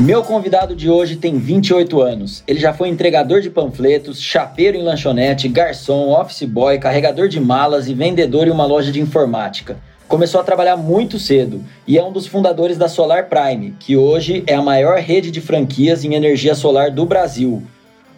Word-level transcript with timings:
Meu 0.00 0.22
convidado 0.22 0.74
de 0.74 0.88
hoje 0.88 1.16
tem 1.16 1.36
28 1.36 2.00
anos. 2.00 2.42
Ele 2.46 2.58
já 2.58 2.72
foi 2.72 2.88
entregador 2.88 3.42
de 3.42 3.50
panfletos, 3.50 4.18
chapeiro 4.18 4.78
em 4.78 4.82
lanchonete, 4.82 5.46
garçom, 5.46 6.08
office 6.18 6.44
boy, 6.44 6.78
carregador 6.78 7.28
de 7.28 7.38
malas 7.38 7.86
e 7.86 7.92
vendedor 7.92 8.48
em 8.48 8.50
uma 8.50 8.64
loja 8.64 8.90
de 8.90 8.98
informática. 8.98 9.76
Começou 10.08 10.40
a 10.40 10.44
trabalhar 10.44 10.78
muito 10.78 11.18
cedo 11.18 11.62
e 11.86 11.98
é 11.98 12.02
um 12.02 12.10
dos 12.10 12.26
fundadores 12.26 12.78
da 12.78 12.88
Solar 12.88 13.28
Prime, 13.28 13.74
que 13.78 13.94
hoje 13.94 14.42
é 14.46 14.54
a 14.54 14.62
maior 14.62 14.98
rede 14.98 15.30
de 15.30 15.42
franquias 15.42 16.02
em 16.02 16.14
energia 16.14 16.54
solar 16.54 16.90
do 16.90 17.04
Brasil, 17.04 17.62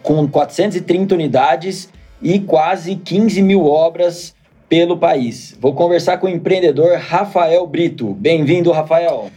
com 0.01 0.25
430 0.25 1.13
unidades 1.13 1.89
e 2.21 2.39
quase 2.39 2.95
15 2.95 3.41
mil 3.41 3.65
obras 3.65 4.33
pelo 4.69 4.97
país. 4.97 5.53
Vou 5.59 5.73
conversar 5.73 6.17
com 6.17 6.27
o 6.27 6.29
empreendedor 6.29 6.97
Rafael 6.97 7.67
Brito. 7.67 8.13
Bem-vindo, 8.13 8.71
Rafael. 8.71 9.29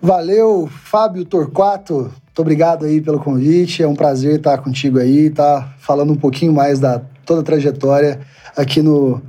Valeu, 0.00 0.66
Fábio 0.66 1.24
Torquato. 1.24 1.94
Muito 1.94 2.38
obrigado 2.38 2.84
aí 2.84 3.00
pelo 3.00 3.18
convite. 3.18 3.82
É 3.82 3.88
um 3.88 3.94
prazer 3.94 4.36
estar 4.36 4.58
contigo 4.58 4.98
aí, 4.98 5.26
estar 5.26 5.60
tá 5.60 5.74
falando 5.78 6.12
um 6.12 6.16
pouquinho 6.16 6.52
mais 6.52 6.78
da 6.78 7.00
toda 7.24 7.40
a 7.40 7.44
trajetória 7.44 8.20
aqui 8.56 8.80
no, 8.80 9.20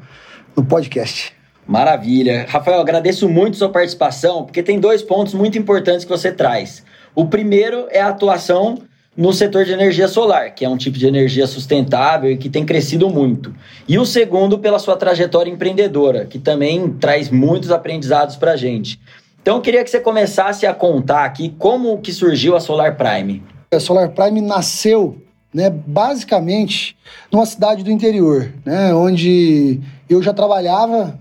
no 0.55 0.63
podcast. 0.63 1.33
Maravilha. 1.65 2.45
Rafael, 2.47 2.79
agradeço 2.79 3.27
muito 3.27 3.57
sua 3.57 3.69
participação, 3.69 4.45
porque 4.45 4.63
tem 4.63 4.79
dois 4.79 5.01
pontos 5.01 5.33
muito 5.33 5.57
importantes 5.57 6.05
que 6.05 6.11
você 6.11 6.31
traz. 6.31 6.83
O 7.15 7.25
primeiro 7.25 7.87
é 7.89 7.99
a 7.99 8.09
atuação 8.09 8.77
no 9.17 9.33
setor 9.33 9.65
de 9.65 9.71
energia 9.71 10.07
solar, 10.07 10.53
que 10.53 10.63
é 10.63 10.69
um 10.69 10.77
tipo 10.77 10.97
de 10.97 11.07
energia 11.07 11.47
sustentável 11.47 12.31
e 12.31 12.37
que 12.37 12.49
tem 12.49 12.63
crescido 12.63 13.09
muito. 13.09 13.53
E 13.87 13.97
o 13.97 14.05
segundo, 14.05 14.59
pela 14.59 14.77
sua 14.77 14.95
trajetória 14.95 15.49
empreendedora, 15.49 16.25
que 16.25 16.37
também 16.37 16.89
traz 16.93 17.29
muitos 17.29 17.71
aprendizados 17.71 18.35
para 18.35 18.51
a 18.51 18.55
gente. 18.55 18.99
Então 19.47 19.55
eu 19.55 19.61
queria 19.61 19.81
que 19.81 19.89
você 19.89 20.01
começasse 20.01 20.65
a 20.65 20.73
contar 20.73 21.23
aqui 21.23 21.55
como 21.57 22.01
que 22.01 22.11
surgiu 22.11 22.53
a 22.53 22.59
Solar 22.59 22.97
Prime. 22.97 23.41
A 23.71 23.79
Solar 23.79 24.09
Prime 24.09 24.41
nasceu, 24.41 25.21
né, 25.53 25.69
basicamente 25.69 26.97
numa 27.31 27.45
cidade 27.45 27.81
do 27.81 27.89
interior, 27.89 28.51
né, 28.65 28.93
onde 28.93 29.79
eu 30.09 30.21
já 30.21 30.33
trabalhava 30.33 31.17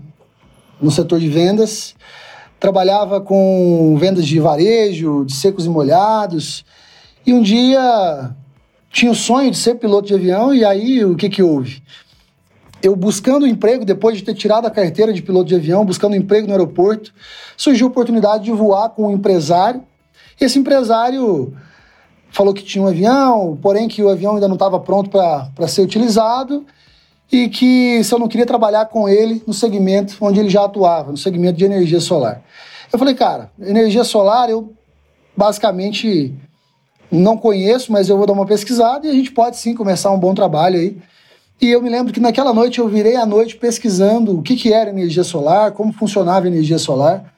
no 0.81 0.91
setor 0.91 1.21
de 1.21 1.29
vendas, 1.29 1.95
trabalhava 2.59 3.21
com 3.21 3.95
vendas 3.97 4.27
de 4.27 4.41
varejo, 4.41 5.23
de 5.23 5.33
secos 5.33 5.65
e 5.65 5.69
molhados, 5.69 6.65
e 7.25 7.33
um 7.33 7.41
dia 7.41 8.35
tinha 8.91 9.13
o 9.13 9.15
sonho 9.15 9.51
de 9.51 9.57
ser 9.57 9.75
piloto 9.75 10.09
de 10.09 10.15
avião 10.15 10.53
e 10.53 10.65
aí 10.65 11.05
o 11.05 11.15
que 11.15 11.29
que 11.29 11.41
houve? 11.41 11.81
Eu 12.81 12.95
buscando 12.95 13.47
emprego, 13.47 13.83
depois 13.83 14.17
de 14.17 14.23
ter 14.23 14.33
tirado 14.33 14.65
a 14.65 14.71
carteira 14.71 15.11
de 15.11 15.21
piloto 15.21 15.45
de 15.45 15.55
avião, 15.55 15.85
buscando 15.85 16.15
emprego 16.15 16.47
no 16.47 16.53
aeroporto, 16.53 17.13
surgiu 17.55 17.87
a 17.87 17.89
oportunidade 17.89 18.45
de 18.45 18.51
voar 18.51 18.89
com 18.89 19.07
um 19.07 19.11
empresário. 19.11 19.83
Esse 20.39 20.59
empresário 20.59 21.53
falou 22.31 22.53
que 22.53 22.63
tinha 22.63 22.83
um 22.83 22.87
avião, 22.87 23.57
porém 23.61 23.87
que 23.87 24.03
o 24.03 24.09
avião 24.09 24.35
ainda 24.35 24.47
não 24.47 24.55
estava 24.55 24.79
pronto 24.79 25.09
para 25.09 25.67
ser 25.67 25.81
utilizado 25.81 26.65
e 27.31 27.49
que 27.49 28.03
se 28.03 28.13
eu 28.13 28.19
não 28.19 28.27
queria 28.27 28.45
trabalhar 28.45 28.85
com 28.85 29.09
ele 29.09 29.43
no 29.45 29.53
segmento 29.53 30.15
onde 30.21 30.39
ele 30.39 30.49
já 30.49 30.63
atuava, 30.63 31.11
no 31.11 31.17
segmento 31.17 31.57
de 31.57 31.65
energia 31.65 31.99
solar. 31.99 32.41
Eu 32.91 32.99
falei, 32.99 33.15
cara, 33.15 33.51
energia 33.59 34.03
solar 34.03 34.49
eu 34.49 34.71
basicamente 35.35 36.33
não 37.11 37.37
conheço, 37.37 37.91
mas 37.91 38.07
eu 38.07 38.17
vou 38.17 38.25
dar 38.25 38.33
uma 38.33 38.45
pesquisada 38.45 39.07
e 39.07 39.09
a 39.09 39.13
gente 39.13 39.31
pode 39.31 39.57
sim 39.57 39.73
começar 39.73 40.11
um 40.11 40.19
bom 40.19 40.33
trabalho 40.33 40.77
aí 40.79 40.97
e 41.59 41.69
eu 41.69 41.81
me 41.81 41.89
lembro 41.89 42.13
que 42.13 42.19
naquela 42.19 42.53
noite 42.53 42.79
eu 42.79 42.87
virei 42.87 43.15
a 43.15 43.25
noite 43.25 43.55
pesquisando 43.55 44.37
o 44.37 44.43
que, 44.43 44.55
que 44.55 44.71
era 44.71 44.89
energia 44.89 45.23
solar, 45.23 45.71
como 45.71 45.91
funcionava 45.91 46.45
a 46.45 46.49
energia 46.49 46.77
solar. 46.77 47.33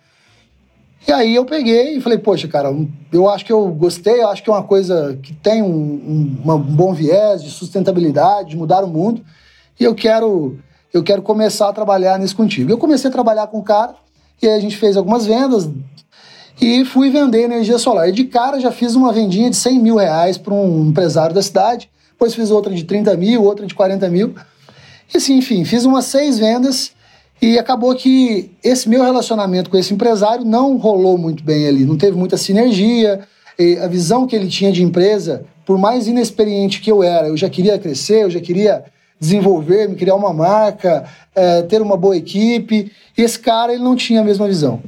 E 1.07 1.11
aí 1.11 1.33
eu 1.33 1.45
peguei 1.45 1.95
e 1.95 2.01
falei, 2.01 2.17
poxa, 2.17 2.47
cara, 2.47 2.75
eu 3.11 3.29
acho 3.29 3.45
que 3.45 3.53
eu 3.53 3.69
gostei, 3.69 4.21
eu 4.21 4.27
acho 4.27 4.43
que 4.43 4.49
é 4.49 4.53
uma 4.53 4.63
coisa 4.63 5.17
que 5.23 5.33
tem 5.33 5.61
um, 5.61 6.37
um, 6.45 6.51
um 6.51 6.57
bom 6.59 6.93
viés 6.93 7.41
de 7.41 7.49
sustentabilidade, 7.49 8.49
de 8.49 8.57
mudar 8.57 8.83
o 8.83 8.87
mundo, 8.87 9.23
e 9.79 9.83
eu 9.85 9.95
quero, 9.95 10.59
eu 10.93 11.01
quero 11.01 11.21
começar 11.21 11.69
a 11.69 11.73
trabalhar 11.73 12.19
nisso 12.19 12.35
contigo. 12.35 12.69
Eu 12.69 12.77
comecei 12.77 13.09
a 13.09 13.13
trabalhar 13.13 13.47
com 13.47 13.59
o 13.59 13.63
cara, 13.63 13.95
e 14.41 14.47
aí 14.47 14.53
a 14.53 14.59
gente 14.59 14.75
fez 14.75 14.97
algumas 14.97 15.25
vendas, 15.25 15.69
e 16.61 16.83
fui 16.83 17.09
vender 17.09 17.43
energia 17.43 17.79
solar. 17.79 18.09
E 18.09 18.11
de 18.11 18.25
cara 18.25 18.59
já 18.59 18.71
fiz 18.71 18.93
uma 18.93 19.13
vendinha 19.13 19.49
de 19.49 19.55
100 19.55 19.79
mil 19.79 19.95
reais 19.95 20.37
para 20.37 20.53
um 20.53 20.89
empresário 20.89 21.33
da 21.33 21.41
cidade, 21.41 21.89
depois 22.19 22.35
fiz 22.35 22.51
outra 22.51 22.73
de 22.73 22.83
30 22.83 23.15
mil, 23.15 23.41
outra 23.45 23.65
de 23.65 23.73
40 23.73 24.09
mil. 24.09 24.35
E 25.13 25.15
assim, 25.15 25.37
enfim, 25.37 25.63
fiz 25.63 25.85
umas 25.85 26.03
seis 26.03 26.37
vendas 26.37 26.91
e 27.41 27.57
acabou 27.57 27.95
que 27.95 28.51
esse 28.61 28.89
meu 28.89 29.01
relacionamento 29.01 29.69
com 29.69 29.77
esse 29.77 29.93
empresário 29.93 30.43
não 30.43 30.75
rolou 30.75 31.17
muito 31.17 31.41
bem 31.41 31.65
ali, 31.65 31.85
não 31.85 31.97
teve 31.97 32.17
muita 32.17 32.35
sinergia. 32.35 33.21
a 33.81 33.87
visão 33.87 34.27
que 34.27 34.35
ele 34.35 34.49
tinha 34.49 34.69
de 34.69 34.83
empresa, 34.83 35.45
por 35.65 35.77
mais 35.77 36.09
inexperiente 36.09 36.81
que 36.81 36.91
eu 36.91 37.01
era, 37.01 37.29
eu 37.29 37.37
já 37.37 37.49
queria 37.49 37.79
crescer, 37.79 38.23
eu 38.23 38.29
já 38.29 38.41
queria 38.41 38.83
desenvolver, 39.17 39.87
me 39.87 39.95
criar 39.95 40.15
uma 40.15 40.33
marca, 40.33 41.05
é, 41.33 41.61
ter 41.61 41.81
uma 41.81 41.95
boa 41.95 42.17
equipe. 42.17 42.91
E 43.17 43.21
esse 43.21 43.39
cara 43.39 43.73
ele 43.73 43.83
não 43.83 43.95
tinha 43.95 44.19
a 44.19 44.25
mesma 44.25 44.45
visão. 44.45 44.81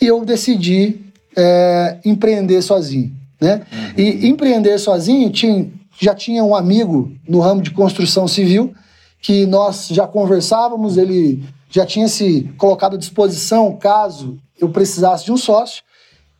E 0.00 0.06
eu 0.08 0.24
decidi 0.24 0.96
é, 1.36 1.98
empreender 2.04 2.62
sozinho. 2.62 3.12
Né? 3.40 3.62
Uhum. 3.72 3.92
E 3.96 4.28
empreender 4.28 4.78
sozinho 4.78 5.30
tinha 5.30 5.70
já 5.98 6.14
tinha 6.14 6.42
um 6.44 6.54
amigo 6.54 7.12
no 7.28 7.40
ramo 7.40 7.62
de 7.62 7.70
construção 7.70 8.26
civil 8.26 8.74
que 9.20 9.46
nós 9.46 9.88
já 9.88 10.06
conversávamos, 10.06 10.98
ele 10.98 11.42
já 11.70 11.86
tinha 11.86 12.08
se 12.08 12.52
colocado 12.58 12.94
à 12.94 12.98
disposição 12.98 13.74
caso 13.76 14.36
eu 14.60 14.68
precisasse 14.68 15.24
de 15.24 15.32
um 15.32 15.36
sócio. 15.36 15.82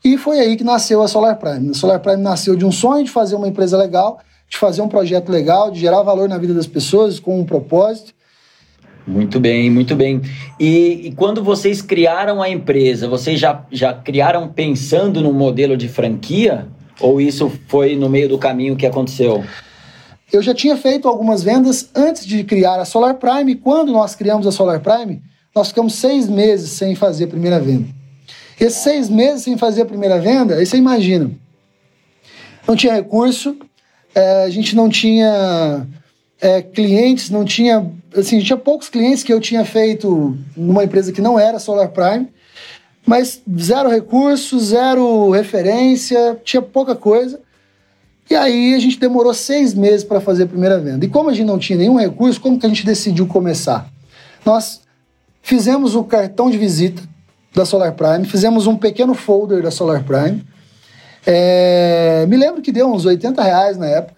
E 0.05 0.19
foi 0.19 0.39
aí 0.39 0.57
que 0.57 0.65
nasceu 0.65 1.03
a 1.03 1.09
Solar 1.09 1.39
Prime. 1.39 1.71
A 1.71 1.75
Solar 1.75 1.99
Prime 2.01 2.23
nasceu 2.23 2.55
de 2.55 2.65
um 2.65 2.71
sonho 2.71 3.05
de 3.05 3.11
fazer 3.11 3.37
uma 3.37 3.49
empresa 3.49 3.77
legal, 3.77 4.21
de 4.49 4.59
fazer 4.59 4.83
um 4.83 4.89
projeto 4.89 5.31
legal, 5.31 5.71
de 5.71 5.81
gerar 5.81 6.03
valor 6.03 6.29
na 6.29 6.37
vida 6.37 6.53
das 6.53 6.67
pessoas 6.67 7.19
com 7.19 7.41
um 7.41 7.45
propósito. 7.45 8.13
Muito 9.07 9.41
bem, 9.41 9.71
muito 9.71 9.95
bem. 9.95 10.21
E, 10.59 11.09
e, 11.09 11.13
quando 11.13 11.43
vocês 11.43 11.83
criaram 11.83 12.43
a 12.43 12.49
empresa, 12.49 13.09
vocês 13.09 13.39
já, 13.39 13.65
já 13.71 13.93
criaram 13.93 14.49
pensando 14.49 15.21
no 15.21 15.33
modelo 15.33 15.77
de 15.77 15.89
franquia? 15.89 16.69
Ou 17.01 17.21
isso 17.21 17.51
foi 17.69 17.97
no 17.97 18.09
meio 18.09 18.29
do 18.29 18.39
caminho 18.39 18.77
que 18.77 18.87
aconteceu? 18.87 19.45
Eu 20.33 20.43
já 20.43 20.55
tinha 20.55 20.77
feito 20.77 21.07
algumas 21.07 21.43
vendas 21.43 21.91
antes 21.95 22.27
de 22.27 22.43
criar 22.45 22.81
a 22.81 22.85
Solar 22.85 23.15
Prime. 23.15 23.55
Quando 23.57 23.93
nós 23.93 24.15
criamos 24.15 24.47
a 24.47 24.53
Solar 24.53 24.81
Prime, 24.81 25.23
nós 25.55 25.69
ficamos 25.69 25.95
seis 25.95 26.29
meses 26.29 26.71
sem 26.71 26.95
fazer 26.95 27.25
a 27.25 27.29
primeira 27.29 27.61
venda. 27.61 27.89
Esses 28.59 28.83
seis 28.83 29.09
meses 29.09 29.43
sem 29.43 29.57
fazer 29.57 29.83
a 29.83 29.87
primeira 29.87 30.19
venda, 30.21 30.57
aí 30.57 30.67
você 30.67 30.77
imagina. 30.77 31.31
Não 32.67 32.75
tinha 32.75 32.95
recurso, 32.95 33.57
é, 34.15 34.45
a 34.45 34.51
gente 34.51 34.75
não 34.75 34.89
tinha 34.89 35.87
é, 36.41 36.63
clientes, 36.63 37.31
não 37.31 37.45
tinha. 37.45 37.91
Assim, 38.17 38.41
tinha 38.41 38.57
poucos 38.57 38.89
clientes 38.89 39.23
que 39.23 39.33
eu 39.33 39.41
tinha 39.41 39.65
feito 39.65 40.37
numa 40.57 40.85
empresa 40.85 41.13
que 41.13 41.21
não 41.21 41.39
era 41.39 41.59
Solar 41.59 41.89
Prime. 41.89 42.29
Mas 43.07 43.43
zero 43.61 43.91
recurso, 43.91 44.59
zero 44.59 45.31
referência, 45.31 46.41
tinha 46.43 46.63
pouca 46.63 46.95
coisa. 46.95 47.41
E 48.31 48.35
aí 48.35 48.75
a 48.75 48.79
gente 48.79 48.99
demorou 48.99 49.35
seis 49.35 49.75
meses 49.75 50.03
para 50.03 50.21
fazer 50.21 50.45
a 50.45 50.47
primeira 50.47 50.81
venda. 50.81 51.05
E 51.05 51.09
como 51.09 51.29
a 51.29 51.35
gente 51.35 51.47
não 51.47 51.59
tinha 51.59 51.79
nenhum 51.79 51.99
recurso, 51.99 52.41
como 52.41 52.59
que 52.59 52.65
a 52.65 52.69
gente 52.69 52.87
decidiu 52.87 53.27
começar? 53.27 53.91
Nós 54.45 54.81
fizemos 55.43 55.95
o 55.95 56.03
cartão 56.05 56.51
de 56.51 56.57
visita 56.57 57.03
da 57.55 57.65
Solar 57.65 57.93
Prime, 57.93 58.25
fizemos 58.25 58.67
um 58.67 58.77
pequeno 58.77 59.15
folder 59.15 59.63
da 59.63 59.71
Solar 59.71 60.03
Prime. 60.03 60.43
É, 61.27 62.27
me 62.29 62.37
lembro 62.37 62.63
que 62.63 62.73
deu 62.73 62.91
uns 62.91 63.05
80 63.05 63.43
reais 63.43 63.77
na 63.77 63.87
época. 63.87 64.17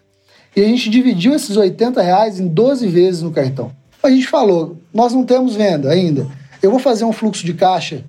E 0.54 0.62
a 0.62 0.64
gente 0.64 0.88
dividiu 0.88 1.34
esses 1.34 1.56
80 1.56 2.00
reais 2.00 2.40
em 2.40 2.48
12 2.48 2.86
vezes 2.86 3.22
no 3.22 3.30
cartão. 3.30 3.70
A 4.02 4.08
gente 4.08 4.26
falou: 4.26 4.78
nós 4.94 5.12
não 5.12 5.24
temos 5.24 5.54
venda 5.54 5.90
ainda. 5.90 6.26
Eu 6.62 6.70
vou 6.70 6.80
fazer 6.80 7.04
um 7.04 7.12
fluxo 7.12 7.44
de 7.44 7.52
caixa 7.52 8.04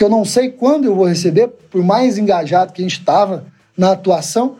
que 0.00 0.04
eu 0.04 0.08
não 0.08 0.24
sei 0.24 0.48
quando 0.48 0.86
eu 0.86 0.94
vou 0.94 1.04
receber, 1.04 1.48
por 1.70 1.84
mais 1.84 2.16
engajado 2.16 2.72
que 2.72 2.80
a 2.80 2.82
gente 2.82 2.98
estava 2.98 3.44
na 3.76 3.92
atuação. 3.92 4.56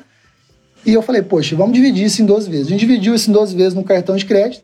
E 0.84 0.92
eu 0.92 1.00
falei, 1.00 1.22
poxa, 1.22 1.56
vamos 1.56 1.72
dividir 1.72 2.04
isso 2.04 2.20
em 2.20 2.26
12 2.26 2.50
vezes. 2.50 2.66
A 2.66 2.70
gente 2.72 2.80
dividiu 2.80 3.14
isso 3.14 3.30
em 3.30 3.32
12 3.32 3.56
vezes 3.56 3.72
no 3.72 3.82
cartão 3.82 4.14
de 4.16 4.26
crédito. 4.26 4.62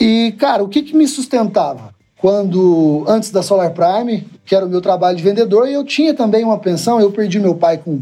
E, 0.00 0.36
cara, 0.38 0.62
o 0.62 0.68
que, 0.68 0.82
que 0.82 0.96
me 0.96 1.08
sustentava? 1.08 1.92
Quando, 2.16 3.04
antes 3.08 3.32
da 3.32 3.42
Solar 3.42 3.72
Prime, 3.72 4.24
que 4.44 4.54
era 4.54 4.64
o 4.64 4.68
meu 4.68 4.80
trabalho 4.80 5.16
de 5.16 5.22
vendedor, 5.24 5.68
eu 5.68 5.82
tinha 5.82 6.14
também 6.14 6.44
uma 6.44 6.58
pensão, 6.58 7.00
eu 7.00 7.10
perdi 7.10 7.40
meu 7.40 7.56
pai 7.56 7.78
com 7.78 8.00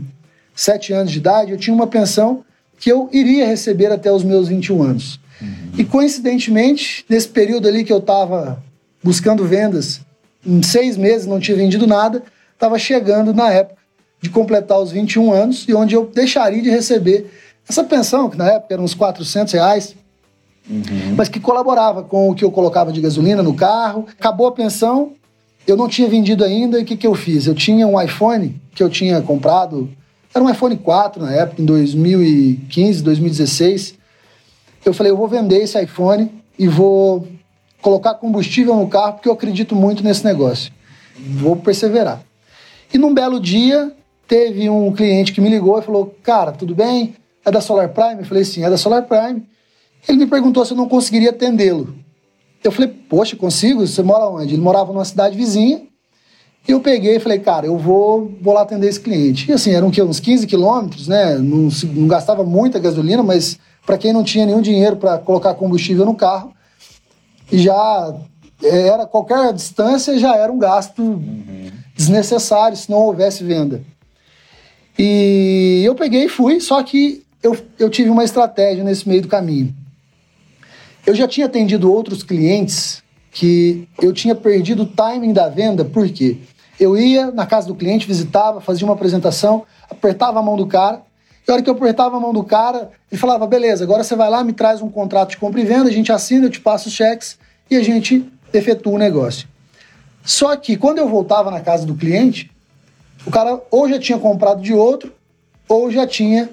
7 0.55 0.93
anos 0.93 1.13
de 1.13 1.17
idade, 1.17 1.53
eu 1.53 1.57
tinha 1.57 1.75
uma 1.75 1.87
pensão 1.87 2.45
que 2.79 2.93
eu 2.93 3.09
iria 3.11 3.47
receber 3.47 3.91
até 3.91 4.13
os 4.13 4.23
meus 4.23 4.49
21 4.49 4.83
anos. 4.83 5.19
Uhum. 5.41 5.49
E 5.79 5.85
coincidentemente, 5.87 7.07
nesse 7.09 7.29
período 7.29 7.67
ali 7.67 7.85
que 7.85 7.93
eu 7.93 8.01
estava 8.01 8.63
buscando 9.03 9.47
vendas, 9.47 10.04
em 10.47 10.63
seis 10.63 10.97
meses 10.97 11.27
não 11.27 11.41
tinha 11.41 11.57
vendido 11.57 11.87
nada, 11.87 12.23
estava 12.53 12.79
chegando 12.79 13.33
na 13.33 13.51
época 13.51 13.83
de 14.21 14.31
completar 14.31 14.81
os 14.81 14.91
21 14.91 15.33
anos 15.33 15.67
e 15.69 15.75
onde 15.75 15.95
eu 15.95 16.07
deixaria 16.07 16.63
de 16.63 16.71
receber 16.71 17.31
essa 17.69 17.85
pensão, 17.85 18.31
que 18.31 18.37
na 18.37 18.51
época 18.53 18.75
era 18.75 18.83
uns 18.83 18.95
400 18.95 19.53
reais, 19.53 19.95
uhum. 20.69 21.15
mas 21.17 21.29
que 21.29 21.41
colaborava 21.41 22.03
com 22.03 22.31
o 22.31 22.35
que 22.35 22.45
eu 22.45 22.51
colocava 22.51 22.93
de 22.93 23.01
gasolina 23.01 23.43
no 23.43 23.55
carro. 23.55 24.07
Acabou 24.19 24.47
a 24.47 24.53
pensão, 24.53 25.13
eu 25.67 25.77
não 25.77 25.89
tinha 25.89 26.09
vendido 26.09 26.45
ainda, 26.45 26.79
e 26.79 26.83
o 26.83 26.85
que, 26.87 26.97
que 26.97 27.07
eu 27.07 27.15
fiz? 27.15 27.47
Eu 27.47 27.55
tinha 27.55 27.87
um 27.87 28.01
iPhone 28.01 28.61
que 28.75 28.83
eu 28.83 28.91
tinha 28.91 29.21
comprado, 29.21 29.91
era 30.35 30.45
um 30.45 30.51
iPhone 30.51 30.77
4 30.77 31.23
na 31.23 31.33
época, 31.33 31.63
em 31.63 31.65
2015, 31.65 33.03
2016. 33.03 33.95
Eu 34.85 34.93
falei, 34.93 35.13
eu 35.13 35.17
vou 35.17 35.29
vender 35.29 35.63
esse 35.63 35.81
iPhone 35.81 36.31
e 36.59 36.67
vou 36.67 37.27
colocar 37.85 38.15
combustível 38.15 38.75
no 38.75 38.89
carro, 38.89 39.13
porque 39.13 39.29
eu 39.29 39.35
acredito 39.35 39.77
muito 39.77 40.03
nesse 40.03 40.25
negócio. 40.25 40.73
Vou 41.19 41.55
perseverar. 41.55 42.23
E 42.93 42.97
num 42.97 43.13
belo 43.13 43.39
dia, 43.39 43.93
teve 44.27 44.71
um 44.71 44.91
cliente 44.91 45.35
que 45.35 45.41
me 45.41 45.51
ligou 45.51 45.79
e 45.79 45.83
falou: 45.83 46.17
Cara, 46.23 46.51
tudo 46.51 46.75
bem? 46.75 47.15
É 47.45 47.51
da 47.51 47.61
Solar 47.61 47.91
Prime? 47.91 48.21
Eu 48.21 48.25
falei: 48.25 48.43
Sim, 48.43 48.65
é 48.65 48.71
da 48.71 48.79
Solar 48.79 49.03
Prime. 49.03 49.45
Ele 50.09 50.17
me 50.17 50.27
perguntou 50.27 50.65
se 50.65 50.73
eu 50.73 50.79
não 50.79 50.89
conseguiria 50.89 51.29
atendê-lo. 51.29 51.95
Eu 52.65 52.73
falei: 52.73 52.89
Poxa, 52.89 53.37
consigo? 53.37 53.87
Você 53.87 54.03
mora 54.03 54.31
onde? 54.31 54.55
Ele 54.55 54.63
morava 54.63 54.91
numa 54.91 55.05
cidade 55.05 55.37
vizinha. 55.37 55.83
E 56.67 56.73
eu 56.73 56.81
peguei 56.81 57.17
e 57.17 57.21
falei: 57.21 57.39
Cara, 57.39 57.67
eu 57.67 57.77
vou, 57.77 58.33
vou 58.41 58.55
lá 58.55 58.63
atender 58.63 58.89
esse 58.89 59.01
cliente. 59.01 59.51
E 59.51 59.53
assim, 59.53 59.73
eram 59.73 59.91
que, 59.91 60.03
uns 60.03 60.21
15 60.21 60.47
quilômetros, 60.47 61.07
né? 61.07 61.37
Não, 61.37 61.69
não 61.93 62.09
gastava 62.09 62.43
muita 62.45 62.79
gasolina, 62.79 63.23
mas 63.23 63.59
para 63.85 63.99
quem 63.99 64.11
não 64.11 64.25
tinha 64.25 64.47
nenhum 64.47 64.63
dinheiro 64.63 64.97
para 64.97 65.19
colocar 65.19 65.53
combustível 65.53 66.07
no 66.07 66.15
carro, 66.15 66.54
já 67.53 68.15
era 68.63 69.07
qualquer 69.07 69.53
distância 69.53 70.19
já 70.19 70.37
era 70.37 70.53
um 70.53 70.59
gasto 70.59 71.03
uhum. 71.03 71.71
desnecessário 71.95 72.77
se 72.77 72.91
não 72.91 72.99
houvesse 72.99 73.45
venda. 73.45 73.83
E 74.99 75.83
eu 75.85 75.95
peguei 75.95 76.25
e 76.25 76.29
fui, 76.29 76.61
só 76.61 76.83
que 76.83 77.25
eu, 77.43 77.57
eu 77.79 77.91
tive 77.91 78.11
uma 78.11 78.25
estratégia 78.25 78.85
nesse 78.85 79.09
meio 79.09 79.23
do 79.23 79.29
caminho. 79.29 79.75
Eu 81.07 81.15
já 81.15 81.29
tinha 81.29 81.47
atendido 81.47 81.93
outros 81.93 82.23
clientes 82.23 83.03
que 83.31 83.87
eu 84.01 84.13
tinha 84.13 84.35
perdido 84.35 84.85
o 84.85 84.87
timing 84.87 85.33
da 85.33 85.49
venda, 85.49 85.85
por 85.85 86.09
quê? 86.09 86.39
Eu 86.79 86.97
ia 86.97 87.31
na 87.31 87.45
casa 87.45 87.67
do 87.67 87.75
cliente, 87.75 88.07
visitava, 88.07 88.61
fazia 88.61 88.87
uma 88.87 88.95
apresentação, 88.95 89.65
apertava 89.91 90.39
a 90.39 90.43
mão 90.43 90.57
do 90.57 90.67
cara, 90.67 91.03
e 91.47 91.51
a 91.51 91.55
hora 91.55 91.63
que 91.63 91.69
eu 91.69 91.75
apertava 91.75 92.17
a 92.17 92.21
mão 92.21 92.33
do 92.33 92.43
cara, 92.43 92.91
ele 93.11 93.21
falava: 93.21 93.47
beleza, 93.47 93.85
agora 93.85 94.03
você 94.03 94.17
vai 94.17 94.31
lá, 94.31 94.43
me 94.43 94.53
traz 94.53 94.81
um 94.81 94.89
contrato 94.89 95.31
de 95.31 95.37
compra 95.37 95.61
e 95.61 95.65
venda, 95.65 95.89
a 95.89 95.93
gente 95.93 96.11
assina, 96.11 96.47
eu 96.47 96.51
te 96.51 96.61
passo 96.61 96.89
os 96.89 96.95
cheques 96.95 97.39
e 97.71 97.77
a 97.77 97.83
gente 97.83 98.27
efetua 98.53 98.95
o 98.95 98.99
negócio. 98.99 99.47
Só 100.25 100.57
que 100.57 100.77
quando 100.77 100.99
eu 100.99 101.09
voltava 101.09 101.51
na 101.51 101.61
casa 101.61 101.85
do 101.85 101.95
cliente, 101.95 102.51
o 103.27 103.31
cara 103.31 103.61
ou 103.71 103.89
já 103.89 103.99
tinha 103.99 104.19
comprado 104.19 104.63
de 104.63 104.73
outro, 104.73 105.13
ou 105.69 105.91
já 105.91 106.07
tinha 106.07 106.49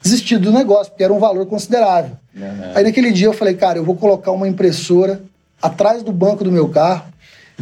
desistido 0.00 0.50
do 0.50 0.52
negócio, 0.52 0.92
porque 0.92 1.02
era 1.02 1.12
um 1.12 1.18
valor 1.18 1.46
considerável. 1.46 2.12
Uhum. 2.34 2.72
Aí 2.74 2.84
naquele 2.84 3.10
dia 3.10 3.26
eu 3.26 3.32
falei, 3.32 3.54
cara, 3.54 3.78
eu 3.78 3.84
vou 3.84 3.96
colocar 3.96 4.30
uma 4.30 4.46
impressora 4.46 5.20
atrás 5.60 6.04
do 6.04 6.12
banco 6.12 6.44
do 6.44 6.52
meu 6.52 6.68
carro 6.68 7.06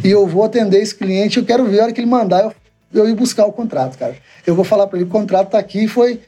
e 0.03 0.09
eu 0.09 0.27
vou 0.27 0.43
atender 0.43 0.79
esse 0.79 0.93
cliente. 0.93 1.37
Eu 1.37 1.45
quero 1.45 1.65
ver 1.65 1.79
a 1.79 1.83
hora 1.83 1.93
que 1.93 1.99
ele 1.99 2.07
mandar 2.07 2.43
eu, 2.43 2.53
eu 2.93 3.09
ir 3.09 3.15
buscar 3.15 3.45
o 3.45 3.51
contrato, 3.51 3.97
cara. 3.97 4.15
Eu 4.45 4.55
vou 4.55 4.63
falar 4.63 4.85
para 4.85 4.99
ele: 4.99 5.07
o 5.07 5.11
contrato 5.11 5.49
tá 5.49 5.57
aqui 5.57 5.85
e 5.85 5.87
foi 5.87 6.21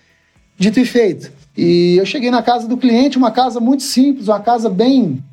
dito 0.59 0.79
e 0.79 0.85
feito. 0.85 1.31
E 1.57 1.97
eu 1.97 2.05
cheguei 2.05 2.29
na 2.29 2.43
casa 2.43 2.67
do 2.67 2.77
cliente, 2.77 3.17
uma 3.17 3.31
casa 3.31 3.59
muito 3.59 3.81
simples, 3.81 4.27
uma 4.27 4.39
casa 4.39 4.69
bem. 4.69 5.23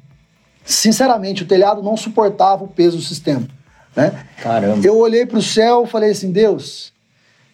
Sinceramente, 0.65 1.43
o 1.43 1.47
telhado 1.47 1.83
não 1.83 1.97
suportava 1.97 2.65
o 2.65 2.69
peso 2.69 2.97
do 2.97 3.03
sistema. 3.03 3.47
Né? 3.95 4.27
Caramba. 4.43 4.87
Eu 4.87 4.97
olhei 4.97 5.27
para 5.27 5.39
o 5.39 5.43
céu 5.43 5.85
e 5.85 5.91
falei 5.91 6.11
assim: 6.11 6.31
Deus, 6.31 6.93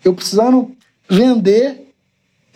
eu 0.04 0.14
precisando 0.14 0.70
vender 1.08 1.92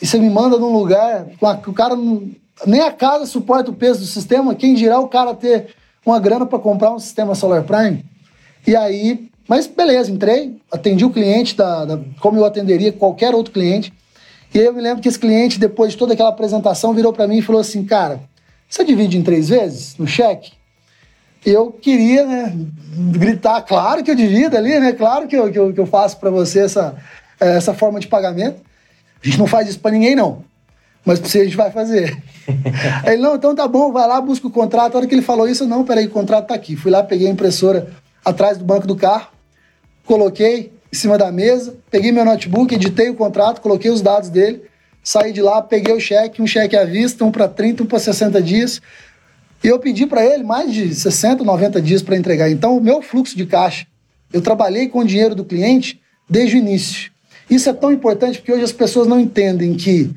e 0.01 0.07
você 0.07 0.19
me 0.19 0.29
manda 0.29 0.59
num 0.59 0.73
lugar 0.73 1.27
que 1.63 1.71
o 1.71 1.73
cara 1.73 1.97
não, 1.97 2.31
nem 2.67 2.81
a 2.81 2.93
casa 2.93 3.27
suporta 3.27 3.71
o 3.71 3.75
peso 3.75 4.01
do 4.01 4.07
sistema, 4.07 4.55
quem 4.55 4.75
dirá 4.75 4.99
o 4.99 5.09
cara 5.09 5.35
ter 5.35 5.75
uma 6.05 6.19
grana 6.21 6.47
para 6.47 6.59
comprar 6.59 6.93
um 6.93 6.99
sistema 6.99 7.35
Solar 7.35 7.65
Prime? 7.65 8.05
E 8.67 8.77
aí, 8.77 9.29
mas 9.49 9.67
beleza, 9.67 10.11
entrei, 10.11 10.57
atendi 10.71 11.05
o 11.05 11.11
cliente 11.11 11.57
da, 11.57 11.85
da, 11.85 12.01
como 12.21 12.39
eu 12.39 12.45
atenderia 12.45 12.93
qualquer 12.93 13.35
outro 13.35 13.53
cliente. 13.53 13.93
E 14.55 14.59
aí 14.59 14.65
eu 14.65 14.73
me 14.73 14.81
lembro 14.81 15.03
que 15.03 15.09
esse 15.09 15.19
cliente, 15.19 15.59
depois 15.59 15.93
de 15.93 15.99
toda 15.99 16.15
aquela 16.15 16.31
apresentação, 16.31 16.95
virou 16.95 17.13
para 17.13 17.27
mim 17.27 17.39
e 17.39 17.43
falou 17.43 17.61
assim: 17.61 17.85
Cara, 17.85 18.21
você 18.69 18.85
divide 18.85 19.19
em 19.19 19.23
três 19.23 19.49
vezes 19.49 19.97
no 19.99 20.07
cheque? 20.07 20.53
eu 21.47 21.71
queria 21.71 22.27
né, 22.27 22.53
gritar, 23.13 23.63
claro 23.63 24.03
que 24.03 24.11
eu 24.11 24.17
divido 24.17 24.57
ali, 24.57 24.81
né? 24.81 24.93
Claro 24.93 25.29
que 25.29 25.37
eu, 25.37 25.51
que 25.51 25.59
eu, 25.59 25.73
que 25.73 25.79
eu 25.79 25.87
faço 25.87 26.19
para 26.19 26.29
você 26.29 26.61
essa, 26.61 26.97
essa 27.39 27.73
forma 27.73 28.01
de 28.01 28.09
pagamento. 28.09 28.61
A 29.23 29.27
gente 29.27 29.39
não 29.39 29.47
faz 29.47 29.69
isso 29.69 29.79
para 29.79 29.93
ninguém, 29.93 30.17
não. 30.17 30.45
Mas 31.05 31.21
para 31.21 31.29
você 31.29 31.43
a 31.43 31.45
gente 31.45 31.57
vai 31.57 31.71
fazer. 31.71 32.21
Aí 33.07 33.15
ele, 33.15 33.23
não, 33.23 33.37
então 33.37 33.55
tá 33.55 33.69
bom, 33.69 33.93
vai 33.93 34.09
lá, 34.09 34.21
busca 34.21 34.49
o 34.49 34.51
contrato. 34.51 34.95
A 34.95 34.99
hora 34.99 35.07
que 35.07 35.15
ele 35.15 35.23
falou 35.23 35.49
isso, 35.49 35.65
não, 35.67 35.85
peraí, 35.85 36.07
o 36.07 36.11
contrato 36.11 36.49
tá 36.49 36.55
aqui. 36.55 36.75
Fui 36.75 36.91
lá, 36.91 37.05
peguei 37.05 37.29
a 37.29 37.31
impressora 37.31 37.93
atrás 38.25 38.59
do 38.59 38.65
banco 38.65 38.89
do 38.89 38.97
carro, 38.97 39.29
coloquei 40.05 40.73
em 40.97 41.01
cima 41.01 41.19
da 41.19 41.31
mesa, 41.31 41.77
peguei 41.91 42.11
meu 42.11 42.25
notebook, 42.25 42.75
editei 42.75 43.11
o 43.11 43.15
contrato, 43.15 43.61
coloquei 43.61 43.91
os 43.91 44.01
dados 44.01 44.31
dele, 44.31 44.63
saí 45.03 45.31
de 45.31 45.43
lá, 45.43 45.61
peguei 45.61 45.95
o 45.95 46.01
cheque, 46.01 46.41
um 46.41 46.47
cheque 46.47 46.75
à 46.75 46.85
vista, 46.85 47.25
um 47.25 47.31
para 47.31 47.47
30, 47.47 47.83
um 47.83 47.87
para 47.87 47.99
60 47.99 48.41
dias, 48.41 48.81
e 49.63 49.69
eu 49.69 49.79
pedi 49.79 50.07
para 50.07 50.25
ele 50.25 50.43
mais 50.43 50.73
de 50.73 50.95
60, 50.95 51.45
90 51.45 51.83
dias 51.83 52.03
para 52.03 52.17
entregar. 52.17 52.51
Então, 52.51 52.77
o 52.77 52.81
meu 52.81 53.03
fluxo 53.03 53.37
de 53.37 53.45
caixa, 53.45 53.87
eu 54.33 54.41
trabalhei 54.41 54.89
com 54.89 55.01
o 55.01 55.05
dinheiro 55.05 55.35
do 55.35 55.45
cliente 55.45 56.01
desde 56.29 56.57
o 56.57 56.59
início. 56.59 57.11
Isso 57.49 57.69
é 57.69 57.73
tão 57.73 57.93
importante 57.93 58.39
porque 58.39 58.53
hoje 58.53 58.65
as 58.65 58.73
pessoas 58.73 59.07
não 59.07 59.21
entendem 59.21 59.75
que 59.75 60.11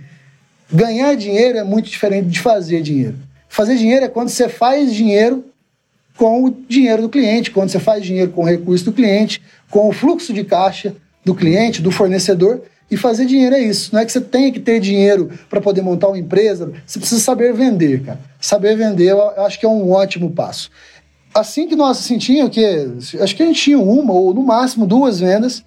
ganhar 0.71 1.15
dinheiro 1.15 1.57
é 1.57 1.63
muito 1.63 1.89
diferente 1.89 2.27
de 2.27 2.39
fazer 2.39 2.81
dinheiro. 2.81 3.15
Fazer 3.47 3.75
dinheiro 3.75 4.05
é 4.05 4.07
quando 4.07 4.29
você 4.29 4.47
faz 4.47 4.93
dinheiro 4.93 5.45
com 6.19 6.43
o 6.43 6.49
dinheiro 6.67 7.03
do 7.03 7.07
cliente, 7.07 7.49
quando 7.49 7.69
você 7.69 7.79
faz 7.79 8.03
dinheiro 8.03 8.31
com 8.31 8.41
o 8.41 8.45
recurso 8.45 8.83
do 8.83 8.91
cliente, 8.91 9.41
com 9.71 9.87
o 9.87 9.93
fluxo 9.93 10.33
de 10.33 10.43
caixa 10.43 10.93
do 11.23 11.33
cliente, 11.33 11.81
do 11.81 11.91
fornecedor. 11.91 12.61
E 12.91 12.97
fazer 12.97 13.25
dinheiro 13.25 13.55
é 13.55 13.61
isso. 13.61 13.91
Não 13.93 14.01
é 14.01 14.05
que 14.05 14.11
você 14.11 14.19
tenha 14.19 14.51
que 14.51 14.59
ter 14.59 14.81
dinheiro 14.81 15.29
para 15.49 15.61
poder 15.61 15.81
montar 15.81 16.09
uma 16.09 16.19
empresa. 16.19 16.73
Você 16.85 16.99
precisa 16.99 17.21
saber 17.21 17.53
vender, 17.53 18.03
cara. 18.03 18.19
Saber 18.41 18.75
vender, 18.75 19.11
eu 19.11 19.45
acho 19.45 19.57
que 19.57 19.65
é 19.65 19.69
um 19.69 19.91
ótimo 19.91 20.29
passo. 20.31 20.69
Assim 21.33 21.69
que 21.69 21.75
nós 21.75 21.99
sentíamos 21.99 22.53
que 22.53 22.65
acho 23.21 23.35
que 23.35 23.43
a 23.43 23.45
gente 23.45 23.61
tinha 23.61 23.79
uma 23.79 24.11
ou 24.13 24.33
no 24.33 24.43
máximo 24.43 24.85
duas 24.85 25.21
vendas 25.21 25.63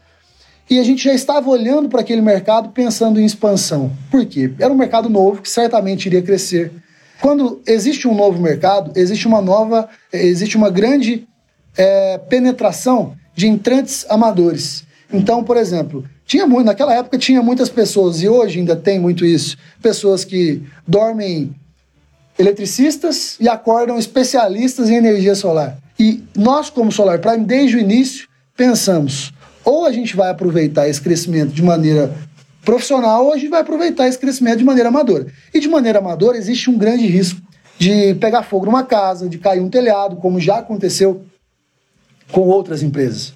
e 0.68 0.78
a 0.78 0.82
gente 0.82 1.02
já 1.02 1.14
estava 1.14 1.49
olhando 1.49 1.88
para 1.88 2.02
aquele 2.02 2.21
mercado 2.21 2.68
pensando 2.71 3.18
em 3.18 3.25
expansão. 3.25 3.90
Por 4.11 4.26
quê? 4.26 4.52
Era 4.59 4.71
um 4.71 4.76
mercado 4.76 5.09
novo 5.09 5.40
que 5.40 5.49
certamente 5.49 6.06
iria 6.06 6.21
crescer. 6.21 6.73
Quando 7.23 7.62
existe 7.69 8.09
um 8.09 8.17
novo 8.17 8.43
mercado, 8.43 8.91
existe 8.97 9.29
uma 9.29 9.41
nova, 9.41 9.88
existe 10.12 10.57
uma 10.57 10.69
grande 10.69 11.25
é, 11.79 12.19
penetração 12.19 13.14
de 13.33 13.47
entrantes 13.47 14.05
amadores. 14.09 14.85
Então, 15.12 15.45
por 15.45 15.57
exemplo, 15.57 16.05
tinha 16.26 16.49
muito, 16.49 16.67
naquela 16.67 16.93
época 16.93 17.17
tinha 17.17 17.41
muitas 17.41 17.69
pessoas, 17.69 18.21
e 18.23 18.29
hoje 18.29 18.59
ainda 18.59 18.75
tem 18.75 18.99
muito 18.99 19.25
isso, 19.25 19.57
pessoas 19.81 20.25
que 20.25 20.64
dormem 20.85 21.55
eletricistas 22.37 23.37
e 23.38 23.49
acordam 23.49 23.97
especialistas 23.97 24.91
em 24.91 24.97
energia 24.97 25.37
solar. 25.37 25.79
E 25.97 26.25
nós, 26.37 26.71
como 26.71 26.91
Solar 26.91 27.21
Prime, 27.21 27.45
desde 27.45 27.76
o 27.76 27.79
início, 27.81 28.26
pensamos: 28.57 29.33
ou 29.64 29.87
a 29.87 29.93
gente 29.93 30.17
vai 30.17 30.29
aproveitar 30.29 30.88
esse 30.88 31.00
crescimento 31.00 31.52
de 31.52 31.62
maneira 31.62 32.12
profissional, 32.64 33.33
a 33.33 33.37
gente 33.37 33.49
vai 33.49 33.61
aproveitar 33.61 34.09
esse 34.09 34.19
crescimento 34.19 34.59
de 34.59 34.64
maneira 34.64 34.88
amadora. 34.88 35.26
E 35.52 35.61
de 35.61 35.69
maneira 35.69 35.99
amadora 35.99 36.37
existe 36.37 36.71
um 36.71 36.78
grande 36.78 37.07
risco 37.07 37.40
de 37.78 38.14
pegar 38.14 38.42
fogo 38.42 38.66
numa 38.66 38.85
casa, 38.85 39.28
de 39.28 39.38
cair 39.38 39.61
um 39.61 39.69
telhado, 39.69 40.16
como 40.16 40.40
já 40.40 40.59
aconteceu 40.59 41.25
com 42.31 42.42
outras 42.42 42.83
empresas. 42.83 43.35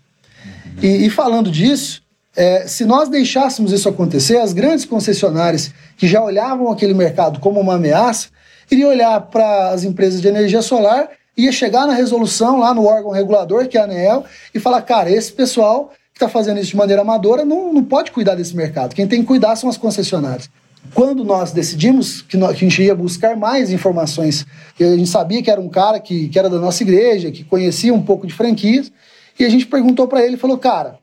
E, 0.83 1.06
e 1.06 1.11
falando 1.11 1.50
disso, 1.50 2.02
é, 2.37 2.66
se 2.66 2.85
nós 2.85 3.09
deixássemos 3.09 3.73
isso 3.73 3.88
acontecer, 3.88 4.37
as 4.37 4.52
grandes 4.52 4.85
concessionárias 4.85 5.73
que 5.97 6.06
já 6.06 6.23
olhavam 6.23 6.71
aquele 6.71 6.95
mercado 6.95 7.40
como 7.40 7.61
uma 7.61 7.75
ameaça, 7.75 8.28
iriam 8.71 8.90
olhar 8.90 9.21
para 9.23 9.71
as 9.71 9.85
empresas 9.85 10.21
de 10.21 10.28
energia 10.28 10.62
solar, 10.62 11.09
ia 11.37 11.50
chegar 11.50 11.87
na 11.87 11.95
resolução 11.95 12.59
lá 12.59 12.73
no 12.73 12.85
órgão 12.85 13.11
regulador, 13.11 13.68
que 13.68 13.76
é 13.76 13.80
a 13.80 13.85
ANEEL, 13.85 14.25
e 14.54 14.61
falar: 14.61 14.83
cara, 14.83 15.11
esse 15.11 15.33
pessoal 15.33 15.92
que 16.16 16.25
está 16.25 16.30
fazendo 16.30 16.58
isso 16.58 16.70
de 16.70 16.76
maneira 16.76 17.02
amadora 17.02 17.44
não, 17.44 17.75
não 17.75 17.85
pode 17.85 18.11
cuidar 18.11 18.37
desse 18.37 18.56
mercado. 18.56 18.94
Quem 18.94 19.06
tem 19.06 19.20
que 19.20 19.26
cuidar 19.26 19.54
são 19.54 19.68
as 19.68 19.76
concessionárias. 19.76 20.49
Quando 20.94 21.23
nós 21.23 21.52
decidimos 21.52 22.23
que, 22.23 22.38
nós, 22.38 22.56
que 22.56 22.64
a 22.64 22.68
gente 22.70 22.82
ia 22.82 22.94
buscar 22.94 23.37
mais 23.37 23.70
informações, 23.70 24.46
a 24.80 24.96
gente 24.96 25.11
sabia 25.11 25.42
que 25.42 25.50
era 25.50 25.61
um 25.61 25.68
cara 25.68 26.00
que, 26.00 26.28
que 26.28 26.38
era 26.38 26.49
da 26.49 26.58
nossa 26.58 26.82
igreja, 26.82 27.30
que 27.30 27.44
conhecia 27.44 27.92
um 27.92 28.00
pouco 28.00 28.26
de 28.26 28.32
franquias, 28.32 28.90
e 29.38 29.44
a 29.44 29.50
gente 29.50 29.66
perguntou 29.66 30.08
para 30.08 30.25
ele, 30.25 30.38
falou, 30.38 30.56
cara, 30.56 30.99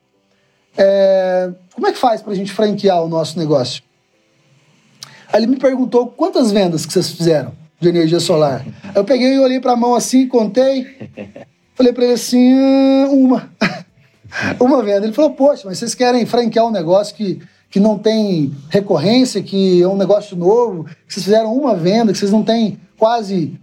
é, 0.76 1.52
como 1.72 1.86
é 1.86 1.92
que 1.92 1.98
faz 1.98 2.20
para 2.20 2.32
a 2.32 2.36
gente 2.36 2.50
franquear 2.50 3.00
o 3.04 3.08
nosso 3.08 3.38
negócio? 3.38 3.84
Aí 5.32 5.38
ele 5.38 5.46
me 5.46 5.58
perguntou 5.58 6.08
quantas 6.08 6.50
vendas 6.50 6.84
que 6.84 6.92
vocês 6.92 7.10
fizeram. 7.10 7.52
de 7.80 7.88
energia 7.88 8.18
solar. 8.18 8.66
Eu 8.96 9.04
peguei 9.04 9.34
e 9.34 9.38
olhei 9.38 9.60
para 9.60 9.72
a 9.72 9.76
mão 9.76 9.94
assim, 9.94 10.26
contei. 10.26 11.12
Falei 11.76 11.92
para 11.92 12.04
ele 12.04 12.14
assim, 12.14 12.52
ah, 12.52 13.08
uma. 13.10 13.50
uma 14.60 14.82
venda. 14.82 15.06
Ele 15.06 15.12
falou, 15.12 15.30
poxa, 15.30 15.62
mas 15.64 15.78
vocês 15.78 15.94
querem 15.94 16.24
franquear 16.26 16.66
um 16.66 16.70
negócio 16.70 17.14
que, 17.14 17.40
que 17.70 17.80
não 17.80 17.98
tem 17.98 18.54
recorrência, 18.68 19.42
que 19.42 19.82
é 19.82 19.88
um 19.88 19.96
negócio 19.96 20.36
novo, 20.36 20.84
que 20.84 21.14
vocês 21.14 21.24
fizeram 21.24 21.54
uma 21.54 21.74
venda, 21.74 22.12
que 22.12 22.18
vocês 22.18 22.32
não 22.32 22.42
têm 22.42 22.78
quase 22.96 23.58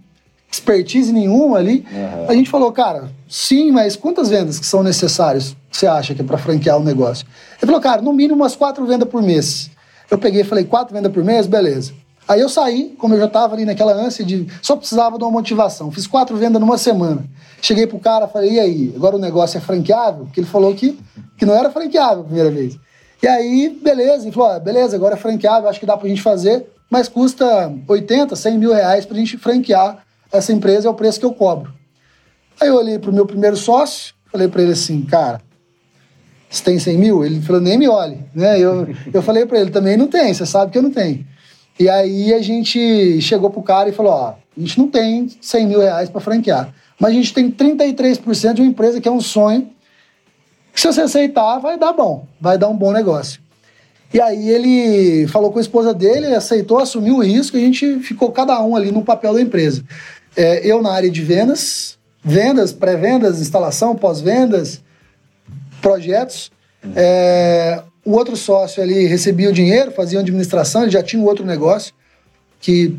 expertise 0.50 1.12
nenhuma 1.12 1.58
ali. 1.58 1.84
Uhum. 1.90 2.26
A 2.28 2.34
gente 2.34 2.50
falou, 2.50 2.70
cara, 2.72 3.10
sim, 3.28 3.70
mas 3.70 3.96
quantas 3.96 4.28
vendas 4.28 4.58
que 4.58 4.66
são 4.66 4.82
necessárias 4.82 5.56
que 5.70 5.76
você 5.76 5.86
acha 5.86 6.14
que 6.14 6.20
é 6.20 6.24
para 6.24 6.36
franquear 6.36 6.78
um 6.78 6.84
negócio? 6.84 7.26
Ele 7.60 7.66
falou, 7.66 7.80
cara, 7.80 8.02
no 8.02 8.12
mínimo 8.12 8.36
umas 8.36 8.54
quatro 8.54 8.84
vendas 8.84 9.08
por 9.08 9.22
mês. 9.22 9.70
Eu 10.10 10.18
peguei 10.18 10.42
e 10.42 10.44
falei, 10.44 10.64
quatro 10.64 10.94
vendas 10.94 11.10
por 11.10 11.24
mês? 11.24 11.46
Beleza. 11.46 11.94
Aí 12.26 12.40
eu 12.40 12.48
saí, 12.48 12.94
como 12.98 13.14
eu 13.14 13.18
já 13.18 13.26
estava 13.26 13.54
ali 13.54 13.64
naquela 13.64 13.92
ânsia 13.92 14.24
de. 14.24 14.46
Só 14.62 14.76
precisava 14.76 15.18
de 15.18 15.24
uma 15.24 15.30
motivação. 15.30 15.90
Fiz 15.90 16.06
quatro 16.06 16.36
vendas 16.36 16.60
numa 16.60 16.78
semana. 16.78 17.24
Cheguei 17.60 17.86
pro 17.86 17.98
cara, 17.98 18.28
falei, 18.28 18.52
e 18.52 18.60
aí, 18.60 18.92
agora 18.94 19.16
o 19.16 19.18
negócio 19.18 19.58
é 19.58 19.60
franqueável? 19.60 20.24
Porque 20.24 20.40
ele 20.40 20.46
falou 20.46 20.74
que, 20.74 20.98
que 21.36 21.44
não 21.44 21.54
era 21.54 21.70
franqueável 21.70 22.20
a 22.20 22.24
primeira 22.24 22.50
vez. 22.50 22.78
E 23.22 23.26
aí, 23.28 23.78
beleza, 23.80 24.24
ele 24.24 24.32
falou, 24.32 24.50
ah, 24.50 24.58
beleza, 24.58 24.96
agora 24.96 25.14
é 25.14 25.16
franqueável, 25.16 25.68
acho 25.68 25.78
que 25.78 25.86
dá 25.86 25.96
pra 25.96 26.08
gente 26.08 26.20
fazer, 26.20 26.66
mas 26.90 27.08
custa 27.08 27.72
80, 27.86 28.34
100 28.34 28.58
mil 28.58 28.72
reais 28.72 29.06
pra 29.06 29.16
gente 29.16 29.38
franquear 29.38 30.04
essa 30.32 30.52
empresa, 30.52 30.88
é 30.88 30.90
o 30.90 30.94
preço 30.94 31.20
que 31.20 31.26
eu 31.26 31.32
cobro. 31.32 31.72
Aí 32.60 32.68
eu 32.68 32.74
olhei 32.74 32.98
pro 32.98 33.12
meu 33.12 33.24
primeiro 33.24 33.56
sócio, 33.56 34.12
falei 34.30 34.48
para 34.48 34.62
ele 34.62 34.72
assim, 34.72 35.02
cara, 35.02 35.40
você 36.50 36.64
tem 36.64 36.78
100 36.78 36.98
mil? 36.98 37.24
Ele 37.24 37.40
falou, 37.40 37.62
nem 37.62 37.78
me 37.78 37.88
olhe. 37.88 38.18
Né? 38.34 38.58
Eu, 38.58 38.88
eu 39.12 39.22
falei 39.22 39.46
para 39.46 39.60
ele, 39.60 39.70
também 39.70 39.96
não 39.96 40.08
tem, 40.08 40.34
você 40.34 40.44
sabe 40.44 40.72
que 40.72 40.78
eu 40.78 40.82
não 40.82 40.90
tenho. 40.90 41.24
E 41.78 41.88
aí 41.88 42.32
a 42.34 42.40
gente 42.42 43.20
chegou 43.20 43.50
pro 43.50 43.62
cara 43.62 43.88
e 43.88 43.92
falou, 43.92 44.12
ó, 44.12 44.34
a 44.56 44.60
gente 44.60 44.78
não 44.78 44.88
tem 44.88 45.28
100 45.40 45.66
mil 45.66 45.80
reais 45.80 46.10
para 46.10 46.20
franquear, 46.20 46.72
mas 46.98 47.10
a 47.10 47.14
gente 47.14 47.32
tem 47.32 47.50
33% 47.50 48.54
de 48.54 48.60
uma 48.60 48.70
empresa 48.70 49.00
que 49.00 49.08
é 49.08 49.12
um 49.12 49.20
sonho, 49.20 49.70
que 50.72 50.80
se 50.80 50.86
você 50.86 51.02
aceitar, 51.02 51.58
vai 51.58 51.78
dar 51.78 51.92
bom, 51.92 52.26
vai 52.40 52.56
dar 52.56 52.68
um 52.68 52.76
bom 52.76 52.92
negócio. 52.92 53.40
E 54.12 54.20
aí 54.20 54.50
ele 54.50 55.26
falou 55.28 55.50
com 55.50 55.58
a 55.58 55.62
esposa 55.62 55.94
dele, 55.94 56.34
aceitou, 56.34 56.78
assumiu 56.78 57.16
o 57.16 57.22
risco, 57.22 57.56
e 57.56 57.62
a 57.62 57.64
gente 57.64 58.00
ficou 58.00 58.30
cada 58.30 58.62
um 58.62 58.76
ali 58.76 58.92
no 58.92 59.02
papel 59.02 59.32
da 59.32 59.40
empresa. 59.40 59.82
É, 60.36 60.66
eu 60.66 60.82
na 60.82 60.92
área 60.92 61.10
de 61.10 61.22
vendas, 61.22 61.98
vendas, 62.22 62.72
pré-vendas, 62.72 63.40
instalação, 63.40 63.96
pós-vendas, 63.96 64.82
projetos. 65.80 66.52
É, 66.94 67.82
o 68.04 68.12
outro 68.12 68.36
sócio 68.36 68.82
ali 68.82 69.06
recebia 69.06 69.48
o 69.48 69.52
dinheiro, 69.52 69.92
fazia 69.92 70.20
administração, 70.20 70.82
ele 70.82 70.90
já 70.90 71.02
tinha 71.02 71.22
um 71.22 71.26
outro 71.26 71.44
negócio 71.44 71.94
que 72.60 72.96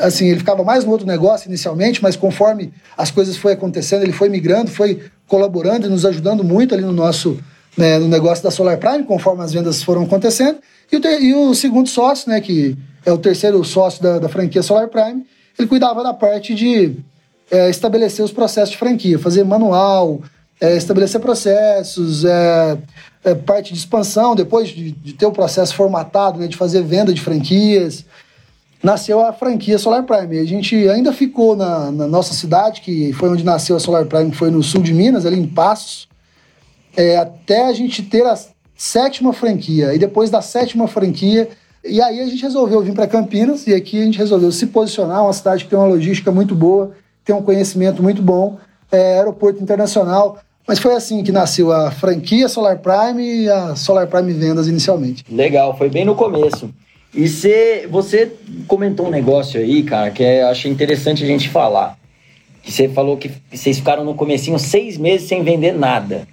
assim, 0.00 0.26
ele 0.26 0.38
ficava 0.38 0.64
mais 0.64 0.84
no 0.84 0.90
outro 0.90 1.06
negócio 1.06 1.48
inicialmente, 1.48 2.02
mas 2.02 2.16
conforme 2.16 2.72
as 2.96 3.10
coisas 3.10 3.36
foi 3.36 3.52
acontecendo, 3.52 4.02
ele 4.02 4.12
foi 4.12 4.28
migrando, 4.28 4.70
foi 4.70 5.02
colaborando 5.26 5.86
e 5.86 5.90
nos 5.90 6.04
ajudando 6.04 6.42
muito 6.42 6.74
ali 6.74 6.82
no 6.82 6.92
nosso 6.92 7.38
né, 7.76 7.98
no 7.98 8.08
negócio 8.08 8.42
da 8.42 8.50
Solar 8.50 8.78
Prime, 8.78 9.04
conforme 9.04 9.42
as 9.42 9.52
vendas 9.52 9.82
foram 9.82 10.04
acontecendo. 10.04 10.58
E 10.90 10.96
o, 10.96 11.00
te, 11.00 11.08
e 11.08 11.34
o 11.34 11.54
segundo 11.54 11.88
sócio, 11.88 12.30
né, 12.30 12.40
que 12.40 12.76
é 13.04 13.12
o 13.12 13.18
terceiro 13.18 13.62
sócio 13.64 14.02
da, 14.02 14.20
da 14.20 14.28
franquia 14.28 14.62
Solar 14.62 14.88
Prime, 14.88 15.24
ele 15.58 15.68
cuidava 15.68 16.02
da 16.02 16.14
parte 16.14 16.54
de 16.54 16.96
é, 17.50 17.68
estabelecer 17.70 18.24
os 18.24 18.32
processos 18.32 18.70
de 18.70 18.76
franquia, 18.76 19.18
fazer 19.18 19.44
manual, 19.44 20.22
é, 20.64 20.76
estabelecer 20.76 21.20
processos, 21.20 22.24
é, 22.24 22.78
é, 23.22 23.34
parte 23.34 23.72
de 23.72 23.78
expansão, 23.78 24.34
depois 24.34 24.68
de, 24.68 24.92
de, 24.92 25.12
ter 25.12 25.26
o 25.26 25.32
processo 25.32 25.74
formatado, 25.74 26.38
né, 26.38 26.46
de 26.46 26.56
fazer 26.56 26.82
venda 26.82 27.12
de 27.12 27.20
franquias, 27.20 28.04
nasceu 28.82 29.20
a 29.20 29.32
franquia 29.32 29.78
Solar 29.78 30.04
Prime. 30.04 30.38
A 30.38 30.44
gente 30.44 30.88
ainda 30.88 31.12
ficou 31.12 31.54
na, 31.54 31.90
na 31.90 32.06
nossa 32.06 32.32
cidade, 32.32 32.80
que 32.80 33.12
foi 33.12 33.28
onde 33.28 33.44
nasceu 33.44 33.76
a 33.76 33.80
Solar 33.80 34.06
Prime, 34.06 34.30
que 34.30 34.36
foi 34.36 34.50
no 34.50 34.62
sul 34.62 34.80
de 34.80 34.94
Minas, 34.94 35.26
ali 35.26 35.38
em 35.38 35.46
Passos, 35.46 36.08
é, 36.96 37.18
até 37.18 37.66
a 37.66 37.72
gente 37.74 38.02
ter 38.02 38.24
a 38.24 38.38
sétima 38.74 39.34
franquia. 39.34 39.94
E 39.94 39.98
depois 39.98 40.30
da 40.30 40.40
sétima 40.40 40.88
franquia, 40.88 41.48
e 41.84 42.00
aí 42.00 42.20
a 42.20 42.26
gente 42.26 42.42
resolveu 42.42 42.80
vir 42.80 42.94
para 42.94 43.06
Campinas, 43.06 43.66
e 43.66 43.74
aqui 43.74 44.00
a 44.00 44.04
gente 44.04 44.16
resolveu 44.16 44.50
se 44.50 44.66
posicionar, 44.68 45.24
uma 45.24 45.32
cidade 45.34 45.64
que 45.64 45.70
tem 45.70 45.78
uma 45.78 45.88
logística 45.88 46.32
muito 46.32 46.54
boa, 46.54 46.92
tem 47.22 47.34
um 47.34 47.42
conhecimento 47.42 48.02
muito 48.02 48.22
bom, 48.22 48.58
é, 48.94 49.18
aeroporto 49.18 49.62
internacional. 49.62 50.38
Mas 50.66 50.78
foi 50.78 50.94
assim 50.94 51.22
que 51.22 51.30
nasceu 51.30 51.70
a 51.70 51.90
franquia 51.90 52.48
Solar 52.48 52.78
Prime 52.78 53.22
e 53.22 53.48
a 53.50 53.76
Solar 53.76 54.06
Prime 54.06 54.32
Vendas 54.32 54.66
inicialmente. 54.66 55.24
Legal, 55.30 55.76
foi 55.76 55.90
bem 55.90 56.04
no 56.04 56.14
começo. 56.14 56.70
E 57.14 57.28
cê, 57.28 57.86
você 57.88 58.32
comentou 58.66 59.06
um 59.06 59.10
negócio 59.10 59.60
aí, 59.60 59.82
cara, 59.82 60.10
que 60.10 60.24
é, 60.24 60.42
eu 60.42 60.48
achei 60.48 60.70
interessante 60.70 61.22
a 61.22 61.26
gente 61.26 61.48
falar. 61.48 61.98
Que 62.62 62.72
você 62.72 62.88
falou 62.88 63.16
que 63.16 63.30
vocês 63.52 63.78
ficaram 63.78 64.04
no 64.04 64.14
comecinho 64.14 64.58
seis 64.58 64.96
meses 64.96 65.28
sem 65.28 65.44
vender 65.44 65.72
nada. 65.72 66.26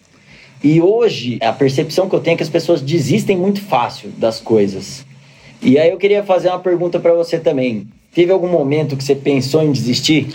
E 0.63 0.81
hoje, 0.81 1.37
a 1.41 1.51
percepção 1.51 2.07
que 2.07 2.15
eu 2.15 2.19
tenho 2.19 2.35
é 2.35 2.37
que 2.37 2.43
as 2.43 2.49
pessoas 2.49 2.81
desistem 2.81 3.35
muito 3.35 3.61
fácil 3.61 4.11
das 4.17 4.39
coisas. 4.39 5.05
E 5.61 5.77
aí 5.77 5.91
eu 5.91 5.97
queria 5.97 6.23
fazer 6.23 6.49
uma 6.49 6.59
pergunta 6.59 6.99
para 6.99 7.13
você 7.13 7.37
também. 7.37 7.87
Teve 8.13 8.31
algum 8.31 8.47
momento 8.47 8.95
que 8.95 9.03
você 9.03 9.15
pensou 9.15 9.61
em 9.61 9.71
desistir? 9.71 10.29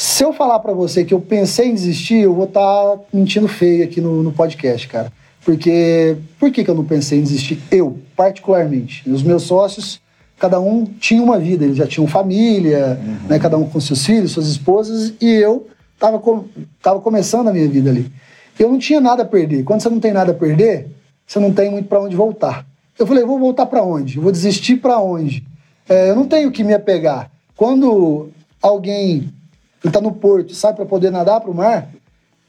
Se 0.00 0.22
eu 0.22 0.32
falar 0.32 0.60
para 0.60 0.72
você 0.72 1.04
que 1.04 1.12
eu 1.12 1.20
pensei 1.20 1.70
em 1.70 1.74
desistir, 1.74 2.18
eu 2.18 2.32
vou 2.32 2.44
estar 2.44 2.60
tá 2.60 3.02
mentindo 3.12 3.48
feio 3.48 3.82
aqui 3.82 4.00
no, 4.00 4.22
no 4.22 4.30
podcast, 4.30 4.86
cara. 4.86 5.12
Porque 5.44 6.16
por 6.38 6.52
que, 6.52 6.62
que 6.62 6.70
eu 6.70 6.74
não 6.76 6.84
pensei 6.84 7.18
em 7.18 7.22
desistir? 7.22 7.58
Eu, 7.68 7.98
particularmente. 8.14 9.02
Os 9.10 9.24
meus 9.24 9.42
sócios, 9.42 10.00
cada 10.38 10.60
um 10.60 10.84
tinha 10.84 11.20
uma 11.20 11.36
vida, 11.36 11.64
eles 11.64 11.76
já 11.76 11.84
tinham 11.84 12.06
família, 12.06 12.96
uhum. 13.04 13.28
né, 13.28 13.40
cada 13.40 13.58
um 13.58 13.68
com 13.68 13.80
seus 13.80 14.06
filhos, 14.06 14.30
suas 14.30 14.46
esposas, 14.46 15.14
e 15.20 15.32
eu 15.32 15.66
estava 15.94 16.20
com, 16.20 16.44
tava 16.80 17.00
começando 17.00 17.48
a 17.48 17.52
minha 17.52 17.68
vida 17.68 17.90
ali. 17.90 18.08
Eu 18.56 18.70
não 18.70 18.78
tinha 18.78 19.00
nada 19.00 19.24
a 19.24 19.26
perder. 19.26 19.64
Quando 19.64 19.80
você 19.80 19.90
não 19.90 19.98
tem 19.98 20.12
nada 20.12 20.30
a 20.30 20.34
perder, 20.34 20.86
você 21.26 21.40
não 21.40 21.52
tem 21.52 21.72
muito 21.72 21.88
para 21.88 22.00
onde 22.00 22.14
voltar. 22.14 22.64
Eu 22.96 23.04
falei, 23.04 23.24
vou 23.24 23.40
voltar 23.40 23.66
para 23.66 23.82
onde? 23.82 24.18
Eu 24.18 24.22
vou 24.22 24.30
desistir 24.30 24.76
para 24.76 25.00
onde? 25.00 25.44
É, 25.88 26.10
eu 26.10 26.14
não 26.14 26.24
tenho 26.24 26.52
que 26.52 26.62
me 26.62 26.72
apegar. 26.72 27.32
Quando 27.56 28.28
alguém 28.62 29.36
está 29.84 30.00
no 30.00 30.12
porto, 30.12 30.54
sai 30.54 30.74
para 30.74 30.84
poder 30.84 31.10
nadar 31.10 31.40
para 31.40 31.50
o 31.50 31.54
mar, 31.54 31.88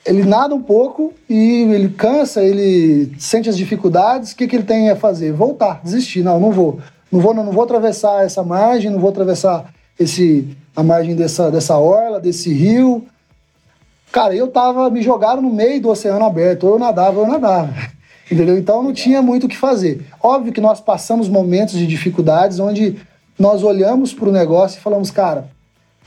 ele 0.05 0.23
nada 0.23 0.55
um 0.55 0.61
pouco 0.61 1.13
e 1.29 1.63
ele 1.71 1.89
cansa, 1.89 2.41
ele 2.43 3.13
sente 3.19 3.49
as 3.49 3.57
dificuldades. 3.57 4.31
O 4.31 4.35
que, 4.35 4.47
que 4.47 4.55
ele 4.55 4.63
tem 4.63 4.89
a 4.89 4.95
fazer? 4.95 5.31
Voltar, 5.33 5.81
desistir. 5.83 6.23
Não, 6.23 6.39
não 6.39 6.51
vou. 6.51 6.79
Não 7.11 7.19
vou, 7.19 7.33
não, 7.33 7.43
não 7.43 7.51
vou 7.51 7.63
atravessar 7.63 8.23
essa 8.23 8.43
margem, 8.43 8.89
não 8.89 8.99
vou 8.99 9.09
atravessar 9.09 9.73
esse, 9.99 10.55
a 10.75 10.81
margem 10.81 11.15
dessa, 11.15 11.51
dessa 11.51 11.77
orla, 11.77 12.19
desse 12.19 12.53
rio 12.53 13.05
Cara, 14.11 14.35
eu 14.35 14.47
tava, 14.47 14.89
me 14.89 15.01
jogaram 15.01 15.41
no 15.41 15.51
meio 15.51 15.79
do 15.81 15.89
oceano 15.89 16.25
aberto, 16.25 16.65
ou 16.65 16.73
eu 16.73 16.79
nadava, 16.79 17.19
ou 17.19 17.25
eu 17.25 17.31
nadava. 17.31 17.73
Entendeu? 18.31 18.57
Então 18.57 18.83
não 18.83 18.93
tinha 18.93 19.21
muito 19.21 19.45
o 19.45 19.49
que 19.49 19.57
fazer. 19.57 20.05
Óbvio 20.21 20.53
que 20.53 20.61
nós 20.61 20.79
passamos 20.79 21.27
momentos 21.29 21.75
de 21.75 21.85
dificuldades 21.85 22.59
onde 22.59 22.97
nós 23.37 23.63
olhamos 23.63 24.13
para 24.13 24.29
o 24.29 24.31
negócio 24.31 24.77
e 24.77 24.81
falamos, 24.81 25.09
cara, 25.11 25.47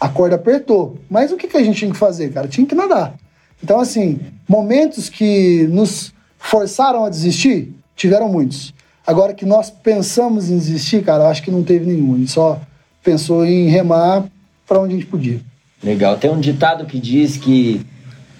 a 0.03 0.09
corda 0.09 0.35
apertou. 0.35 0.99
Mas 1.09 1.31
o 1.31 1.37
que, 1.37 1.47
que 1.47 1.57
a 1.57 1.63
gente 1.63 1.79
tinha 1.79 1.93
que 1.93 1.97
fazer, 1.97 2.33
cara? 2.33 2.49
Tinha 2.49 2.67
que 2.67 2.75
nadar. 2.75 3.15
Então, 3.63 3.79
assim, 3.79 4.19
momentos 4.49 5.09
que 5.09 5.69
nos 5.69 6.13
forçaram 6.37 7.05
a 7.05 7.09
desistir, 7.09 7.73
tiveram 7.95 8.29
muitos. 8.29 8.75
Agora 9.07 9.33
que 9.33 9.47
nós 9.47 9.71
pensamos 9.71 10.51
em 10.51 10.59
desistir, 10.59 11.05
cara, 11.05 11.29
acho 11.29 11.41
que 11.41 11.53
não 11.53 11.63
teve 11.63 11.87
nenhum. 11.87 12.17
A 12.17 12.19
gente 12.19 12.33
só 12.33 12.61
pensou 13.05 13.47
em 13.47 13.69
remar 13.69 14.25
para 14.67 14.81
onde 14.81 14.95
a 14.95 14.97
gente 14.99 15.09
podia. 15.09 15.39
Legal. 15.81 16.17
Tem 16.17 16.29
um 16.29 16.41
ditado 16.41 16.85
que 16.85 16.99
diz 16.99 17.37
que 17.37 17.81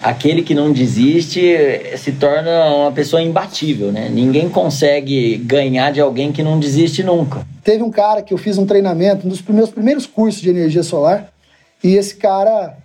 aquele 0.01 0.41
que 0.41 0.53
não 0.53 0.73
desiste 0.73 1.41
se 1.97 2.11
torna 2.11 2.65
uma 2.75 2.91
pessoa 2.91 3.21
imbatível, 3.21 3.89
né? 3.89 4.09
Ninguém 4.09 4.49
consegue 4.49 5.37
ganhar 5.37 5.93
de 5.93 6.01
alguém 6.01 6.33
que 6.33 6.43
não 6.43 6.59
desiste 6.59 7.03
nunca. 7.03 7.47
Teve 7.63 7.83
um 7.83 7.91
cara 7.91 8.21
que 8.21 8.33
eu 8.33 8.37
fiz 8.37 8.57
um 8.57 8.65
treinamento, 8.65 9.25
um 9.25 9.29
dos 9.29 9.41
meus 9.43 9.69
primeiros 9.69 10.05
cursos 10.05 10.41
de 10.41 10.49
energia 10.49 10.83
solar, 10.83 11.32
e 11.83 11.95
esse 11.95 12.15
cara, 12.15 12.77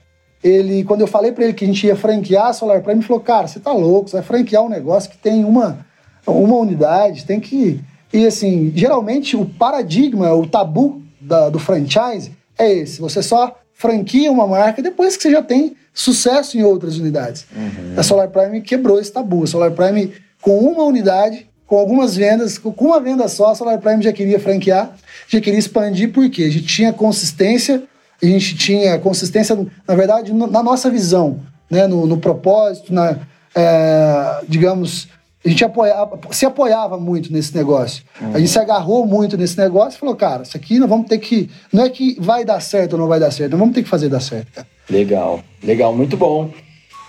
ele, 0.42 0.84
quando 0.84 1.02
eu 1.02 1.06
falei 1.06 1.32
para 1.32 1.44
ele 1.44 1.52
que 1.52 1.64
a 1.64 1.68
gente 1.68 1.86
ia 1.86 1.96
franquear 1.96 2.46
a 2.46 2.52
Solar 2.52 2.82
Prime, 2.82 3.00
ele 3.00 3.06
falou: 3.06 3.22
"Cara, 3.22 3.46
você 3.46 3.60
tá 3.60 3.72
louco, 3.72 4.08
você 4.08 4.16
vai 4.16 4.24
franquear 4.24 4.62
um 4.62 4.68
negócio 4.68 5.10
que 5.10 5.18
tem 5.18 5.44
uma 5.44 5.86
uma 6.26 6.56
unidade, 6.56 7.24
tem 7.24 7.40
que 7.40 7.80
e 8.12 8.26
assim, 8.26 8.72
geralmente 8.74 9.36
o 9.36 9.44
paradigma, 9.44 10.32
o 10.34 10.46
tabu 10.46 11.02
da, 11.20 11.50
do 11.50 11.58
franchise 11.58 12.32
é 12.58 12.72
esse. 12.72 13.00
Você 13.00 13.22
só 13.22 13.58
franquia 13.74 14.32
uma 14.32 14.46
marca 14.46 14.82
depois 14.82 15.16
que 15.16 15.22
você 15.22 15.30
já 15.30 15.42
tem 15.42 15.76
sucesso 15.92 16.56
em 16.56 16.62
outras 16.62 16.96
unidades. 16.98 17.46
Uhum. 17.54 17.94
A 17.96 18.02
Solar 18.02 18.28
Prime 18.28 18.60
quebrou 18.60 18.98
esse 18.98 19.12
tabu. 19.12 19.44
A 19.44 19.46
Solar 19.46 19.72
Prime, 19.72 20.12
com 20.40 20.58
uma 20.58 20.84
unidade, 20.84 21.48
com 21.66 21.76
algumas 21.76 22.16
vendas, 22.16 22.56
com 22.56 22.72
uma 22.78 22.98
venda 22.98 23.28
só, 23.28 23.50
a 23.50 23.54
Solar 23.54 23.78
Prime 23.78 24.02
já 24.02 24.12
queria 24.12 24.40
franquear, 24.40 24.96
já 25.28 25.40
queria 25.40 25.58
expandir, 25.58 26.12
porque 26.12 26.44
a 26.44 26.50
gente 26.50 26.66
tinha 26.66 26.92
consistência, 26.92 27.82
a 28.22 28.26
gente 28.26 28.56
tinha 28.56 28.98
consistência, 28.98 29.56
na 29.86 29.94
verdade, 29.94 30.32
na 30.32 30.62
nossa 30.62 30.90
visão, 30.90 31.40
né? 31.70 31.86
no, 31.86 32.06
no 32.06 32.18
propósito, 32.18 32.92
na, 32.92 33.16
é, 33.54 34.40
digamos, 34.48 35.08
a 35.44 35.48
gente 35.48 35.64
apoiava, 35.64 36.18
se 36.30 36.44
apoiava 36.44 36.98
muito 36.98 37.32
nesse 37.32 37.56
negócio. 37.56 38.02
Uhum. 38.20 38.34
A 38.34 38.38
gente 38.38 38.50
se 38.50 38.58
agarrou 38.58 39.06
muito 39.06 39.36
nesse 39.36 39.56
negócio 39.56 39.96
e 39.96 40.00
falou, 40.00 40.16
cara, 40.16 40.42
isso 40.42 40.56
aqui 40.56 40.78
nós 40.78 40.88
vamos 40.88 41.06
ter 41.06 41.18
que. 41.18 41.48
Não 41.72 41.84
é 41.84 41.88
que 41.88 42.16
vai 42.20 42.44
dar 42.44 42.60
certo 42.60 42.94
ou 42.94 42.98
não 42.98 43.06
vai 43.06 43.20
dar 43.20 43.30
certo, 43.30 43.52
nós 43.52 43.60
vamos 43.60 43.74
ter 43.74 43.82
que 43.82 43.88
fazer 43.88 44.08
dar 44.08 44.20
certo, 44.20 44.52
cara. 44.52 44.66
Legal, 44.90 45.40
legal, 45.62 45.94
muito 45.94 46.16
bom. 46.16 46.50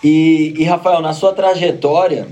E, 0.04 0.54
e 0.58 0.64
Rafael, 0.64 1.02
na 1.02 1.14
sua 1.14 1.34
trajetória, 1.34 2.28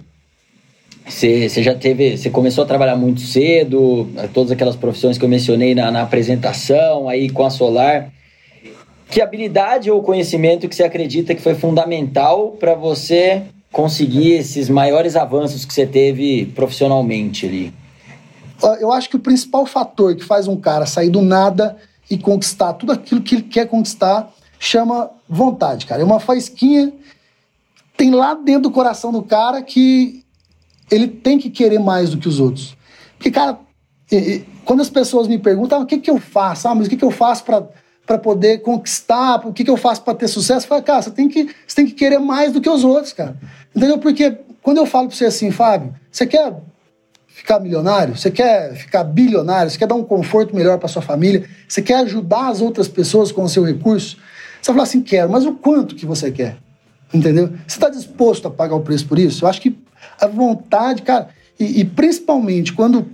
você, 1.07 1.49
já 1.49 1.73
teve. 1.73 2.17
Você 2.17 2.29
começou 2.29 2.63
a 2.63 2.67
trabalhar 2.67 2.95
muito 2.95 3.21
cedo, 3.21 4.07
todas 4.33 4.51
aquelas 4.51 4.75
profissões 4.75 5.17
que 5.17 5.25
eu 5.25 5.29
mencionei 5.29 5.73
na, 5.73 5.89
na 5.89 6.01
apresentação, 6.03 7.09
aí 7.09 7.29
com 7.29 7.45
a 7.45 7.49
Solar. 7.49 8.11
Que 9.09 9.21
habilidade 9.21 9.89
ou 9.89 10.01
conhecimento 10.01 10.67
que 10.67 10.75
você 10.75 10.83
acredita 10.83 11.33
que 11.33 11.41
foi 11.41 11.55
fundamental 11.55 12.51
para 12.51 12.75
você 12.75 13.43
conseguir 13.71 14.33
esses 14.33 14.69
maiores 14.69 15.15
avanços 15.15 15.65
que 15.65 15.73
você 15.73 15.85
teve 15.85 16.47
profissionalmente 16.47 17.45
ali? 17.45 17.73
Eu 18.79 18.91
acho 18.91 19.09
que 19.09 19.15
o 19.15 19.19
principal 19.19 19.65
fator 19.65 20.15
que 20.15 20.23
faz 20.23 20.47
um 20.47 20.57
cara 20.57 20.85
sair 20.85 21.09
do 21.09 21.21
nada 21.21 21.77
e 22.09 22.17
conquistar 22.17 22.73
tudo 22.73 22.91
aquilo 22.91 23.21
que 23.21 23.35
ele 23.35 23.43
quer 23.43 23.67
conquistar 23.67 24.33
chama 24.59 25.11
vontade, 25.29 25.85
cara. 25.85 26.01
É 26.01 26.05
uma 26.05 26.19
faísquinha 26.19 26.91
tem 27.97 28.11
lá 28.11 28.35
dentro 28.35 28.63
do 28.63 28.71
coração 28.71 29.11
do 29.11 29.23
cara 29.23 29.61
que 29.63 30.23
ele 30.89 31.07
tem 31.07 31.39
que 31.39 31.49
querer 31.49 31.79
mais 31.79 32.11
do 32.11 32.17
que 32.17 32.27
os 32.27 32.39
outros. 32.39 32.77
Porque, 33.17 33.31
cara, 33.31 33.59
quando 34.63 34.81
as 34.81 34.89
pessoas 34.89 35.27
me 35.27 35.39
perguntam 35.39 35.79
ah, 35.79 35.81
o 35.81 35.85
que, 35.85 35.97
que 35.97 36.09
eu 36.09 36.19
faço, 36.19 36.67
ah, 36.67 36.75
mas 36.75 36.85
o 36.85 36.89
que, 36.89 36.95
que 36.95 37.03
eu 37.03 37.11
faço 37.11 37.43
para 37.43 37.67
poder 38.15 38.59
conquistar, 38.59 39.41
o 39.47 39.51
que, 39.51 39.63
que 39.63 39.69
eu 39.69 39.75
faço 39.75 40.03
para 40.03 40.13
ter 40.13 40.27
sucesso, 40.27 40.65
eu 40.65 40.69
falo, 40.69 40.83
cara, 40.83 41.01
você 41.01 41.09
tem, 41.09 41.27
que, 41.27 41.45
você 41.65 41.75
tem 41.75 41.85
que 41.87 41.93
querer 41.93 42.19
mais 42.19 42.53
do 42.53 42.61
que 42.61 42.69
os 42.69 42.83
outros, 42.83 43.11
cara. 43.11 43.35
Entendeu? 43.75 43.97
Porque 43.97 44.37
quando 44.61 44.77
eu 44.77 44.85
falo 44.85 45.07
para 45.07 45.17
você 45.17 45.25
assim, 45.25 45.51
Fábio, 45.51 45.93
você 46.11 46.27
quer 46.27 46.53
ficar 47.27 47.59
milionário? 47.59 48.15
Você 48.15 48.31
quer 48.31 48.75
ficar 48.75 49.03
bilionário? 49.03 49.69
Você 49.71 49.77
quer 49.77 49.87
dar 49.87 49.95
um 49.95 50.03
conforto 50.03 50.55
melhor 50.55 50.77
para 50.77 50.87
sua 50.87 51.01
família? 51.01 51.47
Você 51.67 51.81
quer 51.81 51.95
ajudar 51.95 52.47
as 52.47 52.61
outras 52.61 52.87
pessoas 52.87 53.31
com 53.31 53.43
o 53.43 53.49
seu 53.49 53.63
recurso? 53.63 54.17
Você 54.61 54.71
vai 54.71 54.75
falar 54.75 54.83
assim, 54.83 55.01
quero, 55.01 55.29
mas 55.29 55.45
o 55.45 55.53
quanto 55.53 55.95
que 55.95 56.05
você 56.05 56.31
quer? 56.31 56.57
Entendeu? 57.13 57.49
Você 57.67 57.77
está 57.77 57.89
disposto 57.89 58.47
a 58.47 58.51
pagar 58.51 58.75
o 58.75 58.81
preço 58.81 59.07
por 59.07 59.19
isso? 59.19 59.45
Eu 59.45 59.49
acho 59.49 59.61
que 59.61 59.77
a 60.19 60.27
vontade, 60.27 61.01
cara, 61.01 61.29
e, 61.59 61.81
e 61.81 61.85
principalmente 61.85 62.73
quando 62.73 63.07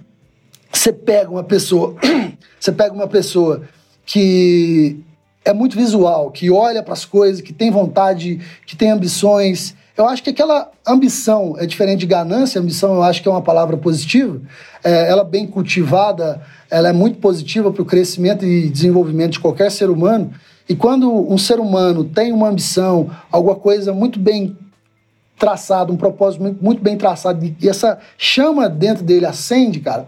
você 0.72 0.92
pega 0.92 1.30
uma 1.30 1.44
pessoa, 1.44 1.96
você 2.60 2.72
pega 2.72 2.94
uma 2.94 3.08
pessoa 3.08 3.64
que 4.06 5.00
é 5.46 5.54
muito 5.54 5.76
visual, 5.76 6.32
que 6.32 6.50
olha 6.50 6.82
para 6.82 6.94
as 6.94 7.06
coisas, 7.06 7.42
que 7.42 7.54
tem 7.54 7.70
vontade, 7.70 8.40
que 8.66 8.76
tem 8.76 8.92
ambições. 8.92 9.76
Eu 9.96 10.08
acho 10.08 10.24
que 10.24 10.30
aquela 10.30 10.72
ambição 10.88 11.56
é 11.58 11.66
diferente 11.66 12.00
de 12.00 12.06
ganância. 12.06 12.60
Ambição, 12.60 12.96
eu 12.96 13.04
acho 13.04 13.22
que 13.22 13.28
é 13.28 13.32
uma 13.32 13.42
palavra 13.42 13.78
positiva. 13.78 14.42
É, 14.84 15.10
ela 15.10 15.24
bem 15.24 15.46
cultivada, 15.46 16.42
ela 16.70 16.90
é 16.90 16.94
muito 16.94 17.20
positiva 17.20 17.72
para 17.72 17.82
o 17.82 17.86
crescimento 17.86 18.46
e 18.46 18.70
desenvolvimento 18.70 19.34
de 19.34 19.40
qualquer 19.40 19.72
ser 19.72 19.90
humano. 19.90 20.32
E 20.68 20.76
quando 20.76 21.12
um 21.12 21.38
ser 21.38 21.60
humano 21.60 22.06
tem 22.06 22.32
uma 22.32 22.50
ambição, 22.50 23.10
alguma 23.32 23.56
coisa 23.56 23.94
muito 23.94 24.18
bem 24.18 24.58
traçada, 25.38 25.92
um 25.92 25.98
propósito 25.98 26.58
muito 26.62 26.82
bem 26.82 26.98
traçado, 26.98 27.54
e 27.60 27.68
essa 27.68 28.00
chama 28.18 28.70
dentro 28.70 29.04
dele 29.04 29.26
acende, 29.26 29.82
cara, 29.82 30.08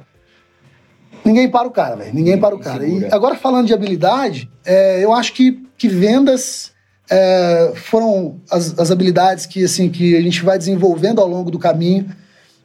ninguém 1.26 1.50
para 1.50 1.68
o 1.68 1.72
cara, 1.72 1.96
velho. 1.96 2.14
Ninguém 2.14 2.38
para 2.38 2.56
o 2.56 2.60
cara. 2.60 2.86
E 2.86 3.06
agora 3.06 3.36
falando 3.36 3.68
de 3.68 3.74
habilidade, 3.74 4.50
é, 4.66 5.04
eu 5.04 5.12
acho 5.12 5.34
que, 5.34 5.66
que 5.78 5.88
vendas 5.88 6.72
é, 7.10 7.74
foram 7.76 8.40
as, 8.50 8.78
as 8.80 8.92
habilidades 8.92 9.46
que, 9.46 9.64
assim, 9.64 9.90
que 9.90 10.16
a 10.16 10.22
gente 10.22 10.44
vai 10.44 10.58
desenvolvendo 10.58 11.20
ao 11.20 11.28
longo 11.28 11.52
do 11.52 11.60
caminho, 11.60 12.06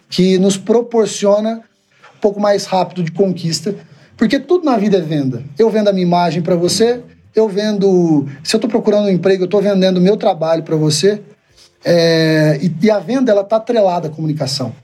que 0.09 0.39
nos 0.39 0.57
proporciona 0.57 1.63
um 2.17 2.21
pouco 2.21 2.41
mais 2.41 2.67
rápido 2.67 3.03
de 3.03 3.13
conquista, 3.13 3.75
porque 4.17 4.39
tudo 4.39 4.65
na 4.65 4.77
vida 4.77 4.99
é 4.99 5.01
venda. 5.01 5.43
Eu 5.59 5.71
vendo 5.71 5.89
a 5.89 5.93
minha 5.93 6.05
imagem 6.07 6.43
para 6.43 6.55
você, 6.55 7.01
eu 7.35 7.49
vendo. 7.49 8.27
Se 8.43 8.55
eu 8.55 8.59
estou 8.59 8.69
procurando 8.71 9.07
um 9.07 9.11
emprego, 9.11 9.45
eu 9.45 9.47
estou 9.47 9.63
vendendo 9.63 9.99
o 9.99 10.01
meu 10.01 10.17
trabalho 10.17 10.63
para 10.63 10.77
você. 10.77 11.23
É, 11.85 12.59
e, 12.61 12.71
e, 12.83 12.91
a 12.91 12.99
venda 12.99 13.33
ela 13.33 13.41
está 13.41 13.57
atrelada 13.57 14.09
à 14.09 14.11
comunicação. 14.11 14.75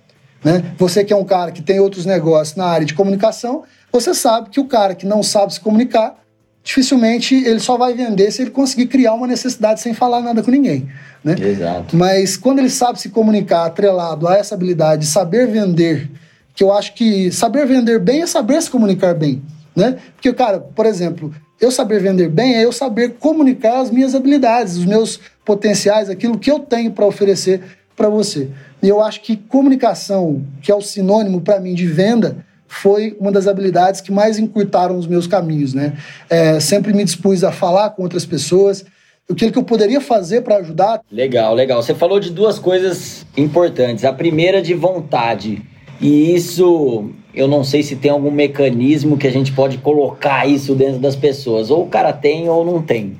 Né? 0.45 0.75
Você 0.79 1.05
que 1.05 1.13
é 1.13 1.17
um 1.17 1.25
cara 1.25 1.51
que 1.51 1.63
tem 1.63 1.81
outros 1.81 2.07
negócios 2.07 2.57
na 2.57 2.67
área 2.67 2.87
de 2.87 2.95
comunicação, 2.95 3.65
você 3.91 4.15
sabe 4.15 4.51
que 4.51 4.61
o 4.61 4.67
cara 4.67 4.95
que 4.95 5.07
não 5.07 5.23
sabe 5.23 5.55
se 5.55 5.61
comunicar, 5.61 6.17
dificilmente 6.63 7.35
ele 7.35 7.61
só 7.61 7.77
vai 7.79 7.95
vender 7.95 8.31
se 8.31 8.43
ele 8.43 8.51
conseguir 8.51 8.87
criar 8.87 9.15
uma 9.15 9.27
necessidade 9.27 9.81
sem 9.81 9.95
falar 9.95 10.21
nada 10.21 10.43
com 10.43 10.51
ninguém. 10.51 10.89
Né? 11.25 11.35
Exato. 11.39 11.97
Mas 11.97 12.37
quando 12.37 12.59
ele 12.59 12.71
sabe 12.71 13.01
se 13.01 13.09
comunicar 13.09 13.67
atrelado 13.67 14.29
a 14.29 14.37
essa 14.37 14.55
habilidade 14.55 15.03
de 15.03 15.09
saber 15.09 15.47
vender, 15.47 16.11
que 16.55 16.65
eu 16.65 16.73
acho 16.73 16.95
que 16.95 17.31
saber 17.31 17.67
vender 17.67 17.99
bem 18.01 18.23
é 18.23 18.27
saber 18.27 18.61
se 18.63 18.71
comunicar 18.71 19.15
bem. 19.15 19.43
Né? 19.75 19.99
Porque, 20.15 20.33
cara, 20.33 20.59
por 20.59 20.87
exemplo, 20.87 21.33
eu 21.61 21.71
saber 21.71 22.01
vender 22.01 22.29
bem 22.29 22.57
é 22.57 22.65
eu 22.65 22.73
saber 22.73 23.15
comunicar 23.19 23.81
as 23.81 23.91
minhas 23.91 24.15
habilidades, 24.15 24.77
os 24.77 24.85
meus 24.85 25.21
potenciais, 25.45 26.11
aquilo 26.11 26.39
que 26.39 26.51
eu 26.51 26.61
tenho 26.61 26.91
para 26.91 27.07
oferecer 27.07 27.63
para 27.97 28.09
você. 28.09 28.51
E 28.83 28.89
eu 28.89 29.01
acho 29.03 29.23
que 29.23 29.37
comunicação, 29.37 30.45
que 30.61 30.71
é 30.71 30.75
o 30.75 30.81
sinônimo 30.81 31.41
para 31.41 31.59
mim 31.59 31.75
de 31.75 31.87
venda, 31.87 32.45
foi 32.69 33.17
uma 33.19 33.33
das 33.33 33.47
habilidades 33.47 34.01
que 34.01 34.13
mais 34.13 34.39
encurtaram 34.39 34.99
os 34.99 35.07
meus 35.07 35.27
caminhos, 35.27 35.73
né? 35.73 35.95
É, 36.29 36.61
sempre 36.61 36.93
me 36.93 37.05
dispus 37.05 37.43
a 37.43 37.53
falar 37.53 37.91
com 37.91 38.03
outras 38.03 38.27
pessoas, 38.27 38.85
o 39.29 39.35
que 39.35 39.47
eu 39.47 39.63
poderia 39.63 40.01
fazer 40.01 40.43
para 40.43 40.57
ajudar. 40.59 41.01
Legal, 41.11 41.55
legal. 41.55 41.83
Você 41.83 41.95
falou 41.95 42.21
de 42.21 42.31
duas 42.31 42.59
coisas 42.59 43.27
importantes. 43.37 44.05
A 44.05 44.13
primeira 44.13 44.63
de 44.63 44.73
vontade. 44.73 45.63
E 46.01 46.35
isso 46.35 47.11
eu 47.35 47.49
não 47.49 47.65
sei 47.65 47.83
se 47.83 47.97
tem 47.97 48.11
algum 48.11 48.31
mecanismo 48.31 49.17
que 49.17 49.27
a 49.27 49.33
gente 49.33 49.53
pode 49.53 49.79
colocar 49.79 50.47
isso 50.47 50.75
dentro 50.75 50.99
das 50.99 51.17
pessoas. 51.17 51.71
Ou 51.71 51.85
o 51.85 51.89
cara 51.89 52.13
tem 52.13 52.49
ou 52.49 52.65
não 52.65 52.81
tem. 52.81 53.17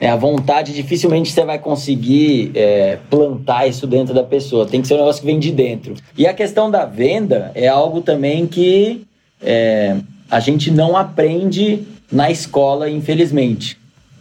É, 0.00 0.08
a 0.08 0.16
vontade, 0.16 0.72
dificilmente 0.72 1.30
você 1.30 1.44
vai 1.44 1.58
conseguir 1.58 2.52
é, 2.54 2.98
plantar 3.10 3.66
isso 3.66 3.86
dentro 3.86 4.14
da 4.14 4.22
pessoa. 4.24 4.64
Tem 4.64 4.80
que 4.80 4.88
ser 4.88 4.94
um 4.94 4.98
negócio 4.98 5.20
que 5.20 5.26
vem 5.26 5.38
de 5.38 5.52
dentro. 5.52 5.94
E 6.16 6.26
a 6.26 6.32
questão 6.32 6.70
da 6.70 6.86
venda 6.86 7.52
é 7.54 7.68
algo 7.68 8.00
também 8.00 8.46
que 8.46 9.06
é, 9.42 9.96
a 10.30 10.40
gente 10.40 10.70
não 10.70 10.96
aprende 10.96 11.86
na 12.10 12.30
escola, 12.30 12.88
infelizmente. 12.88 13.76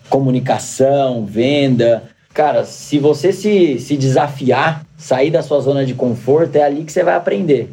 Comunicação, 0.09 1.25
venda. 1.25 2.03
Cara, 2.33 2.65
se 2.65 2.99
você 2.99 3.31
se, 3.31 3.79
se 3.79 3.95
desafiar, 3.95 4.85
sair 4.97 5.31
da 5.31 5.41
sua 5.41 5.61
zona 5.61 5.85
de 5.85 5.93
conforto, 5.93 6.57
é 6.57 6.63
ali 6.63 6.83
que 6.83 6.91
você 6.91 7.03
vai 7.03 7.15
aprender. 7.15 7.71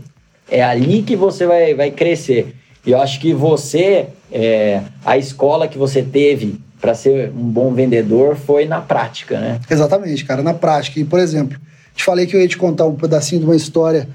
É 0.48 0.62
ali 0.62 1.02
que 1.02 1.16
você 1.16 1.44
vai, 1.44 1.74
vai 1.74 1.90
crescer. 1.90 2.54
E 2.86 2.92
eu 2.92 3.00
acho 3.00 3.18
que 3.18 3.32
você, 3.32 4.06
é, 4.30 4.80
a 5.04 5.18
escola 5.18 5.66
que 5.66 5.76
você 5.76 6.02
teve 6.02 6.60
para 6.80 6.94
ser 6.94 7.30
um 7.30 7.50
bom 7.50 7.72
vendedor 7.72 8.36
foi 8.36 8.66
na 8.66 8.80
prática, 8.80 9.40
né? 9.40 9.60
Exatamente, 9.70 10.24
cara, 10.24 10.42
na 10.42 10.54
prática. 10.54 11.00
E, 11.00 11.04
por 11.04 11.18
exemplo, 11.18 11.58
te 11.94 12.04
falei 12.04 12.26
que 12.26 12.36
eu 12.36 12.40
ia 12.40 12.48
te 12.48 12.58
contar 12.58 12.86
um 12.86 12.94
pedacinho 12.94 13.40
de 13.40 13.46
uma 13.46 13.56
história. 13.56 14.08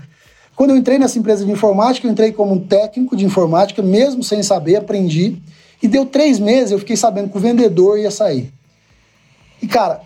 Quando 0.56 0.71
eu 0.71 0.78
entrei 0.78 1.00
nessa 1.00 1.17
empresa 1.17 1.43
de 1.43 1.52
informática, 1.52 2.06
eu 2.06 2.12
entrei 2.12 2.32
como 2.32 2.54
um 2.54 2.60
técnico 2.60 3.15
de 3.15 3.26
informática, 3.26 3.82
mesmo 3.82 4.24
sem 4.24 4.43
saber, 4.43 4.76
aprendi. 4.76 5.41
E 5.82 5.88
deu 5.88 6.06
três 6.06 6.38
meses, 6.38 6.71
eu 6.71 6.80
fiquei 6.80 6.95
sabendo 6.95 7.30
que 7.30 7.38
o 7.38 7.41
vendedor 7.41 7.97
ia 7.97 8.12
sair. 8.12 8.52
E, 9.62 9.67
cara, 9.67 10.02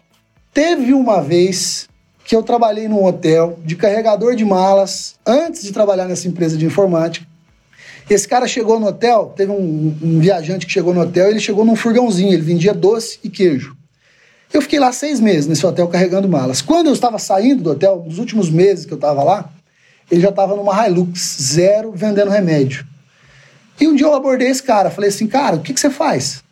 teve 0.54 0.94
uma 0.94 1.22
vez 1.22 1.89
que 2.24 2.36
eu 2.36 2.41
trabalhei 2.41 2.88
num 2.88 3.04
hotel 3.04 3.60
de 3.63 3.76
carregador 3.76 4.36
de 4.36 4.46
malas 4.46 5.15
antes 5.26 5.62
de 5.63 5.72
trabalhar 5.72 6.06
nessa 6.06 6.28
empresa 6.28 6.58
de 6.58 6.65
informática. 6.65 7.26
Esse 8.10 8.28
cara 8.28 8.48
chegou 8.48 8.80
no 8.80 8.88
hotel, 8.88 9.34
teve 9.36 9.52
um, 9.52 9.98
um 10.02 10.20
viajante 10.20 10.65
que 10.65 10.72
chegou 10.72 10.94
no 10.94 11.02
hotel, 11.02 11.30
ele 11.30 11.39
chegou 11.39 11.65
num 11.65 11.76
furgãozinho, 11.76 12.34
ele 12.34 12.41
vendia 12.41 12.74
doce 12.74 13.20
e 13.24 13.30
queijo. 13.30 13.76
Eu 14.54 14.62
fiquei 14.62 14.80
lá 14.80 14.91
seis 14.91 15.20
meses 15.20 15.48
nesse 15.48 15.65
hotel 15.65 15.88
carregando 15.88 16.30
malas. 16.30 16.62
Quando 16.62 16.88
eu 16.88 16.94
estava 16.94 17.18
saindo 17.18 17.63
do 17.63 17.72
hotel, 17.72 18.04
nos 18.06 18.20
últimos 18.20 18.50
meses 18.50 18.86
que 18.86 18.94
eu 18.94 18.98
estava 18.98 19.24
lá, 19.24 19.50
ele 20.10 20.22
já 20.22 20.30
estava 20.30 20.56
numa 20.56 20.88
Hilux 20.88 21.38
zero 21.41 21.91
vendendo 21.91 22.30
remédio. 22.30 22.86
E 23.80 23.88
um 23.88 23.96
dia 23.96 24.06
eu 24.06 24.13
abordei 24.13 24.48
esse 24.50 24.63
cara, 24.63 24.89
falei 24.89 25.10
assim, 25.10 25.28
cara, 25.28 25.56
o 25.58 25.62
que, 25.62 25.74
que 25.74 25.80
você 25.80 25.89
faz? 25.89 26.44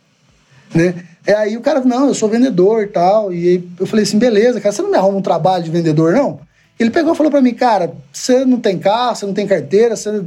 Né? 0.74 1.06
É 1.26 1.34
aí 1.34 1.56
o 1.56 1.62
cara, 1.62 1.80
não, 1.82 2.08
eu 2.08 2.14
sou 2.14 2.28
vendedor 2.28 2.84
e 2.84 2.88
tal. 2.88 3.32
E 3.32 3.70
eu 3.80 3.86
falei 3.86 4.04
assim, 4.04 4.18
beleza, 4.18 4.60
cara, 4.60 4.74
você 4.74 4.82
não 4.82 4.92
me 4.92 4.98
arruma 4.98 5.20
um 5.20 5.22
trabalho 5.22 5.64
de 5.64 5.72
vendedor, 5.72 6.14
não? 6.14 6.40
Ele 6.84 6.92
pegou 6.92 7.14
e 7.14 7.16
falou 7.16 7.32
para 7.32 7.42
mim, 7.42 7.54
cara, 7.54 7.94
você 8.12 8.44
não 8.44 8.60
tem 8.60 8.78
carro, 8.78 9.16
você 9.16 9.26
não 9.26 9.34
tem 9.34 9.48
carteira, 9.48 9.96
você, 9.96 10.22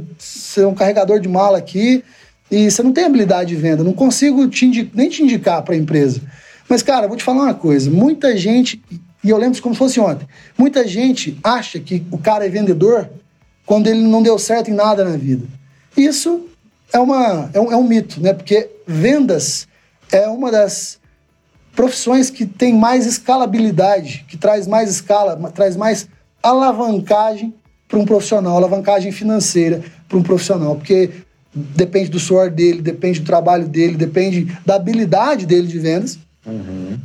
é 0.57 0.65
um 0.65 0.73
carregador 0.73 1.19
de 1.19 1.29
mala 1.29 1.59
aqui 1.59 2.03
e 2.49 2.71
você 2.71 2.81
não 2.81 2.91
tem 2.91 3.03
habilidade 3.03 3.49
de 3.49 3.55
venda, 3.55 3.83
não 3.83 3.93
consigo 3.93 4.47
te 4.47 4.89
nem 4.95 5.07
te 5.07 5.21
indicar 5.21 5.61
para 5.61 5.75
a 5.75 5.77
empresa. 5.77 6.19
Mas, 6.67 6.81
cara, 6.81 7.07
vou 7.07 7.15
te 7.15 7.23
falar 7.23 7.43
uma 7.43 7.53
coisa, 7.53 7.91
muita 7.91 8.35
gente, 8.35 8.81
e 9.23 9.29
eu 9.29 9.37
lembro 9.37 9.61
como 9.61 9.75
se 9.75 9.77
fosse 9.77 9.99
ontem, 9.99 10.27
muita 10.57 10.87
gente 10.87 11.37
acha 11.43 11.79
que 11.79 12.03
o 12.09 12.17
cara 12.17 12.43
é 12.43 12.49
vendedor 12.49 13.07
quando 13.63 13.85
ele 13.85 14.01
não 14.01 14.23
deu 14.23 14.39
certo 14.39 14.71
em 14.71 14.73
nada 14.73 15.05
na 15.05 15.15
vida. 15.15 15.45
Isso 15.95 16.47
é, 16.91 16.97
uma, 16.97 17.51
é, 17.53 17.59
um, 17.59 17.71
é 17.71 17.77
um 17.77 17.83
mito, 17.83 18.19
né? 18.19 18.33
Porque 18.33 18.67
vendas 18.87 19.67
é 20.11 20.27
uma 20.27 20.49
das 20.49 20.97
profissões 21.75 22.31
que 22.31 22.47
tem 22.47 22.73
mais 22.73 23.05
escalabilidade, 23.05 24.25
que 24.27 24.35
traz 24.35 24.65
mais 24.65 24.89
escala, 24.89 25.35
traz 25.51 25.75
mais 25.75 26.07
alavancagem 26.41 27.53
para 27.87 27.99
um 27.99 28.05
profissional, 28.05 28.57
alavancagem 28.57 29.11
financeira 29.11 29.81
para 30.07 30.17
um 30.17 30.23
profissional, 30.23 30.75
porque 30.75 31.09
depende 31.53 32.09
do 32.09 32.19
suor 32.19 32.49
dele, 32.49 32.81
depende 32.81 33.19
do 33.19 33.25
trabalho 33.25 33.67
dele, 33.67 33.95
depende 33.95 34.47
da 34.65 34.75
habilidade 34.75 35.45
dele 35.45 35.67
de 35.67 35.79
vendas. 35.79 36.19
Uhum. 36.45 36.97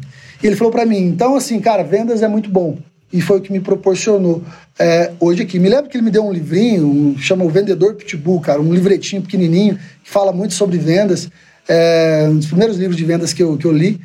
E 0.43 0.47
ele 0.47 0.57
falou 0.57 0.73
para 0.73 0.85
mim, 0.85 0.99
então 0.99 1.37
assim, 1.37 1.61
cara, 1.61 1.83
vendas 1.83 2.23
é 2.23 2.29
muito 2.29 2.51
bom. 2.51 2.79
E 3.13 3.21
foi 3.21 3.39
o 3.39 3.41
que 3.41 3.53
me 3.53 3.61
proporcionou 3.61 4.43
é, 4.79 5.13
hoje 5.21 5.43
aqui. 5.43 5.59
Me 5.59 5.69
lembro 5.69 5.91
que 5.91 5.97
ele 5.97 6.05
me 6.05 6.11
deu 6.11 6.25
um 6.25 6.33
livrinho, 6.33 6.87
um, 6.87 7.19
chama 7.19 7.45
o 7.45 7.49
Vendedor 7.49 7.95
Pitbull, 7.95 8.41
cara, 8.41 8.61
um 8.61 8.73
livretinho 8.73 9.21
pequenininho, 9.21 9.79
que 10.03 10.11
fala 10.11 10.33
muito 10.33 10.55
sobre 10.55 10.79
vendas. 10.79 11.29
É, 11.69 12.27
um 12.29 12.39
dos 12.39 12.47
primeiros 12.47 12.79
livros 12.79 12.97
de 12.97 13.05
vendas 13.05 13.35
que 13.35 13.43
eu, 13.43 13.57
que 13.59 13.67
eu 13.67 13.73
li. 13.73 14.01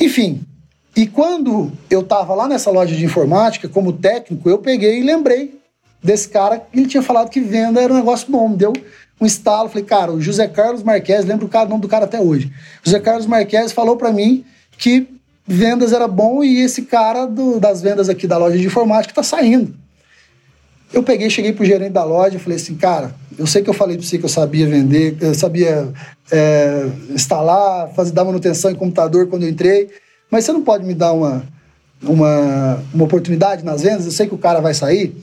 Enfim, 0.00 0.40
e 0.98 1.06
quando 1.06 1.70
eu 1.88 2.00
estava 2.00 2.34
lá 2.34 2.48
nessa 2.48 2.72
loja 2.72 2.92
de 2.92 3.04
informática, 3.04 3.68
como 3.68 3.92
técnico, 3.92 4.50
eu 4.50 4.58
peguei 4.58 4.98
e 4.98 5.04
lembrei 5.04 5.56
desse 6.02 6.28
cara 6.28 6.58
que 6.58 6.76
ele 6.76 6.88
tinha 6.88 7.04
falado 7.04 7.30
que 7.30 7.38
venda 7.38 7.80
era 7.80 7.92
um 7.92 7.96
negócio 7.96 8.28
bom. 8.28 8.48
Me 8.48 8.56
deu 8.56 8.72
um 9.20 9.24
estalo. 9.24 9.68
Falei, 9.68 9.84
cara, 9.84 10.10
o 10.10 10.20
José 10.20 10.48
Carlos 10.48 10.82
Marques, 10.82 11.24
lembro 11.24 11.46
o, 11.46 11.48
cara, 11.48 11.66
o 11.66 11.68
nome 11.68 11.82
do 11.82 11.86
cara 11.86 12.04
até 12.04 12.20
hoje. 12.20 12.52
José 12.82 12.98
Carlos 12.98 13.26
Marques 13.26 13.70
falou 13.70 13.96
para 13.96 14.10
mim 14.10 14.44
que 14.76 15.06
vendas 15.46 15.92
era 15.92 16.08
bom 16.08 16.42
e 16.42 16.62
esse 16.62 16.82
cara 16.82 17.26
do, 17.26 17.60
das 17.60 17.80
vendas 17.80 18.08
aqui 18.08 18.26
da 18.26 18.36
loja 18.36 18.58
de 18.58 18.66
informática 18.66 19.14
tá 19.14 19.22
saindo. 19.22 19.72
Eu 20.92 21.04
peguei, 21.04 21.30
cheguei 21.30 21.52
pro 21.52 21.64
gerente 21.64 21.92
da 21.92 22.02
loja 22.02 22.34
e 22.34 22.40
falei 22.40 22.56
assim, 22.56 22.74
cara, 22.74 23.14
eu 23.38 23.46
sei 23.46 23.62
que 23.62 23.70
eu 23.70 23.74
falei 23.74 23.96
para 23.96 24.04
você 24.04 24.18
que 24.18 24.24
eu 24.24 24.28
sabia 24.28 24.66
vender, 24.66 25.16
eu 25.20 25.32
sabia 25.32 25.92
é, 26.28 26.88
instalar, 27.10 27.88
fazer 27.94 28.10
dar 28.10 28.24
manutenção 28.24 28.68
em 28.68 28.74
computador 28.74 29.28
quando 29.28 29.44
eu 29.44 29.48
entrei, 29.48 29.88
mas 30.30 30.44
você 30.44 30.52
não 30.52 30.62
pode 30.62 30.84
me 30.84 30.94
dar 30.94 31.12
uma, 31.12 31.44
uma, 32.02 32.82
uma 32.92 33.04
oportunidade 33.04 33.64
nas 33.64 33.82
vendas? 33.82 34.06
Eu 34.06 34.12
sei 34.12 34.26
que 34.26 34.34
o 34.34 34.38
cara 34.38 34.60
vai 34.60 34.74
sair. 34.74 35.16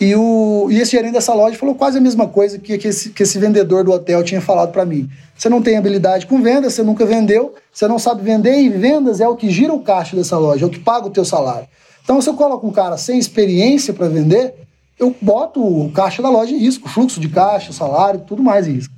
E, 0.00 0.14
o, 0.14 0.68
e 0.70 0.78
esse 0.78 0.92
gerente 0.92 1.14
dessa 1.14 1.34
loja 1.34 1.58
falou 1.58 1.74
quase 1.74 1.98
a 1.98 2.00
mesma 2.00 2.28
coisa 2.28 2.58
que, 2.58 2.78
que, 2.78 2.86
esse, 2.86 3.10
que 3.10 3.22
esse 3.24 3.38
vendedor 3.38 3.82
do 3.82 3.90
hotel 3.90 4.22
tinha 4.22 4.40
falado 4.40 4.70
para 4.70 4.86
mim. 4.86 5.10
Você 5.36 5.48
não 5.48 5.60
tem 5.60 5.76
habilidade 5.76 6.26
com 6.26 6.40
vendas, 6.40 6.74
você 6.74 6.84
nunca 6.84 7.04
vendeu, 7.04 7.54
você 7.72 7.88
não 7.88 7.98
sabe 7.98 8.22
vender, 8.22 8.60
e 8.60 8.68
vendas 8.68 9.20
é 9.20 9.26
o 9.26 9.34
que 9.34 9.50
gira 9.50 9.72
o 9.72 9.80
caixa 9.80 10.14
dessa 10.14 10.38
loja, 10.38 10.64
é 10.64 10.68
o 10.68 10.70
que 10.70 10.78
paga 10.78 11.06
o 11.06 11.10
teu 11.10 11.24
salário. 11.24 11.66
Então, 12.04 12.20
se 12.22 12.30
eu 12.30 12.34
coloco 12.34 12.66
um 12.66 12.70
cara 12.72 12.96
sem 12.96 13.18
experiência 13.18 13.92
para 13.92 14.08
vender, 14.08 14.54
eu 14.98 15.14
boto 15.20 15.60
o 15.60 15.90
caixa 15.90 16.22
da 16.22 16.30
loja 16.30 16.52
em 16.52 16.58
risco, 16.58 16.88
fluxo 16.88 17.20
de 17.20 17.28
caixa, 17.28 17.72
salário, 17.72 18.20
tudo 18.20 18.42
mais 18.42 18.68
em 18.68 18.74
risco. 18.74 18.94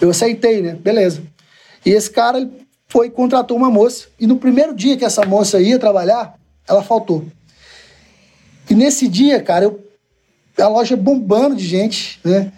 Eu 0.00 0.10
aceitei, 0.10 0.62
né? 0.62 0.74
Beleza. 0.74 1.22
E 1.84 1.90
esse 1.90 2.10
cara 2.10 2.38
ele 2.38 2.50
foi 2.88 3.10
contratou 3.10 3.56
uma 3.56 3.70
moça. 3.70 4.06
E 4.18 4.26
no 4.26 4.36
primeiro 4.36 4.74
dia 4.74 4.96
que 4.96 5.04
essa 5.04 5.24
moça 5.24 5.60
ia 5.60 5.78
trabalhar, 5.78 6.34
ela 6.66 6.82
faltou. 6.82 7.26
E 8.68 8.74
nesse 8.74 9.08
dia, 9.08 9.40
cara, 9.40 9.66
eu, 9.66 9.84
a 10.58 10.68
loja 10.68 10.96
bombando 10.96 11.56
de 11.56 11.66
gente, 11.66 12.18
né? 12.24 12.52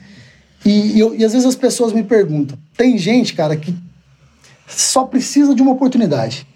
E, 0.65 0.97
e, 0.97 1.01
eu, 1.01 1.15
e 1.15 1.25
às 1.25 1.33
vezes 1.33 1.47
as 1.47 1.55
pessoas 1.55 1.93
me 1.93 2.03
perguntam: 2.03 2.59
tem 2.77 2.97
gente, 2.97 3.35
cara, 3.35 3.57
que 3.57 3.75
só 4.67 5.05
precisa 5.05 5.55
de 5.55 5.63
uma 5.63 5.73
oportunidade. 5.73 6.47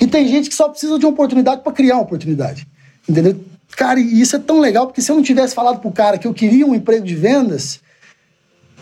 E 0.00 0.06
tem 0.06 0.26
gente 0.26 0.48
que 0.48 0.54
só 0.54 0.68
precisa 0.68 0.98
de 0.98 1.04
uma 1.04 1.12
oportunidade 1.12 1.62
para 1.62 1.72
criar 1.72 1.96
uma 1.96 2.02
oportunidade. 2.02 2.66
Entendeu? 3.08 3.38
Cara, 3.76 4.00
e 4.00 4.20
isso 4.20 4.36
é 4.36 4.38
tão 4.38 4.60
legal, 4.60 4.86
porque 4.86 5.00
se 5.00 5.10
eu 5.10 5.16
não 5.16 5.22
tivesse 5.22 5.54
falado 5.54 5.80
pro 5.80 5.90
cara 5.90 6.18
que 6.18 6.26
eu 6.26 6.34
queria 6.34 6.66
um 6.66 6.74
emprego 6.74 7.06
de 7.06 7.14
vendas, 7.14 7.80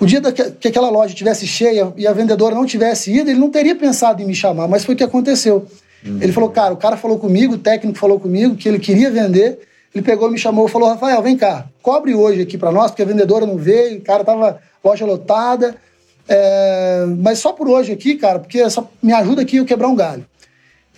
o 0.00 0.06
dia 0.06 0.20
que 0.32 0.68
aquela 0.68 0.88
loja 0.88 1.14
tivesse 1.14 1.46
cheia 1.46 1.92
e 1.96 2.06
a 2.06 2.12
vendedora 2.12 2.54
não 2.54 2.64
tivesse 2.64 3.12
ido, 3.12 3.30
ele 3.30 3.38
não 3.38 3.50
teria 3.50 3.76
pensado 3.76 4.22
em 4.22 4.24
me 4.24 4.34
chamar, 4.34 4.66
mas 4.66 4.84
foi 4.84 4.94
o 4.94 4.98
que 4.98 5.04
aconteceu. 5.04 5.66
Uhum. 6.04 6.18
Ele 6.22 6.32
falou, 6.32 6.48
cara, 6.50 6.72
o 6.72 6.76
cara 6.76 6.96
falou 6.96 7.18
comigo, 7.18 7.54
o 7.54 7.58
técnico 7.58 7.98
falou 7.98 8.18
comigo 8.18 8.56
que 8.56 8.68
ele 8.68 8.78
queria 8.78 9.10
vender, 9.10 9.58
ele 9.94 10.02
pegou, 10.02 10.30
me 10.30 10.38
chamou 10.38 10.66
e 10.66 10.70
falou, 10.70 10.88
Rafael, 10.88 11.20
vem 11.22 11.36
cá, 11.36 11.66
cobre 11.82 12.14
hoje 12.14 12.40
aqui 12.40 12.56
para 12.56 12.72
nós, 12.72 12.90
porque 12.90 13.02
a 13.02 13.06
vendedora 13.06 13.44
não 13.44 13.58
veio, 13.58 13.98
o 13.98 14.02
cara 14.02 14.24
tava 14.24 14.58
loja 14.82 15.04
lotada, 15.04 15.76
é, 16.26 17.04
mas 17.18 17.38
só 17.38 17.52
por 17.52 17.68
hoje 17.68 17.92
aqui, 17.92 18.14
cara, 18.14 18.38
porque 18.38 18.68
só 18.70 18.88
me 19.02 19.12
ajuda 19.12 19.42
aqui 19.42 19.56
eu 19.56 19.64
quebrar 19.66 19.88
um 19.88 19.96
galho. 19.96 20.24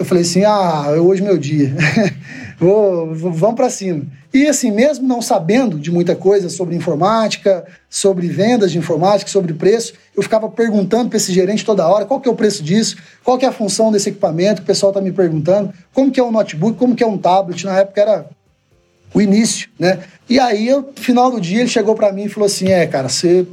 Eu 0.02 0.06
falei 0.06 0.24
assim, 0.24 0.42
ah, 0.42 0.96
hoje 1.00 1.22
é 1.22 1.24
meu 1.24 1.38
dia, 1.38 1.72
vou, 2.58 3.14
vamos 3.14 3.54
para 3.54 3.70
cima. 3.70 4.02
E 4.34 4.48
assim, 4.48 4.72
mesmo 4.72 5.06
não 5.06 5.22
sabendo 5.22 5.78
de 5.78 5.92
muita 5.92 6.16
coisa 6.16 6.48
sobre 6.48 6.74
informática, 6.74 7.64
sobre 7.88 8.26
vendas 8.26 8.72
de 8.72 8.78
informática, 8.78 9.30
sobre 9.30 9.54
preço, 9.54 9.92
eu 10.16 10.20
ficava 10.20 10.48
perguntando 10.48 11.08
para 11.08 11.18
esse 11.18 11.32
gerente 11.32 11.64
toda 11.64 11.86
hora 11.86 12.04
qual 12.04 12.20
que 12.20 12.28
é 12.28 12.32
o 12.32 12.34
preço 12.34 12.64
disso, 12.64 12.96
qual 13.22 13.38
que 13.38 13.44
é 13.44 13.48
a 13.48 13.52
função 13.52 13.92
desse 13.92 14.08
equipamento, 14.08 14.62
o 14.62 14.64
pessoal 14.64 14.90
está 14.90 15.00
me 15.00 15.12
perguntando, 15.12 15.72
como 15.94 16.10
que 16.10 16.18
é 16.18 16.24
um 16.24 16.32
notebook, 16.32 16.76
como 16.76 16.96
que 16.96 17.04
é 17.04 17.06
um 17.06 17.16
tablet, 17.16 17.64
na 17.64 17.78
época 17.78 18.00
era 18.00 18.26
o 19.14 19.22
início, 19.22 19.68
né? 19.78 20.00
E 20.28 20.40
aí, 20.40 20.68
no 20.68 20.88
final 20.96 21.30
do 21.30 21.40
dia, 21.40 21.60
ele 21.60 21.68
chegou 21.68 21.94
para 21.94 22.12
mim 22.12 22.24
e 22.24 22.28
falou 22.28 22.48
assim, 22.48 22.72
é, 22.72 22.88
cara, 22.88 23.08
você 23.08 23.46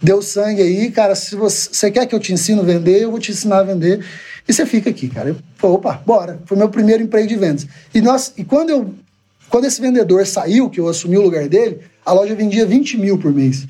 deu 0.00 0.22
sangue 0.22 0.62
aí, 0.62 0.92
cara, 0.92 1.16
se 1.16 1.34
você, 1.34 1.70
você 1.72 1.90
quer 1.90 2.06
que 2.06 2.14
eu 2.14 2.20
te 2.20 2.32
ensine 2.32 2.60
a 2.60 2.62
vender, 2.62 3.02
eu 3.02 3.10
vou 3.10 3.18
te 3.18 3.32
ensinar 3.32 3.58
a 3.58 3.62
vender, 3.64 4.04
e 4.48 4.52
você 4.52 4.64
fica 4.64 4.90
aqui, 4.90 5.08
cara. 5.08 5.30
Eu 5.30 5.36
falei, 5.56 5.76
opa, 5.76 6.00
bora. 6.04 6.40
Foi 6.46 6.56
meu 6.56 6.68
primeiro 6.68 7.02
emprego 7.02 7.26
de 7.26 7.36
vendas. 7.36 7.66
E, 7.94 8.00
nós, 8.00 8.32
e 8.36 8.44
quando 8.44 8.70
eu 8.70 8.94
quando 9.48 9.64
esse 9.64 9.80
vendedor 9.80 10.26
saiu, 10.26 10.68
que 10.68 10.80
eu 10.80 10.88
assumi 10.88 11.16
o 11.16 11.22
lugar 11.22 11.48
dele, 11.48 11.80
a 12.04 12.12
loja 12.12 12.34
vendia 12.34 12.66
20 12.66 12.98
mil 12.98 13.18
por 13.18 13.32
mês. 13.32 13.66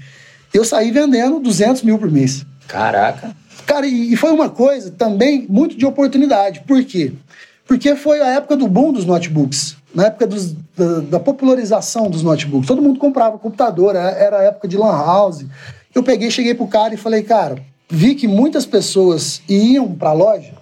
Eu 0.52 0.64
saí 0.64 0.90
vendendo 0.90 1.38
200 1.38 1.82
mil 1.82 1.98
por 1.98 2.10
mês. 2.10 2.44
Caraca. 2.66 3.36
Cara, 3.66 3.86
e, 3.86 4.12
e 4.12 4.16
foi 4.16 4.30
uma 4.30 4.48
coisa 4.48 4.90
também 4.90 5.46
muito 5.48 5.76
de 5.76 5.84
oportunidade. 5.84 6.62
Por 6.66 6.82
quê? 6.84 7.12
Porque 7.66 7.94
foi 7.96 8.20
a 8.20 8.28
época 8.28 8.56
do 8.56 8.66
boom 8.68 8.92
dos 8.92 9.04
notebooks. 9.04 9.76
Na 9.94 10.06
época 10.06 10.26
dos, 10.26 10.52
da, 10.76 11.00
da, 11.10 11.20
popularização 11.20 12.08
dos 12.08 12.22
notebooks. 12.22 12.66
Todo 12.66 12.82
mundo 12.82 12.98
comprava 12.98 13.38
computador, 13.38 13.96
era 13.96 14.38
a 14.38 14.42
época 14.44 14.68
de 14.68 14.76
lan 14.76 14.92
house. 14.92 15.44
Eu 15.94 16.02
peguei, 16.02 16.30
cheguei 16.30 16.54
pro 16.54 16.66
cara 16.66 16.94
e 16.94 16.98
falei, 16.98 17.22
cara, 17.22 17.56
vi 17.88 18.14
que 18.14 18.28
muitas 18.28 18.66
pessoas 18.66 19.40
iam 19.48 19.92
para 19.92 20.10
a 20.10 20.12
loja 20.12 20.56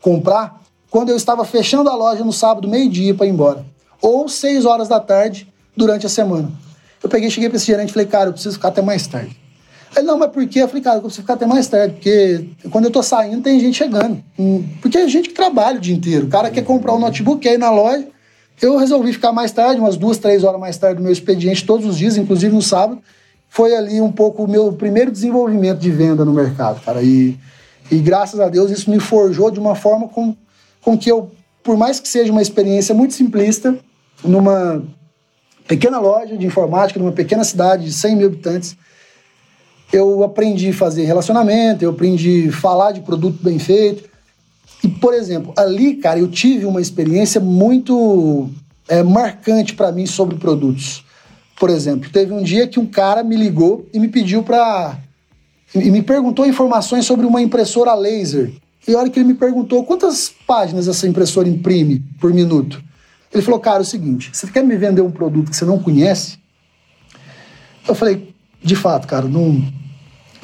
comprar 0.00 0.60
quando 0.90 1.10
eu 1.10 1.16
estava 1.16 1.44
fechando 1.44 1.88
a 1.88 1.94
loja 1.94 2.24
no 2.24 2.32
sábado, 2.32 2.68
meio-dia, 2.68 3.14
para 3.14 3.26
ir 3.26 3.30
embora 3.30 3.64
ou 4.00 4.28
6 4.28 4.64
horas 4.64 4.88
da 4.88 4.98
tarde 4.98 5.46
durante 5.76 6.06
a 6.06 6.08
semana. 6.08 6.50
Eu 7.02 7.08
peguei, 7.08 7.30
cheguei 7.30 7.48
para 7.48 7.56
esse 7.56 7.66
gerente 7.66 7.90
e 7.90 7.92
falei, 7.92 8.06
cara, 8.06 8.28
eu 8.28 8.32
preciso 8.32 8.56
ficar 8.56 8.68
até 8.68 8.82
mais 8.82 9.06
tarde. 9.06 9.36
Ele, 9.96 10.06
não, 10.06 10.18
mas 10.18 10.30
por 10.30 10.46
quê? 10.46 10.62
Eu 10.62 10.68
falei, 10.68 10.82
cara, 10.82 10.98
eu 10.98 11.02
preciso 11.02 11.22
ficar 11.22 11.34
até 11.34 11.46
mais 11.46 11.66
tarde, 11.66 11.94
porque 11.94 12.46
quando 12.70 12.84
eu 12.84 12.90
tô 12.90 13.02
saindo 13.02 13.42
tem 13.42 13.58
gente 13.58 13.76
chegando. 13.76 14.22
Hum, 14.38 14.64
porque 14.80 14.98
é 14.98 15.08
gente 15.08 15.30
que 15.30 15.34
trabalha 15.34 15.78
o 15.78 15.80
dia 15.80 15.94
inteiro. 15.94 16.26
O 16.26 16.30
cara 16.30 16.50
quer 16.50 16.62
comprar 16.62 16.94
um 16.94 16.98
notebook, 16.98 17.46
ir 17.46 17.58
na 17.58 17.70
loja. 17.70 18.06
Eu 18.62 18.76
resolvi 18.76 19.12
ficar 19.12 19.32
mais 19.32 19.50
tarde, 19.52 19.80
umas 19.80 19.96
duas, 19.96 20.18
três 20.18 20.44
horas 20.44 20.60
mais 20.60 20.76
tarde 20.76 20.96
do 20.96 21.02
meu 21.02 21.12
expediente, 21.12 21.64
todos 21.64 21.86
os 21.86 21.96
dias, 21.96 22.16
inclusive 22.16 22.54
no 22.54 22.62
sábado. 22.62 23.00
Foi 23.48 23.74
ali 23.74 24.00
um 24.00 24.12
pouco 24.12 24.44
o 24.44 24.48
meu 24.48 24.72
primeiro 24.72 25.10
desenvolvimento 25.10 25.78
de 25.78 25.90
venda 25.90 26.24
no 26.24 26.32
mercado, 26.32 26.80
cara. 26.84 27.02
E, 27.02 27.36
e 27.90 27.98
graças 27.98 28.38
a 28.40 28.48
Deus 28.48 28.70
isso 28.70 28.90
me 28.90 29.00
forjou 29.00 29.50
de 29.50 29.58
uma 29.58 29.74
forma 29.74 30.08
com, 30.08 30.36
com 30.82 30.96
que 30.96 31.10
eu, 31.10 31.30
por 31.62 31.76
mais 31.76 31.98
que 31.98 32.08
seja 32.08 32.30
uma 32.30 32.42
experiência 32.42 32.94
muito 32.94 33.14
simplista, 33.14 33.76
numa 34.24 34.82
pequena 35.66 35.98
loja 35.98 36.36
de 36.36 36.46
informática, 36.46 36.98
numa 36.98 37.12
pequena 37.12 37.44
cidade 37.44 37.84
de 37.84 37.92
100 37.92 38.16
mil 38.16 38.26
habitantes. 38.26 38.76
Eu 39.92 40.22
aprendi 40.22 40.70
a 40.70 40.74
fazer 40.74 41.04
relacionamento, 41.04 41.84
eu 41.84 41.90
aprendi 41.90 42.48
a 42.48 42.52
falar 42.52 42.92
de 42.92 43.00
produto 43.00 43.42
bem 43.42 43.58
feito. 43.58 44.08
E, 44.82 44.88
por 44.88 45.14
exemplo, 45.14 45.52
ali, 45.56 45.94
cara, 45.94 46.18
eu 46.18 46.28
tive 46.28 46.64
uma 46.64 46.80
experiência 46.80 47.40
muito 47.40 48.48
é, 48.88 49.02
marcante 49.02 49.74
para 49.74 49.92
mim 49.92 50.06
sobre 50.06 50.36
produtos. 50.36 51.04
Por 51.58 51.70
exemplo, 51.70 52.10
teve 52.10 52.32
um 52.32 52.42
dia 52.42 52.66
que 52.66 52.80
um 52.80 52.86
cara 52.86 53.22
me 53.22 53.36
ligou 53.36 53.86
e 53.92 53.98
me 53.98 54.08
pediu 54.08 54.42
para. 54.42 54.98
E 55.74 55.90
me 55.90 56.02
perguntou 56.02 56.46
informações 56.46 57.06
sobre 57.06 57.26
uma 57.26 57.40
impressora 57.40 57.94
laser. 57.94 58.52
E 58.86 58.94
a 58.94 58.98
hora 58.98 59.10
que 59.10 59.18
ele 59.18 59.28
me 59.28 59.34
perguntou 59.34 59.84
quantas 59.84 60.32
páginas 60.46 60.88
essa 60.88 61.06
impressora 61.06 61.48
imprime 61.48 62.02
por 62.20 62.32
minuto, 62.32 62.82
ele 63.32 63.42
falou, 63.42 63.60
cara, 63.60 63.78
é 63.78 63.82
o 63.82 63.84
seguinte, 63.84 64.30
você 64.32 64.46
quer 64.48 64.64
me 64.64 64.76
vender 64.76 65.02
um 65.02 65.10
produto 65.10 65.50
que 65.50 65.56
você 65.56 65.64
não 65.64 65.78
conhece? 65.78 66.38
Eu 67.86 67.94
falei, 67.94 68.34
de 68.62 68.74
fato, 68.74 69.06
cara, 69.06 69.28
não, 69.28 69.62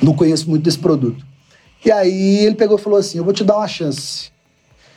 não 0.02 0.14
conheço 0.14 0.48
muito 0.48 0.62
desse 0.62 0.78
produto. 0.78 1.24
E 1.84 1.90
aí 1.90 2.38
ele 2.44 2.54
pegou 2.54 2.78
e 2.78 2.80
falou 2.80 2.98
assim, 2.98 3.18
eu 3.18 3.24
vou 3.24 3.32
te 3.32 3.42
dar 3.42 3.56
uma 3.56 3.68
chance. 3.68 4.30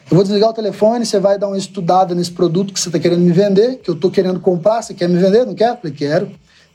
Eu 0.09 0.15
vou 0.15 0.23
desligar 0.23 0.49
o 0.49 0.53
telefone, 0.53 1.05
você 1.05 1.19
vai 1.19 1.37
dar 1.37 1.47
uma 1.47 1.57
estudada 1.57 2.15
nesse 2.15 2.31
produto 2.31 2.73
que 2.73 2.79
você 2.79 2.89
está 2.89 2.99
querendo 2.99 3.21
me 3.21 3.31
vender, 3.31 3.77
que 3.77 3.89
eu 3.89 3.95
estou 3.95 4.09
querendo 4.09 4.39
comprar, 4.39 4.81
você 4.81 4.93
quer 4.93 5.07
me 5.07 5.19
vender? 5.19 5.45
Não 5.45 5.53
quer? 5.53 5.69
Eu 5.69 5.77
falei, 5.77 5.93
quero. 5.93 6.31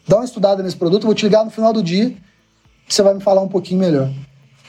Dá 0.06 0.16
uma 0.16 0.24
estudada 0.24 0.62
nesse 0.62 0.76
produto, 0.76 1.02
eu 1.02 1.06
vou 1.06 1.14
te 1.14 1.24
ligar 1.24 1.44
no 1.44 1.50
final 1.50 1.72
do 1.72 1.82
dia, 1.82 2.14
você 2.88 3.02
vai 3.02 3.14
me 3.14 3.20
falar 3.20 3.42
um 3.42 3.48
pouquinho 3.48 3.80
melhor. 3.80 4.10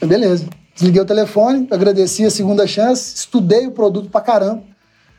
Beleza. 0.00 0.46
Desliguei 0.74 1.00
o 1.00 1.06
telefone, 1.06 1.66
agradeci 1.70 2.24
a 2.24 2.30
segunda 2.30 2.66
chance, 2.66 3.14
estudei 3.14 3.66
o 3.66 3.70
produto 3.70 4.10
pra 4.10 4.20
caramba. 4.20 4.62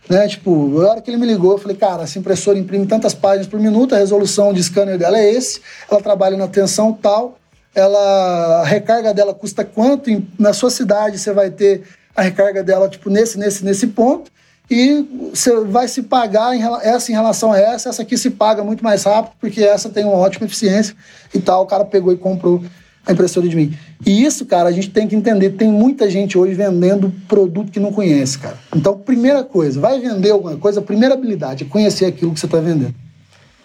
Né? 0.08 0.28
Tipo, 0.28 0.68
na 0.80 0.92
hora 0.92 1.02
que 1.02 1.10
ele 1.10 1.18
me 1.18 1.26
ligou, 1.26 1.54
eu 1.54 1.58
falei, 1.58 1.76
cara, 1.76 2.04
essa 2.04 2.18
impressora 2.18 2.58
imprime 2.58 2.86
tantas 2.86 3.14
páginas 3.14 3.48
por 3.48 3.60
minuto, 3.60 3.94
a 3.94 3.98
resolução 3.98 4.54
de 4.54 4.64
scanner 4.64 4.98
dela 4.98 5.18
é 5.18 5.34
esse, 5.34 5.60
ela 5.90 6.02
trabalha 6.02 6.38
na 6.38 6.48
tensão 6.48 6.94
tal, 6.94 7.38
ela, 7.76 8.62
a 8.62 8.66
recarga 8.66 9.14
dela 9.14 9.34
custa 9.34 9.66
quanto? 9.66 10.10
Na 10.40 10.54
sua 10.54 10.70
cidade 10.70 11.20
você 11.20 11.34
vai 11.34 11.50
ter 11.50 11.84
a 12.16 12.22
recarga 12.22 12.64
dela, 12.64 12.88
tipo, 12.88 13.10
nesse, 13.10 13.38
nesse, 13.38 13.66
nesse 13.66 13.88
ponto. 13.88 14.32
e 14.70 15.06
você 15.34 15.60
vai 15.62 15.88
se 15.88 16.04
pagar 16.04 16.56
em, 16.56 16.62
essa 16.82 17.12
em 17.12 17.16
relação 17.16 17.52
a 17.52 17.60
essa, 17.60 17.90
essa 17.90 18.02
aqui 18.02 18.18
se 18.18 18.30
paga 18.30 18.64
muito 18.64 18.84
mais 18.84 19.04
rápido, 19.04 19.34
porque 19.40 19.64
essa 19.64 19.90
tem 19.90 20.04
uma 20.04 20.16
ótima 20.16 20.46
eficiência 20.46 20.96
e 21.34 21.40
tal. 21.40 21.64
O 21.64 21.68
cara 21.68 21.86
pegou 21.86 22.12
e 22.14 22.18
comprou 22.18 22.64
a 23.08 23.14
impressora 23.14 23.48
de 23.48 23.56
mim. 23.56 23.74
E 24.06 24.24
isso, 24.24 24.46
cara, 24.46 24.68
a 24.68 24.72
gente 24.72 24.90
tem 24.90 25.08
que 25.08 25.16
entender. 25.16 25.52
Tem 25.52 25.72
muita 25.72 26.10
gente 26.10 26.38
hoje 26.38 26.54
vendendo 26.54 27.12
produto 27.28 27.72
que 27.72 27.80
não 27.80 27.92
conhece, 27.92 28.38
cara. 28.38 28.58
Então, 28.76 28.98
primeira 28.98 29.44
coisa, 29.44 29.80
vai 29.80 30.00
vender 30.00 30.32
alguma 30.32 30.58
coisa, 30.58 30.82
a 30.82 30.84
primeira 30.84 31.14
habilidade 31.14 31.64
é 31.64 31.68
conhecer 31.68 32.06
aquilo 32.06 32.34
que 32.34 32.40
você 32.40 32.46
está 32.46 32.60
vendendo. 32.60 32.94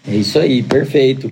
É 0.07 0.15
isso 0.15 0.39
aí, 0.39 0.63
perfeito. 0.63 1.31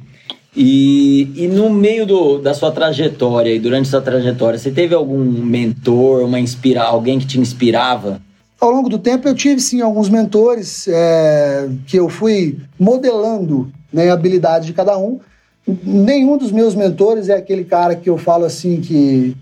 E, 0.54 1.30
e 1.36 1.46
no 1.46 1.70
meio 1.70 2.04
do, 2.04 2.38
da 2.38 2.52
sua 2.52 2.72
trajetória 2.72 3.54
e 3.54 3.60
durante 3.60 3.88
sua 3.88 4.00
trajetória, 4.00 4.58
você 4.58 4.70
teve 4.70 4.94
algum 4.94 5.24
mentor, 5.24 6.24
uma 6.24 6.40
inspira, 6.40 6.82
alguém 6.82 7.20
que 7.20 7.26
te 7.26 7.38
inspirava? 7.38 8.20
Ao 8.60 8.70
longo 8.70 8.88
do 8.88 8.98
tempo 8.98 9.26
eu 9.28 9.34
tive 9.34 9.60
sim 9.60 9.80
alguns 9.80 10.08
mentores 10.08 10.86
é, 10.88 11.68
que 11.86 11.96
eu 11.96 12.08
fui 12.08 12.58
modelando 12.78 13.72
né, 13.92 14.10
a 14.10 14.14
habilidade 14.14 14.66
de 14.66 14.72
cada 14.72 14.98
um. 14.98 15.20
Nenhum 15.84 16.36
dos 16.36 16.52
meus 16.52 16.74
mentores 16.74 17.28
é 17.28 17.34
aquele 17.34 17.64
cara 17.64 17.94
que 17.94 18.08
eu 18.08 18.18
falo 18.18 18.44
assim 18.44 18.80
que 18.80 19.36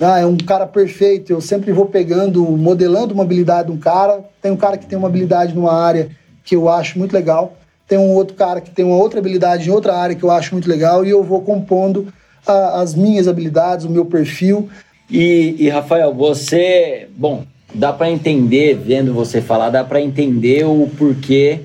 ah, 0.00 0.18
é 0.18 0.26
um 0.26 0.36
cara 0.36 0.66
perfeito. 0.66 1.32
Eu 1.32 1.40
sempre 1.40 1.72
vou 1.72 1.86
pegando, 1.86 2.42
modelando 2.44 3.14
uma 3.14 3.24
habilidade 3.24 3.68
de 3.68 3.74
um 3.74 3.78
cara. 3.78 4.24
Tem 4.40 4.50
um 4.50 4.56
cara 4.56 4.78
que 4.78 4.86
tem 4.86 4.98
uma 4.98 5.08
habilidade 5.08 5.54
numa 5.54 5.72
área 5.72 6.10
que 6.44 6.54
eu 6.54 6.68
acho 6.68 6.98
muito 6.98 7.12
legal 7.12 7.58
tem 7.88 7.98
um 7.98 8.12
outro 8.12 8.36
cara 8.36 8.60
que 8.60 8.70
tem 8.70 8.84
uma 8.84 8.96
outra 8.96 9.18
habilidade 9.18 9.68
em 9.68 9.72
outra 9.72 9.96
área 9.96 10.14
que 10.14 10.22
eu 10.22 10.30
acho 10.30 10.52
muito 10.52 10.68
legal 10.68 11.04
e 11.04 11.10
eu 11.10 11.24
vou 11.24 11.40
compondo 11.40 12.12
a, 12.46 12.82
as 12.82 12.94
minhas 12.94 13.26
habilidades, 13.26 13.86
o 13.86 13.90
meu 13.90 14.04
perfil. 14.04 14.68
E, 15.10 15.56
e 15.58 15.68
Rafael, 15.70 16.12
você, 16.12 17.08
bom, 17.16 17.44
dá 17.74 17.90
para 17.90 18.10
entender, 18.10 18.74
vendo 18.74 19.14
você 19.14 19.40
falar, 19.40 19.70
dá 19.70 19.82
para 19.82 20.02
entender 20.02 20.66
o 20.66 20.86
porquê 20.98 21.60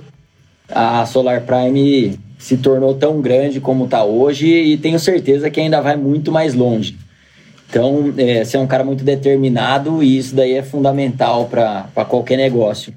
a 0.70 1.06
Solar 1.06 1.42
Prime 1.42 2.18
se 2.44 2.58
tornou 2.58 2.94
tão 2.94 3.22
grande 3.22 3.62
como 3.62 3.86
está 3.86 4.04
hoje 4.04 4.48
e 4.48 4.76
tenho 4.76 5.00
certeza 5.00 5.50
que 5.50 5.62
ainda 5.62 5.80
vai 5.80 5.96
muito 5.96 6.30
mais 6.30 6.54
longe. 6.54 6.98
Então, 7.70 8.14
é, 8.18 8.44
você 8.44 8.58
é 8.58 8.60
um 8.60 8.68
cara 8.68 8.84
muito 8.84 9.02
determinado 9.02 10.04
e 10.04 10.18
isso 10.18 10.36
daí 10.36 10.52
é 10.52 10.62
fundamental 10.62 11.46
para 11.46 12.04
qualquer 12.04 12.36
negócio. 12.36 12.94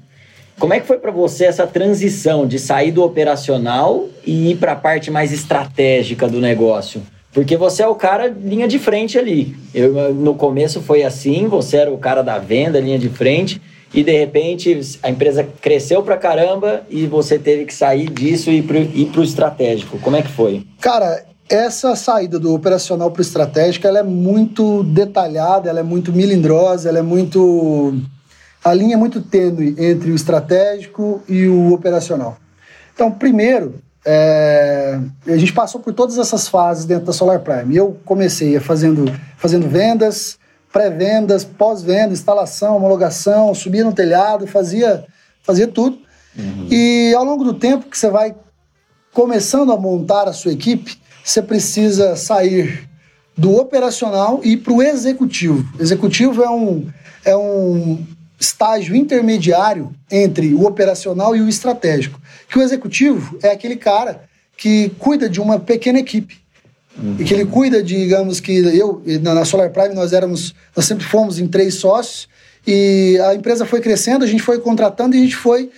Como 0.59 0.73
é 0.73 0.81
que 0.81 0.85
foi 0.85 0.97
para 0.97 1.11
você 1.11 1.45
essa 1.45 1.65
transição 1.65 2.45
de 2.45 2.59
sair 2.59 2.91
do 2.91 3.01
operacional 3.01 4.09
e 4.25 4.51
ir 4.51 4.57
para 4.57 4.73
a 4.73 4.75
parte 4.75 5.09
mais 5.09 5.31
estratégica 5.31 6.27
do 6.27 6.41
negócio? 6.41 7.01
Porque 7.31 7.55
você 7.55 7.83
é 7.83 7.87
o 7.87 7.95
cara 7.95 8.27
linha 8.27 8.67
de 8.67 8.77
frente 8.77 9.17
ali. 9.17 9.55
Eu, 9.73 10.13
no 10.13 10.35
começo 10.35 10.81
foi 10.81 11.03
assim, 11.03 11.47
você 11.47 11.77
era 11.77 11.91
o 11.91 11.97
cara 11.97 12.21
da 12.21 12.37
venda, 12.37 12.81
linha 12.81 12.99
de 12.99 13.07
frente, 13.07 13.61
e 13.93 14.03
de 14.03 14.11
repente 14.11 14.79
a 15.01 15.09
empresa 15.09 15.47
cresceu 15.61 16.03
pra 16.03 16.17
caramba 16.17 16.83
e 16.89 17.05
você 17.05 17.39
teve 17.39 17.65
que 17.65 17.73
sair 17.73 18.09
disso 18.09 18.49
e 18.49 18.57
ir 18.59 19.09
para 19.11 19.21
o 19.21 19.23
estratégico. 19.23 19.97
Como 19.99 20.15
é 20.15 20.21
que 20.21 20.31
foi? 20.31 20.65
Cara, 20.79 21.25
essa 21.49 21.95
saída 21.95 22.37
do 22.37 22.53
operacional 22.53 23.09
para 23.09 23.19
o 23.19 23.23
estratégico 23.23 23.87
ela 23.87 23.99
é 23.99 24.03
muito 24.03 24.83
detalhada, 24.83 25.69
ela 25.69 25.79
é 25.79 25.83
muito 25.83 26.11
milindrosa, 26.11 26.89
ela 26.89 26.99
é 26.99 27.03
muito 27.03 27.95
a 28.63 28.73
linha 28.73 28.95
é 28.95 28.97
muito 28.97 29.21
tênue 29.21 29.75
entre 29.77 30.11
o 30.11 30.15
estratégico 30.15 31.21
e 31.29 31.47
o 31.47 31.73
operacional. 31.73 32.37
Então, 32.93 33.09
primeiro, 33.09 33.75
é, 34.05 34.99
a 35.25 35.37
gente 35.37 35.53
passou 35.53 35.79
por 35.79 35.93
todas 35.93 36.17
essas 36.17 36.47
fases 36.47 36.83
dentro 36.83 37.05
da 37.05 37.13
Solar 37.13 37.39
Prime. 37.39 37.75
Eu 37.75 37.97
comecei 38.03 38.59
fazendo, 38.59 39.05
fazendo 39.37 39.69
vendas, 39.69 40.37
pré-vendas, 40.77 41.43
pós-venda, 41.43 42.13
instalação, 42.13 42.77
homologação, 42.77 43.55
subia 43.55 43.83
no 43.83 43.93
telhado, 43.93 44.45
fazia, 44.45 45.05
fazia 45.41 45.67
tudo. 45.67 45.97
Uhum. 46.37 46.67
E 46.69 47.15
ao 47.15 47.23
longo 47.23 47.43
do 47.43 47.55
tempo 47.55 47.89
que 47.89 47.97
você 47.97 48.11
vai 48.11 48.35
começando 49.11 49.71
a 49.71 49.77
montar 49.77 50.27
a 50.27 50.33
sua 50.33 50.51
equipe, 50.51 50.95
você 51.23 51.41
precisa 51.41 52.15
sair 52.15 52.87
do 53.35 53.55
operacional 53.55 54.39
e 54.43 54.51
ir 54.51 54.57
para 54.57 54.71
o 54.71 54.83
executivo. 54.83 55.67
Executivo 55.79 56.43
é 56.43 56.49
um, 56.49 56.87
é 57.25 57.35
um 57.35 58.05
estágio 58.39 58.95
intermediário 58.95 59.95
entre 60.11 60.53
o 60.53 60.63
operacional 60.63 61.35
e 61.35 61.41
o 61.41 61.49
estratégico. 61.49 62.21
Que 62.47 62.59
o 62.59 62.61
executivo 62.61 63.39
é 63.41 63.49
aquele 63.49 63.77
cara 63.77 64.25
que 64.55 64.89
cuida 64.99 65.27
de 65.27 65.41
uma 65.41 65.57
pequena 65.57 65.97
equipe. 65.97 66.39
Uhum. 67.01 67.15
E 67.19 67.23
que 67.23 67.33
ele 67.33 67.45
cuida, 67.45 67.83
digamos 67.83 68.39
que 68.39 68.57
eu, 68.57 69.01
na 69.21 69.45
Solar 69.45 69.69
Prime, 69.69 69.93
nós 69.93 70.13
éramos, 70.13 70.55
nós 70.75 70.85
sempre 70.85 71.05
fomos 71.05 71.39
em 71.39 71.47
três 71.47 71.75
sócios, 71.75 72.27
e 72.65 73.17
a 73.23 73.33
empresa 73.33 73.65
foi 73.65 73.79
crescendo, 73.79 74.25
a 74.25 74.27
gente 74.27 74.43
foi 74.43 74.59
contratando 74.59 75.15
e 75.15 75.19
a 75.19 75.21
gente 75.21 75.37
foi 75.37 75.69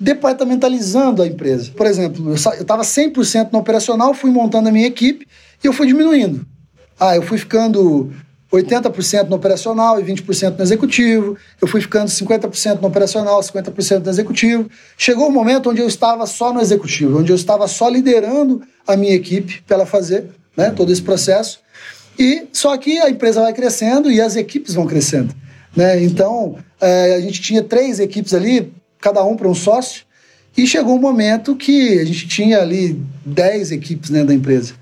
departamentalizando 0.00 1.22
a 1.22 1.26
empresa. 1.26 1.70
Por 1.76 1.86
exemplo, 1.86 2.28
eu 2.28 2.34
estava 2.34 2.82
100% 2.82 3.50
no 3.52 3.60
operacional, 3.60 4.12
fui 4.12 4.30
montando 4.30 4.68
a 4.68 4.72
minha 4.72 4.86
equipe 4.86 5.26
e 5.62 5.66
eu 5.66 5.72
fui 5.72 5.86
diminuindo. 5.86 6.44
Ah, 6.98 7.14
eu 7.14 7.22
fui 7.22 7.38
ficando 7.38 8.12
80% 8.52 9.28
no 9.28 9.36
operacional 9.36 10.00
e 10.00 10.04
20% 10.04 10.56
no 10.56 10.62
executivo. 10.62 11.36
Eu 11.60 11.68
fui 11.68 11.80
ficando 11.80 12.08
50% 12.08 12.80
no 12.80 12.88
operacional, 12.88 13.40
50% 13.40 14.04
no 14.04 14.10
executivo. 14.10 14.68
Chegou 14.98 15.26
o 15.26 15.28
um 15.28 15.32
momento 15.32 15.70
onde 15.70 15.80
eu 15.80 15.86
estava 15.86 16.26
só 16.26 16.52
no 16.52 16.60
executivo, 16.60 17.20
onde 17.20 17.30
eu 17.30 17.36
estava 17.36 17.68
só 17.68 17.88
liderando 17.88 18.62
a 18.86 18.96
minha 18.96 19.14
equipe 19.14 19.62
para 19.62 19.76
ela 19.76 19.86
fazer 19.86 20.30
né, 20.56 20.70
todo 20.70 20.92
esse 20.92 21.02
processo. 21.02 21.60
E 22.18 22.46
só 22.52 22.76
que 22.76 22.98
a 22.98 23.10
empresa 23.10 23.40
vai 23.40 23.52
crescendo 23.52 24.10
e 24.10 24.20
as 24.20 24.36
equipes 24.36 24.74
vão 24.74 24.86
crescendo. 24.86 25.34
Né? 25.76 26.02
Então, 26.02 26.56
é, 26.80 27.14
a 27.14 27.20
gente 27.20 27.40
tinha 27.40 27.62
três 27.62 27.98
equipes 27.98 28.32
ali, 28.32 28.72
cada 29.00 29.24
um 29.24 29.36
para 29.36 29.48
um 29.48 29.54
sócio, 29.54 30.04
e 30.56 30.66
chegou 30.66 30.94
um 30.94 31.00
momento 31.00 31.56
que 31.56 31.98
a 31.98 32.04
gente 32.04 32.28
tinha 32.28 32.60
ali 32.60 33.00
10 33.24 33.72
equipes 33.72 34.10
né, 34.10 34.22
da 34.22 34.32
empresa. 34.32 34.74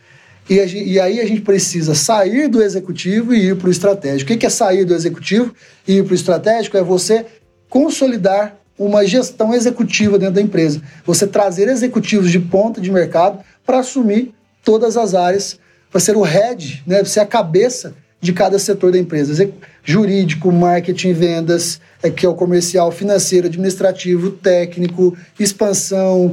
E, 0.51 0.61
a, 0.61 0.67
e, 0.67 1.01
aí 1.01 1.21
a 1.21 1.27
gente 1.27 1.41
precisa 1.41 1.95
sair 1.95 2.49
do 2.49 2.63
executivo 2.63 3.35
e 3.35 3.49
ir 3.49 3.57
para 3.57 3.69
o 3.69 3.71
estratégico. 3.71 4.33
O 4.33 4.37
que 4.37 4.45
é 4.45 4.51
sair 4.51 4.85
do 4.85 4.95
executivo 4.95 5.55
e 5.87 5.99
ir 5.99 6.05
para 6.05 6.13
o 6.13 6.15
estratégico? 6.15 6.77
É 6.77 6.83
você 6.83 7.25
consolidar 7.71 8.59
uma 8.79 9.07
gestão 9.07 9.55
executiva 9.55 10.19
dentro 10.19 10.35
da 10.35 10.43
empresa. 10.43 10.83
Você 11.07 11.27
trazer 11.27 11.69
executivos 11.69 12.31
de 12.31 12.41
ponta 12.41 12.81
de 12.81 12.91
mercado 12.91 13.39
para 13.65 13.79
assumir 13.79 14.35
todas 14.65 14.97
as 14.97 15.15
áreas, 15.15 15.59
para 15.93 16.01
ser 16.01 16.17
o 16.17 16.23
head, 16.23 16.83
né, 16.87 17.05
ser 17.05 17.21
a 17.21 17.27
cabeça 17.27 17.95
de 18.21 18.33
cada 18.33 18.59
setor 18.59 18.91
da 18.91 18.99
empresa. 18.99 19.49
Jurídico, 19.85 20.51
marketing, 20.51 21.13
vendas, 21.13 21.81
é, 22.03 22.11
que 22.11 22.27
é 22.27 22.29
o 22.29 22.35
comercial, 22.35 22.91
financeiro, 22.91 23.47
administrativo, 23.47 24.31
técnico, 24.31 25.17
expansão, 25.39 26.33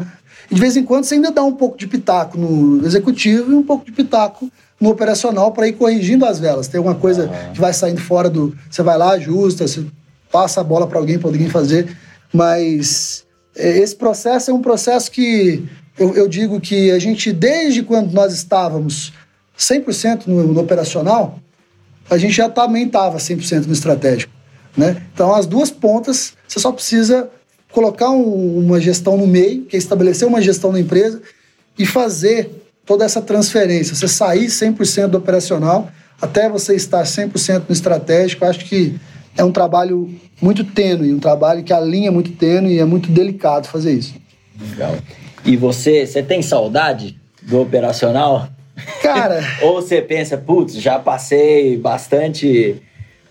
e 0.51 0.55
de 0.55 0.61
vez 0.61 0.75
em 0.75 0.83
quando 0.83 1.03
você 1.03 1.15
ainda 1.15 1.31
dá 1.31 1.43
um 1.43 1.53
pouco 1.53 1.77
de 1.77 1.87
pitaco 1.87 2.37
no 2.37 2.85
executivo 2.85 3.51
e 3.51 3.55
um 3.55 3.63
pouco 3.63 3.85
de 3.85 3.91
pitaco 3.91 4.49
no 4.79 4.89
operacional 4.89 5.51
para 5.51 5.67
ir 5.67 5.73
corrigindo 5.73 6.25
as 6.25 6.39
velas. 6.39 6.67
Tem 6.67 6.79
alguma 6.79 6.95
coisa 6.95 7.25
uhum. 7.25 7.53
que 7.53 7.59
vai 7.59 7.73
saindo 7.73 8.01
fora 8.01 8.29
do. 8.29 8.55
Você 8.69 8.81
vai 8.81 8.97
lá, 8.97 9.11
ajusta, 9.11 9.67
você 9.67 9.85
passa 10.31 10.61
a 10.61 10.63
bola 10.63 10.87
para 10.87 10.97
alguém, 10.97 11.19
para 11.19 11.29
alguém 11.29 11.49
fazer. 11.49 11.95
Mas 12.33 13.25
é, 13.55 13.77
esse 13.77 13.95
processo 13.95 14.49
é 14.49 14.53
um 14.53 14.61
processo 14.61 15.11
que 15.11 15.63
eu, 15.97 16.15
eu 16.15 16.27
digo 16.27 16.59
que 16.59 16.91
a 16.91 16.97
gente, 16.97 17.31
desde 17.31 17.83
quando 17.83 18.11
nós 18.11 18.33
estávamos 18.33 19.13
100% 19.59 20.27
no, 20.27 20.53
no 20.53 20.61
operacional, 20.61 21.37
a 22.09 22.17
gente 22.17 22.33
já 22.33 22.49
também 22.49 22.85
estava 22.85 23.17
100% 23.17 23.65
no 23.65 23.73
estratégico. 23.73 24.31
Né? 24.75 25.03
Então, 25.13 25.33
as 25.33 25.45
duas 25.45 25.69
pontas, 25.69 26.33
você 26.47 26.59
só 26.59 26.71
precisa 26.71 27.29
colocar 27.71 28.09
um, 28.09 28.57
uma 28.57 28.79
gestão 28.79 29.17
no 29.17 29.27
meio, 29.27 29.63
que 29.65 29.75
é 29.75 29.79
estabelecer 29.79 30.27
uma 30.27 30.41
gestão 30.41 30.71
na 30.71 30.79
empresa 30.79 31.21
e 31.77 31.85
fazer 31.85 32.49
toda 32.85 33.05
essa 33.05 33.21
transferência. 33.21 33.93
Você 33.95 34.07
sair 34.07 34.47
100% 34.47 35.07
do 35.07 35.17
operacional 35.17 35.91
até 36.21 36.49
você 36.49 36.75
estar 36.75 37.03
100% 37.03 37.63
no 37.67 37.73
estratégico, 37.73 38.45
acho 38.45 38.65
que 38.65 38.99
é 39.37 39.43
um 39.43 39.51
trabalho 39.51 40.13
muito 40.41 40.63
tênue, 40.63 41.13
um 41.13 41.19
trabalho 41.19 41.63
que 41.63 41.71
a 41.71 41.79
linha 41.79 42.09
é 42.09 42.11
muito 42.11 42.31
tênue 42.31 42.73
e 42.73 42.79
é 42.79 42.85
muito 42.85 43.09
delicado 43.09 43.67
fazer 43.67 43.93
isso. 43.93 44.15
Legal. 44.71 44.97
E 45.45 45.55
você, 45.55 46.05
você 46.05 46.21
tem 46.21 46.41
saudade 46.41 47.17
do 47.41 47.61
operacional? 47.61 48.49
Cara. 49.01 49.41
Ou 49.63 49.81
você 49.81 50.01
pensa, 50.01 50.37
putz, 50.37 50.75
já 50.75 50.99
passei 50.99 51.77
bastante 51.77 52.81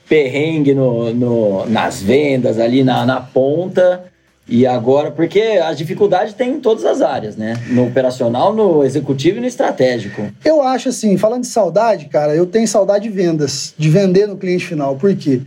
perrengue 0.08 0.74
no, 0.74 1.12
no, 1.12 1.66
nas 1.66 2.00
vendas 2.00 2.58
ali 2.58 2.82
na, 2.82 3.04
na 3.04 3.20
ponta 3.20 4.04
e 4.48 4.66
agora, 4.66 5.10
porque 5.10 5.40
as 5.62 5.76
dificuldades 5.76 6.32
tem 6.32 6.52
em 6.52 6.60
todas 6.60 6.84
as 6.86 7.02
áreas, 7.02 7.36
né? 7.36 7.54
No 7.68 7.86
operacional, 7.86 8.54
no 8.54 8.82
executivo 8.82 9.36
e 9.36 9.40
no 9.40 9.46
estratégico. 9.46 10.32
Eu 10.42 10.62
acho 10.62 10.88
assim, 10.88 11.18
falando 11.18 11.42
de 11.42 11.48
saudade, 11.48 12.06
cara, 12.06 12.34
eu 12.34 12.46
tenho 12.46 12.66
saudade 12.66 13.04
de 13.04 13.14
vendas, 13.14 13.74
de 13.76 13.90
vender 13.90 14.26
no 14.26 14.38
cliente 14.38 14.66
final. 14.66 14.96
Por 14.96 15.14
quê? 15.14 15.42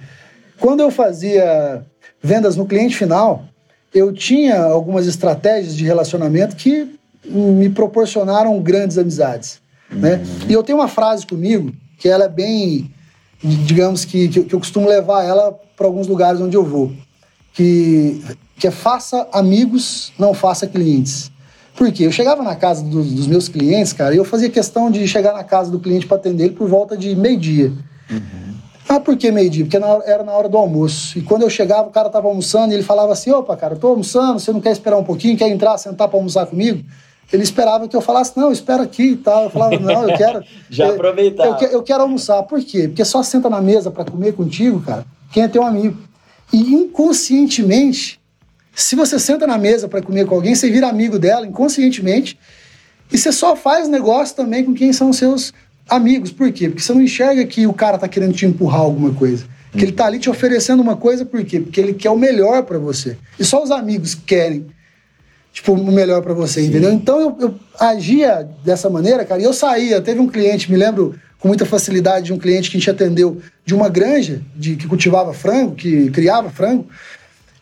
Quando 0.59 0.81
eu 0.81 0.91
fazia 0.91 1.81
vendas 2.21 2.55
no 2.55 2.67
cliente 2.67 2.95
final, 2.95 3.45
eu 3.93 4.13
tinha 4.13 4.61
algumas 4.61 5.07
estratégias 5.07 5.75
de 5.75 5.83
relacionamento 5.83 6.55
que 6.55 6.87
me 7.25 7.69
proporcionaram 7.69 8.59
grandes 8.59 8.97
amizades, 8.97 9.60
né? 9.91 10.15
uhum. 10.15 10.49
E 10.49 10.53
eu 10.53 10.63
tenho 10.63 10.77
uma 10.77 10.87
frase 10.87 11.25
comigo 11.25 11.71
que 11.97 12.07
ela 12.09 12.25
é 12.25 12.29
bem, 12.29 12.91
digamos 13.43 14.05
que, 14.05 14.27
que 14.27 14.53
eu 14.53 14.59
costumo 14.59 14.87
levar 14.87 15.23
ela 15.23 15.51
para 15.75 15.85
alguns 15.85 16.07
lugares 16.07 16.39
onde 16.41 16.55
eu 16.55 16.63
vou, 16.63 16.91
que 17.53 18.21
que 18.61 18.67
é 18.67 18.71
faça 18.71 19.27
amigos, 19.33 20.13
não 20.19 20.35
faça 20.35 20.67
clientes. 20.67 21.31
Por 21.75 21.91
quê? 21.91 22.05
Eu 22.05 22.11
chegava 22.11 22.43
na 22.43 22.55
casa 22.55 22.83
do, 22.83 23.03
dos 23.03 23.25
meus 23.25 23.49
clientes, 23.49 23.91
cara, 23.91 24.13
e 24.13 24.17
eu 24.17 24.23
fazia 24.23 24.51
questão 24.51 24.91
de 24.91 25.07
chegar 25.07 25.33
na 25.33 25.43
casa 25.43 25.71
do 25.71 25.79
cliente 25.79 26.05
para 26.05 26.17
atender 26.17 26.43
ele 26.43 26.53
por 26.53 26.69
volta 26.69 26.95
de 26.95 27.15
meio-dia. 27.15 27.73
Uhum. 28.07 28.53
Ah, 28.87 28.99
por 28.99 29.17
que 29.17 29.31
meio-dia? 29.31 29.65
Porque 29.65 29.77
era 30.05 30.21
na 30.21 30.31
hora 30.33 30.47
do 30.47 30.57
almoço. 30.57 31.17
E 31.17 31.23
quando 31.23 31.41
eu 31.41 31.49
chegava, 31.49 31.87
o 31.87 31.91
cara 31.91 32.05
estava 32.05 32.27
almoçando 32.27 32.71
e 32.71 32.75
ele 32.75 32.83
falava 32.83 33.13
assim: 33.13 33.31
opa, 33.31 33.57
cara, 33.57 33.75
tô 33.75 33.87
almoçando, 33.87 34.39
você 34.39 34.51
não 34.51 34.61
quer 34.61 34.73
esperar 34.73 34.97
um 34.97 35.03
pouquinho, 35.03 35.35
quer 35.35 35.49
entrar, 35.49 35.75
sentar 35.79 36.07
para 36.07 36.19
almoçar 36.19 36.45
comigo? 36.45 36.83
Ele 37.31 37.43
esperava 37.43 37.87
que 37.87 37.95
eu 37.95 38.01
falasse, 38.01 38.33
não, 38.35 38.51
espera 38.51 38.83
aqui 38.83 39.11
e 39.11 39.15
tal. 39.15 39.45
Eu 39.45 39.49
falava, 39.49 39.79
não, 39.79 40.09
eu 40.09 40.17
quero. 40.17 40.43
Já 40.69 40.89
aproveitar. 40.89 41.45
Eu, 41.61 41.69
eu, 41.69 41.83
quero 41.83 42.03
almoçar. 42.03 42.43
Por 42.43 42.61
quê? 42.61 42.87
Porque 42.87 43.05
só 43.05 43.23
senta 43.23 43.49
na 43.49 43.61
mesa 43.61 43.89
para 43.89 44.03
comer 44.03 44.33
contigo, 44.33 44.81
cara, 44.81 45.05
quem 45.31 45.43
é 45.43 45.47
teu 45.47 45.63
amigo. 45.63 45.97
E 46.51 46.73
inconscientemente, 46.73 48.19
se 48.73 48.95
você 48.95 49.17
senta 49.17 49.47
na 49.47 49.57
mesa 49.57 49.87
para 49.87 50.01
comer 50.01 50.25
com 50.25 50.35
alguém, 50.35 50.55
você 50.55 50.69
vira 50.69 50.87
amigo 50.87 51.17
dela, 51.17 51.47
inconscientemente. 51.47 52.37
E 53.11 53.17
você 53.17 53.31
só 53.31 53.55
faz 53.55 53.87
negócio 53.87 54.35
também 54.35 54.63
com 54.63 54.73
quem 54.73 54.91
são 54.91 55.13
seus 55.13 55.53
amigos. 55.89 56.31
Por 56.31 56.51
quê? 56.51 56.67
Porque 56.67 56.81
você 56.81 56.93
não 56.93 57.01
enxerga 57.01 57.45
que 57.45 57.65
o 57.65 57.73
cara 57.73 57.97
tá 57.97 58.07
querendo 58.07 58.33
te 58.33 58.45
empurrar 58.45 58.81
alguma 58.81 59.13
coisa. 59.13 59.45
Que 59.71 59.85
ele 59.85 59.91
tá 59.93 60.05
ali 60.05 60.19
te 60.19 60.29
oferecendo 60.29 60.81
uma 60.81 60.97
coisa, 60.97 61.25
por 61.25 61.43
quê? 61.45 61.61
Porque 61.61 61.79
ele 61.79 61.93
quer 61.93 62.09
o 62.09 62.17
melhor 62.17 62.63
para 62.63 62.77
você. 62.77 63.17
E 63.39 63.45
só 63.45 63.63
os 63.63 63.71
amigos 63.71 64.13
querem 64.15 64.67
tipo, 65.51 65.73
o 65.73 65.91
melhor 65.91 66.21
para 66.21 66.33
você, 66.33 66.61
Sim. 66.61 66.67
entendeu? 66.67 66.91
Então 66.91 67.19
eu, 67.19 67.37
eu, 67.39 67.55
agia 67.79 68.47
dessa 68.63 68.89
maneira, 68.89 69.25
cara, 69.25 69.41
e 69.41 69.43
eu 69.43 69.53
saía. 69.53 70.01
Teve 70.01 70.19
um 70.19 70.27
cliente, 70.27 70.71
me 70.71 70.77
lembro 70.77 71.15
com 71.39 71.47
muita 71.47 71.65
facilidade, 71.65 72.27
de 72.27 72.33
um 72.33 72.37
cliente 72.37 72.69
que 72.69 72.77
a 72.77 72.79
gente 72.79 72.89
atendeu 72.89 73.41
de 73.65 73.73
uma 73.73 73.89
granja 73.89 74.41
de, 74.55 74.75
que 74.75 74.87
cultivava 74.87 75.33
frango, 75.33 75.75
que 75.75 76.09
criava 76.11 76.49
frango. 76.49 76.87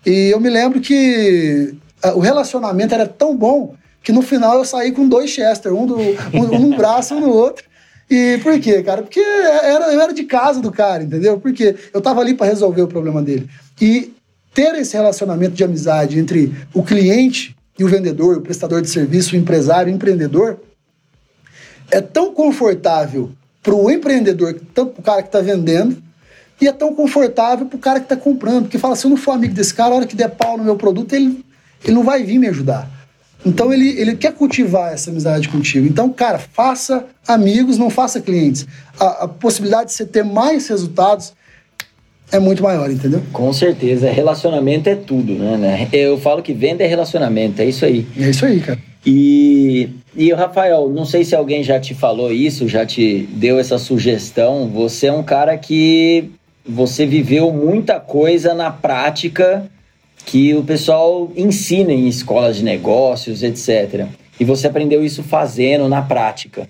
E 0.05 0.29
eu 0.29 0.39
me 0.39 0.49
lembro 0.49 0.81
que 0.81 1.73
uh, 2.03 2.09
o 2.09 2.19
relacionamento 2.19 2.93
era 2.93 3.07
tão 3.07 3.35
bom 3.35 3.75
que 4.03 4.11
no 4.11 4.21
final 4.21 4.57
eu 4.57 4.65
saí 4.65 4.91
com 4.91 5.07
dois 5.07 5.29
Chester, 5.29 5.73
um, 5.73 5.85
do, 5.85 5.97
um, 5.97 6.55
um 6.55 6.59
num 6.59 6.77
braço 6.77 7.13
e 7.13 7.17
um 7.17 7.21
no 7.21 7.29
outro. 7.29 7.63
E 8.09 8.39
por 8.41 8.59
quê, 8.59 8.81
cara? 8.81 9.01
Porque 9.01 9.19
era, 9.19 9.93
eu 9.93 10.01
era 10.01 10.13
de 10.13 10.23
casa 10.23 10.59
do 10.59 10.71
cara, 10.71 11.03
entendeu? 11.03 11.39
Porque 11.39 11.75
eu 11.93 12.01
tava 12.01 12.21
ali 12.21 12.33
para 12.33 12.47
resolver 12.47 12.81
o 12.81 12.87
problema 12.87 13.21
dele. 13.21 13.47
E 13.79 14.13
ter 14.53 14.75
esse 14.75 14.95
relacionamento 14.97 15.53
de 15.53 15.63
amizade 15.63 16.17
entre 16.17 16.51
o 16.73 16.81
cliente 16.81 17.55
e 17.79 17.83
o 17.83 17.87
vendedor, 17.87 18.37
o 18.37 18.41
prestador 18.41 18.81
de 18.81 18.89
serviço, 18.89 19.35
o 19.35 19.39
empresário, 19.39 19.91
o 19.91 19.95
empreendedor, 19.95 20.59
é 21.89 22.01
tão 22.01 22.33
confortável 22.33 23.31
para 23.63 23.73
o 23.73 23.89
empreendedor, 23.89 24.59
tanto 24.73 24.99
o 24.99 25.01
cara 25.01 25.21
que 25.21 25.29
está 25.29 25.39
vendendo, 25.39 25.97
e 26.61 26.67
é 26.67 26.71
tão 26.71 26.93
confortável 26.93 27.65
para 27.65 27.75
o 27.77 27.79
cara 27.79 27.99
que 27.99 28.05
está 28.05 28.17
comprando, 28.17 28.63
porque 28.63 28.77
fala, 28.77 28.95
se 28.95 29.05
eu 29.05 29.09
não 29.09 29.17
for 29.17 29.31
amigo 29.31 29.53
desse 29.53 29.73
cara, 29.73 29.93
a 29.93 29.97
hora 29.97 30.05
que 30.05 30.15
der 30.15 30.29
pau 30.29 30.57
no 30.57 30.63
meu 30.63 30.75
produto, 30.75 31.13
ele, 31.13 31.43
ele 31.83 31.93
não 31.93 32.03
vai 32.03 32.23
vir 32.23 32.37
me 32.37 32.47
ajudar. 32.47 32.89
Então 33.45 33.71
ele, 33.71 33.89
ele 33.97 34.17
quer 34.17 34.33
cultivar 34.33 34.91
essa 34.91 35.09
amizade 35.09 35.47
contigo. 35.47 35.87
Então, 35.87 36.11
cara, 36.11 36.37
faça 36.37 37.05
amigos, 37.25 37.77
não 37.77 37.89
faça 37.89 38.19
clientes. 38.19 38.67
A, 38.99 39.23
a 39.23 39.27
possibilidade 39.29 39.91
de 39.91 39.95
você 39.95 40.05
ter 40.05 40.25
mais 40.25 40.67
resultados 40.67 41.33
é 42.31 42.39
muito 42.39 42.61
maior, 42.61 42.91
entendeu? 42.91 43.21
Com 43.33 43.51
certeza. 43.51 44.09
Relacionamento 44.09 44.89
é 44.89 44.95
tudo, 44.95 45.33
né, 45.33 45.57
né? 45.57 45.87
Eu 45.91 46.17
falo 46.17 46.41
que 46.41 46.53
venda 46.53 46.83
é 46.83 46.87
relacionamento, 46.87 47.61
é 47.61 47.65
isso 47.65 47.85
aí. 47.85 48.05
É 48.17 48.29
isso 48.29 48.45
aí, 48.45 48.59
cara. 48.59 48.79
E, 49.05 49.89
e 50.15 50.31
Rafael, 50.33 50.89
não 50.89 51.05
sei 51.05 51.23
se 51.23 51.35
alguém 51.35 51.63
já 51.63 51.79
te 51.79 51.93
falou 51.93 52.31
isso, 52.31 52.67
já 52.67 52.85
te 52.85 53.27
deu 53.31 53.57
essa 53.57 53.77
sugestão. 53.77 54.69
Você 54.69 55.07
é 55.07 55.13
um 55.13 55.23
cara 55.23 55.57
que 55.57 56.29
você 56.65 57.05
viveu 57.05 57.51
muita 57.51 57.99
coisa 57.99 58.53
na 58.53 58.69
prática 58.69 59.63
que 60.25 60.53
o 60.53 60.63
pessoal 60.63 61.31
ensina 61.35 61.91
em 61.91 62.07
escolas 62.07 62.57
de 62.57 62.63
negócios, 62.63 63.41
etc. 63.41 64.05
E 64.39 64.45
você 64.45 64.67
aprendeu 64.67 65.03
isso 65.03 65.23
fazendo 65.23 65.87
na 65.87 66.01
prática. 66.01 66.67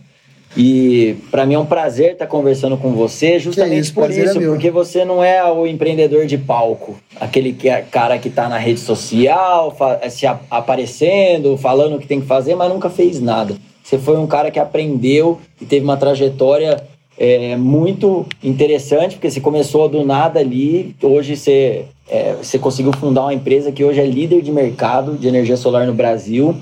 E 0.57 1.15
para 1.29 1.45
mim 1.45 1.53
é 1.53 1.59
um 1.59 1.65
prazer 1.65 2.13
estar 2.13 2.25
tá 2.25 2.31
conversando 2.31 2.75
com 2.75 2.91
você, 2.91 3.37
justamente 3.37 3.75
é 3.75 3.79
isso, 3.79 3.93
por 3.93 4.09
isso, 4.09 4.39
é 4.39 4.45
porque 4.47 4.71
você 4.71 5.05
não 5.05 5.23
é 5.23 5.43
o 5.51 5.67
empreendedor 5.67 6.25
de 6.25 6.37
palco, 6.37 6.97
aquele 7.19 7.53
que 7.53 7.69
é 7.69 7.81
cara 7.81 8.17
que 8.17 8.29
está 8.29 8.49
na 8.49 8.57
rede 8.57 8.79
social, 8.79 9.75
se 10.09 10.25
aparecendo, 10.49 11.55
falando 11.55 11.95
o 11.95 11.99
que 11.99 12.07
tem 12.07 12.19
que 12.19 12.25
fazer, 12.27 12.55
mas 12.55 12.69
nunca 12.69 12.89
fez 12.89 13.21
nada. 13.21 13.55
Você 13.83 13.97
foi 13.97 14.17
um 14.17 14.27
cara 14.27 14.51
que 14.51 14.59
aprendeu 14.59 15.39
e 15.61 15.65
teve 15.65 15.83
uma 15.83 15.97
trajetória 15.97 16.83
é, 17.17 17.55
muito 17.57 18.25
interessante, 18.41 19.15
porque 19.15 19.29
você 19.29 19.41
começou 19.41 19.89
do 19.89 20.05
nada 20.05 20.39
ali, 20.39 20.95
hoje 21.01 21.35
você, 21.35 21.85
é, 22.09 22.33
você 22.41 22.57
conseguiu 22.57 22.93
fundar 22.93 23.23
uma 23.23 23.33
empresa 23.33 23.71
que 23.71 23.83
hoje 23.83 23.99
é 23.99 24.05
líder 24.05 24.41
de 24.41 24.51
mercado 24.51 25.17
de 25.17 25.27
energia 25.27 25.57
solar 25.57 25.85
no 25.85 25.93
Brasil. 25.93 26.55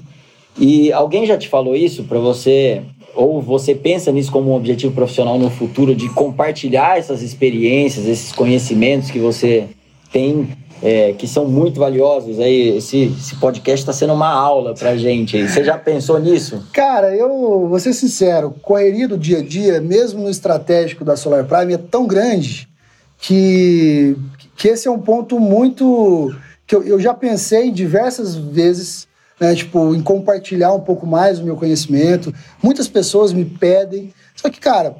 E 0.60 0.91
alguém 0.91 1.26
já 1.28 1.38
te 1.38 1.47
falou 1.47 1.76
isso 1.76 2.06
para 2.06 2.17
você 2.17 2.82
ou 3.17 3.41
você 3.41 3.73
pensa 3.73 4.12
nisso 4.12 4.32
como 4.32 4.51
um 4.51 4.56
objetivo 4.56 4.93
profissional 4.93 5.39
no 5.39 5.49
futuro 5.49 5.95
de 5.95 6.08
compartilhar 6.10 6.99
essas 6.99 7.23
experiências, 7.23 8.06
esses 8.06 8.32
conhecimentos 8.32 9.10
que 9.10 9.17
você 9.17 9.67
tem, 10.12 10.47
é, 10.84 11.13
que 11.13 11.27
são 11.27 11.45
muito 11.45 11.80
valiosos? 11.80 12.39
Aí 12.39 12.77
esse, 12.77 13.06
esse 13.19 13.36
podcast 13.38 13.80
está 13.80 13.91
sendo 13.91 14.13
uma 14.13 14.30
aula 14.30 14.75
para 14.75 14.95
gente. 14.95 15.47
Você 15.47 15.63
já 15.63 15.77
pensou 15.77 16.19
nisso? 16.19 16.63
Cara, 16.71 17.15
eu 17.15 17.67
vou 17.67 17.80
ser 17.80 17.93
sincero, 17.93 18.53
correria 18.62 19.08
do 19.08 19.17
dia 19.17 19.39
a 19.39 19.43
dia, 19.43 19.82
mesmo 19.82 20.21
no 20.21 20.30
estratégico 20.30 21.03
da 21.03 21.15
Solar 21.17 21.45
Prime, 21.45 21.73
é 21.73 21.77
tão 21.77 22.06
grande 22.06 22.69
que, 23.17 24.15
que 24.56 24.67
esse 24.67 24.88
é 24.88 24.91
um 24.91 24.99
ponto 24.99 25.39
muito 25.39 26.34
que 26.67 26.75
eu, 26.75 26.84
eu 26.84 26.99
já 26.99 27.13
pensei 27.13 27.71
diversas 27.71 28.36
vezes 28.36 29.07
né? 29.39 29.56
Tipo, 29.56 29.93
em 29.95 30.02
compartilhar 30.02 30.73
um 30.73 30.82
pouco 30.82 31.06
mais 31.06 31.39
o 31.39 31.43
meu 31.43 31.56
conhecimento. 31.56 32.34
Muitas 32.62 32.88
pessoas 32.88 33.34
me 33.34 33.45
pedem. 33.45 34.13
Só 34.36 34.50
que, 34.50 34.60
cara, 34.60 34.95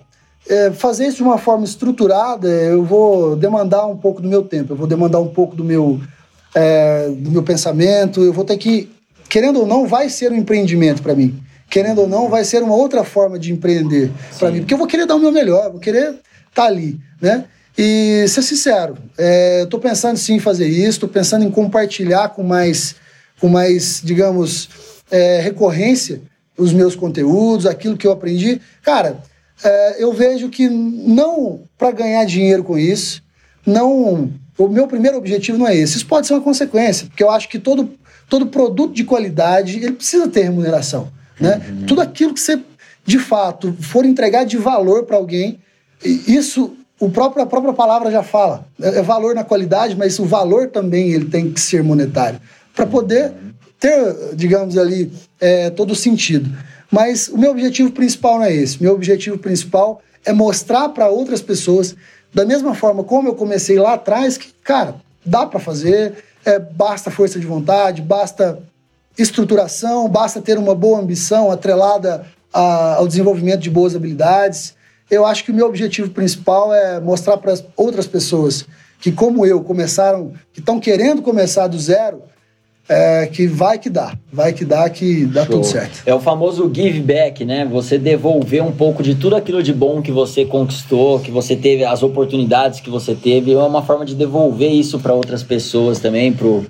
é, 0.50 0.71
fazer 0.71 1.08
isso 1.08 1.17
de 1.17 1.23
uma 1.23 1.38
forma 1.38 1.65
estruturada, 1.65 2.47
eu 2.47 2.84
vou 2.84 3.36
demandar 3.36 3.86
um 3.86 3.97
pouco 3.97 4.21
do 4.21 4.28
meu 4.28 4.43
tempo, 4.43 4.73
eu 4.73 4.78
vou 4.78 4.88
demandar 4.88 5.19
um 5.19 5.28
pouco 5.28 5.56
do 5.56 5.63
meu, 5.63 6.00
é, 6.56 7.10
do 7.10 7.32
meu 7.32 7.43
pensamento, 7.43 8.23
eu 8.23 8.32
vou 8.32 8.45
ter 8.45 8.58
que, 8.58 8.89
querendo 9.28 9.60
ou 9.60 9.67
não, 9.67 9.86
vai 9.86 10.10
ser 10.10 10.32
um 10.32 10.36
empreendimento 10.36 11.02
para 11.02 11.13
mim. 11.13 11.38
Querendo 11.69 12.00
ou 12.00 12.08
não, 12.08 12.30
vai 12.30 12.45
ser 12.45 12.63
uma 12.63 12.76
outra 12.76 13.04
forma 13.04 13.38
de 13.38 13.52
empreender 13.52 14.10
para 14.39 14.50
mim, 14.52 14.60
porque 14.60 14.73
eu 14.73 14.78
vou 14.78 14.88
querer 14.88 15.06
dar 15.06 15.15
o 15.15 15.19
meu 15.19 15.34
melhor, 15.34 15.69
vou 15.69 15.82
querer 15.82 16.12
estar 16.12 16.21
tá 16.54 16.63
ali, 16.63 16.97
né? 17.21 17.43
E 17.78 18.26
ser 18.30 18.41
sincero, 18.41 18.97
é, 19.17 19.63
estou 19.63 19.80
pensando 19.80 20.17
sim 20.17 20.36
em 20.36 20.39
fazer 20.39 20.67
isso, 20.67 20.91
estou 20.91 21.10
pensando 21.10 21.43
em 21.43 21.52
compartilhar 21.52 22.30
com 22.30 22.41
mais 22.41 22.95
com 23.39 23.47
mais, 23.47 24.02
digamos, 24.04 24.69
é, 25.12 25.39
recorrência 25.39 26.21
os 26.58 26.73
meus 26.73 26.95
conteúdos, 26.95 27.65
aquilo 27.65 27.95
que 27.95 28.08
eu 28.08 28.12
aprendi. 28.12 28.60
Cara, 28.82 29.17
é, 29.63 30.04
eu 30.04 30.12
vejo 30.12 30.50
que 30.50 30.67
não 30.67 31.62
para 31.78 31.91
ganhar 31.91 32.26
dinheiro 32.26 32.63
com 32.63 32.78
isso, 32.78 33.21
não. 33.65 34.32
O 34.58 34.67
meu 34.67 34.88
primeiro 34.88 35.17
objetivo 35.17 35.58
não 35.58 35.67
é 35.67 35.76
esse. 35.76 35.97
Isso 35.97 36.08
pode 36.08 36.26
ser 36.26 36.34
uma 36.34 36.41
consequência, 36.41 37.08
porque 37.08 37.23
eu 37.23 37.30
acho 37.30 37.47
que 37.47 37.60
todo, 37.60 37.91
todo 38.28 38.47
produto 38.47 38.93
de 38.93 39.04
qualidade 39.04 39.78
ele 39.78 39.91
precisa 39.91 40.28
ter 40.28 40.43
remuneração. 40.43 41.10
Né? 41.39 41.62
Uhum. 41.69 41.86
Tudo 41.86 42.02
aquilo 42.02 42.34
que 42.34 42.39
você, 42.39 42.60
de 43.06 43.19
fato, 43.19 43.76
for 43.80 44.04
entregar 44.04 44.45
de 44.45 44.58
valor 44.58 45.04
para 45.04 45.15
alguém, 45.15 45.60
isso 46.04 46.76
o 47.00 47.12
próprio, 47.12 47.43
a 47.43 47.45
própria 47.45 47.73
palavra 47.73 48.10
já 48.10 48.23
fala. 48.23 48.65
É, 48.82 49.00
é 49.00 49.02
valor 49.04 49.36
na 49.36 49.43
qualidade, 49.43 49.95
mas 49.95 50.17
o 50.17 50.26
valor 50.26 50.69
também 50.69 51.12
ele 51.12 51.26
tem 51.26 51.52
que 51.52 51.62
ser 51.62 51.84
monetário 51.84 52.39
para 52.78 52.86
poder 52.86 53.34
ter, 53.80 54.36
digamos 54.36 54.78
ali, 54.78 55.12
é, 55.42 55.72
todo 55.72 55.92
o 55.92 55.96
sentido. 55.96 56.56
Mas 56.92 57.28
o 57.28 57.38
meu 57.38 57.50
objetivo 57.50 57.92
principal 57.92 58.38
não 58.38 58.46
é 58.46 58.54
esse. 58.54 58.82
Meu 58.82 58.94
objetivo 58.94 59.40
principal 59.40 60.00
é 60.24 60.32
mostrar 60.32 60.90
para 60.90 61.10
outras 61.10 61.42
pessoas, 61.42 61.96
da 62.32 62.46
mesma 62.46 62.76
forma 62.76 63.04
como 63.04 63.28
eu 63.28 63.34
comecei 63.34 63.80
lá 63.80 63.94
atrás, 63.94 64.38
que, 64.38 64.54
cara, 64.63 64.96
dá 65.26 65.44
para 65.48 65.60
fazer, 65.60 66.24
é, 66.46 66.60
basta 66.60 67.10
força 67.10 67.40
de 67.40 67.48
vontade, 67.48 68.00
basta 68.00 68.60
estruturação, 69.18 70.08
basta 70.08 70.40
ter 70.40 70.60
uma 70.60 70.75
boa 70.75 71.00
ambição 71.00 71.52
atrelada 71.52 72.28
a, 72.54 72.96
ao 72.96 73.08
desenvolvimento 73.08 73.62
de 73.62 73.71
boas 73.71 73.96
habilidades. 73.96 74.75
Eu 75.10 75.25
acho 75.25 75.44
que 75.44 75.52
o 75.52 75.56
meu 75.56 75.65
objetivo 75.65 76.12
principal 76.12 76.71
é 76.71 77.00
mostrar 77.00 77.38
para 77.38 77.58
outras 77.75 78.06
pessoas 78.06 78.65
que, 79.02 79.12
como 79.12 79.48
eu, 79.48 79.62
começaram, 79.62 80.34
que 80.54 80.60
estão 80.60 80.80
querendo 80.80 81.23
começar 81.23 81.65
do 81.65 81.80
zero, 81.80 82.21
é, 82.90 83.27
que 83.27 83.48
vai 83.48 83.77
que 83.77 83.90
dá, 83.90 84.13
vai 84.31 84.54
que 84.54 84.63
dá, 84.63 84.90
que 84.90 85.25
dá 85.25 85.46
Show. 85.46 85.56
tudo 85.56 85.65
certo. 85.65 86.04
É 86.06 86.13
o 86.13 86.19
famoso 86.19 86.71
give 86.73 87.02
back, 87.02 87.44
né? 87.44 87.65
Você 87.65 87.98
devolver 87.98 88.63
um 88.63 88.71
pouco 88.71 89.04
de 89.04 89.15
tudo 89.15 89.35
aquilo 89.35 89.62
de 89.62 89.73
bom 89.73 90.02
que 90.02 90.12
você 90.12 90.46
conquistou, 90.46 91.19
que 91.19 91.29
você 91.29 91.56
teve, 91.56 91.83
as 91.83 92.02
oportunidades 92.02 92.79
que 92.79 92.90
você 92.90 93.13
teve, 93.13 93.52
é 93.52 93.58
uma 93.58 93.83
forma 93.83 94.06
de 94.06 94.15
devolver 94.15 94.71
isso 94.71 95.00
para 95.00 95.13
outras 95.13 95.44
pessoas 95.44 96.00
também, 96.00 96.31
pro, 96.31 96.65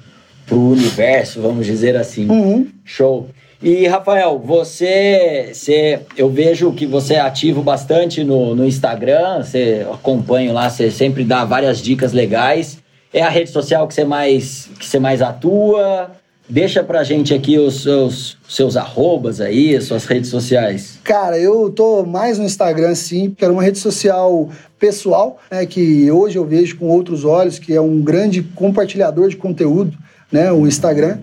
pro 0.46 0.58
universo, 0.58 1.42
vamos 1.42 1.66
dizer 1.66 1.96
assim. 1.96 2.28
Uhum. 2.28 2.68
Show. 2.84 3.28
E 3.62 3.88
Rafael, 3.88 4.40
você, 4.40 5.50
você, 5.52 6.00
eu 6.16 6.30
vejo 6.30 6.72
que 6.74 6.86
você 6.86 7.16
é 7.16 7.20
ativo 7.20 7.64
bastante 7.64 8.24
no, 8.24 8.56
no 8.56 8.66
Instagram, 8.66 9.44
você 9.44 9.86
acompanha 9.92 10.54
lá, 10.54 10.70
você 10.70 10.92
sempre 10.92 11.24
dá 11.24 11.44
várias 11.44 11.82
dicas 11.82 12.14
legais. 12.14 12.78
É 13.14 13.22
a 13.22 13.30
rede 13.30 13.50
social 13.50 13.88
que 13.88 13.94
você 13.94 14.04
mais, 14.04 14.70
que 14.80 14.86
você 14.86 15.00
mais 15.00 15.22
atua? 15.22 16.12
Deixa 16.50 16.82
pra 16.82 17.04
gente 17.04 17.34
aqui 17.34 17.58
os 17.58 17.84
seus, 17.84 18.38
seus 18.48 18.78
arrobas 18.78 19.42
aí, 19.42 19.76
as 19.76 19.84
suas 19.84 20.06
redes 20.06 20.30
sociais. 20.30 20.98
Cara, 21.04 21.38
eu 21.38 21.70
tô 21.70 22.04
mais 22.04 22.38
no 22.38 22.46
Instagram, 22.46 22.96
sim, 22.96 23.30
porque 23.30 23.44
era 23.44 23.52
uma 23.52 23.64
rede 23.64 23.80
social 23.80 24.50
pessoal, 24.80 25.40
né, 25.52 25.66
que 25.66 26.10
hoje 26.10 26.38
eu 26.38 26.46
vejo 26.46 26.78
com 26.78 26.88
outros 26.88 27.26
olhos, 27.26 27.60
que 27.60 27.74
é 27.74 27.82
um 27.82 28.02
grande 28.02 28.42
compartilhador 28.42 29.28
de 29.28 29.36
conteúdo, 29.36 29.98
né, 30.32 30.50
o 30.52 30.66
Instagram. 30.66 31.18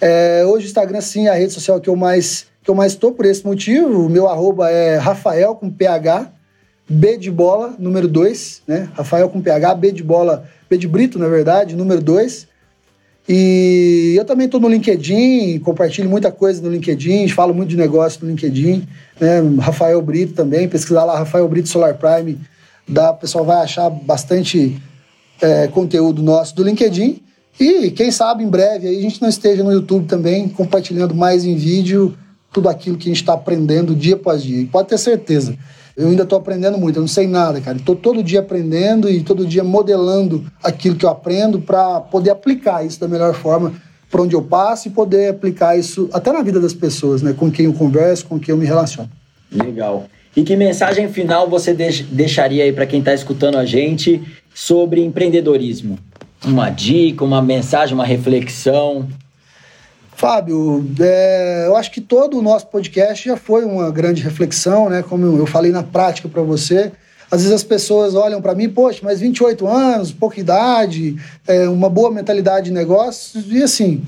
É, 0.00 0.44
hoje 0.44 0.66
o 0.66 0.68
Instagram, 0.68 1.00
sim, 1.00 1.28
é 1.28 1.30
a 1.30 1.34
rede 1.34 1.52
social 1.52 1.80
que 1.80 1.88
eu 1.88 1.96
mais 1.96 2.46
que 2.62 2.70
eu 2.70 2.74
mais 2.74 2.92
estou 2.92 3.12
por 3.12 3.24
esse 3.24 3.46
motivo. 3.46 4.04
O 4.04 4.10
meu 4.10 4.28
arroba 4.28 4.70
é 4.70 4.98
Rafael 4.98 5.54
com 5.54 5.70
PH, 5.70 6.30
B 6.88 7.18
de 7.18 7.30
bola, 7.30 7.74
número 7.78 8.08
2, 8.08 8.62
né? 8.66 8.88
Rafael 8.94 9.28
com 9.28 9.40
PH, 9.40 9.74
B 9.74 9.92
de 9.92 10.02
bola, 10.02 10.44
B 10.68 10.78
de 10.78 10.88
Brito, 10.88 11.18
na 11.18 11.28
verdade, 11.28 11.76
número 11.76 12.00
2. 12.00 12.48
E 13.28 14.14
eu 14.16 14.24
também 14.24 14.46
estou 14.46 14.58
no 14.58 14.68
LinkedIn, 14.68 15.58
compartilho 15.58 16.08
muita 16.08 16.32
coisa 16.32 16.62
no 16.62 16.70
LinkedIn, 16.70 17.28
falo 17.28 17.52
muito 17.52 17.68
de 17.68 17.76
negócio 17.76 18.20
no 18.22 18.30
LinkedIn, 18.30 18.88
né? 19.20 19.40
Rafael 19.60 20.00
Brito 20.00 20.32
também, 20.32 20.66
pesquisar 20.66 21.04
lá 21.04 21.18
Rafael 21.18 21.46
Brito 21.46 21.68
Solar 21.68 21.94
Prime, 21.98 22.40
dá, 22.88 23.10
o 23.10 23.16
pessoal 23.16 23.44
vai 23.44 23.62
achar 23.62 23.90
bastante 23.90 24.80
é, 25.42 25.66
conteúdo 25.68 26.22
nosso 26.22 26.56
do 26.56 26.62
LinkedIn. 26.62 27.22
E 27.60 27.90
quem 27.90 28.10
sabe 28.10 28.42
em 28.44 28.48
breve 28.48 28.88
aí 28.88 28.98
a 28.98 29.02
gente 29.02 29.20
não 29.20 29.28
esteja 29.28 29.62
no 29.62 29.72
YouTube 29.72 30.06
também, 30.06 30.48
compartilhando 30.48 31.14
mais 31.14 31.44
em 31.44 31.54
vídeo 31.54 32.16
tudo 32.50 32.68
aquilo 32.68 32.96
que 32.96 33.08
a 33.08 33.12
gente 33.12 33.20
está 33.20 33.34
aprendendo 33.34 33.94
dia 33.94 34.14
após 34.14 34.42
dia. 34.42 34.66
Pode 34.72 34.88
ter 34.88 34.96
certeza. 34.96 35.54
Eu 35.98 36.10
ainda 36.10 36.22
estou 36.22 36.38
aprendendo 36.38 36.78
muito, 36.78 36.94
eu 36.96 37.00
não 37.00 37.08
sei 37.08 37.26
nada, 37.26 37.60
cara. 37.60 37.76
Estou 37.76 37.96
todo 37.96 38.22
dia 38.22 38.38
aprendendo 38.38 39.10
e 39.10 39.20
todo 39.20 39.44
dia 39.44 39.64
modelando 39.64 40.46
aquilo 40.62 40.94
que 40.94 41.04
eu 41.04 41.10
aprendo 41.10 41.60
para 41.60 42.00
poder 42.00 42.30
aplicar 42.30 42.86
isso 42.86 43.00
da 43.00 43.08
melhor 43.08 43.34
forma 43.34 43.74
para 44.08 44.22
onde 44.22 44.36
eu 44.36 44.40
passo 44.40 44.86
e 44.86 44.92
poder 44.92 45.30
aplicar 45.30 45.76
isso 45.76 46.08
até 46.12 46.32
na 46.32 46.40
vida 46.40 46.60
das 46.60 46.72
pessoas, 46.72 47.20
né? 47.20 47.34
Com 47.36 47.50
quem 47.50 47.66
eu 47.66 47.72
converso, 47.72 48.26
com 48.26 48.38
quem 48.38 48.52
eu 48.52 48.56
me 48.56 48.64
relaciono. 48.64 49.10
Legal. 49.50 50.06
E 50.36 50.44
que 50.44 50.54
mensagem 50.54 51.08
final 51.08 51.50
você 51.50 51.74
deixaria 51.74 52.62
aí 52.62 52.72
para 52.72 52.86
quem 52.86 53.00
está 53.00 53.12
escutando 53.12 53.58
a 53.58 53.64
gente 53.64 54.22
sobre 54.54 55.02
empreendedorismo? 55.02 55.98
Uma 56.44 56.70
dica, 56.70 57.24
uma 57.24 57.42
mensagem, 57.42 57.92
uma 57.92 58.06
reflexão? 58.06 59.08
Fábio, 60.18 60.84
é, 60.98 61.66
eu 61.68 61.76
acho 61.76 61.92
que 61.92 62.00
todo 62.00 62.36
o 62.36 62.42
nosso 62.42 62.66
podcast 62.66 63.24
já 63.24 63.36
foi 63.36 63.64
uma 63.64 63.88
grande 63.88 64.20
reflexão, 64.20 64.90
né? 64.90 65.00
Como 65.00 65.24
eu 65.24 65.46
falei 65.46 65.70
na 65.70 65.84
prática 65.84 66.28
para 66.28 66.42
você. 66.42 66.90
Às 67.30 67.42
vezes 67.42 67.54
as 67.54 67.62
pessoas 67.62 68.16
olham 68.16 68.42
para 68.42 68.52
mim, 68.52 68.68
poxa, 68.68 68.98
mas 69.04 69.20
28 69.20 69.64
anos, 69.68 70.10
pouca 70.10 70.40
idade, 70.40 71.14
é, 71.46 71.68
uma 71.68 71.88
boa 71.88 72.10
mentalidade 72.10 72.66
de 72.66 72.72
negócios. 72.72 73.44
E 73.48 73.62
assim, 73.62 74.02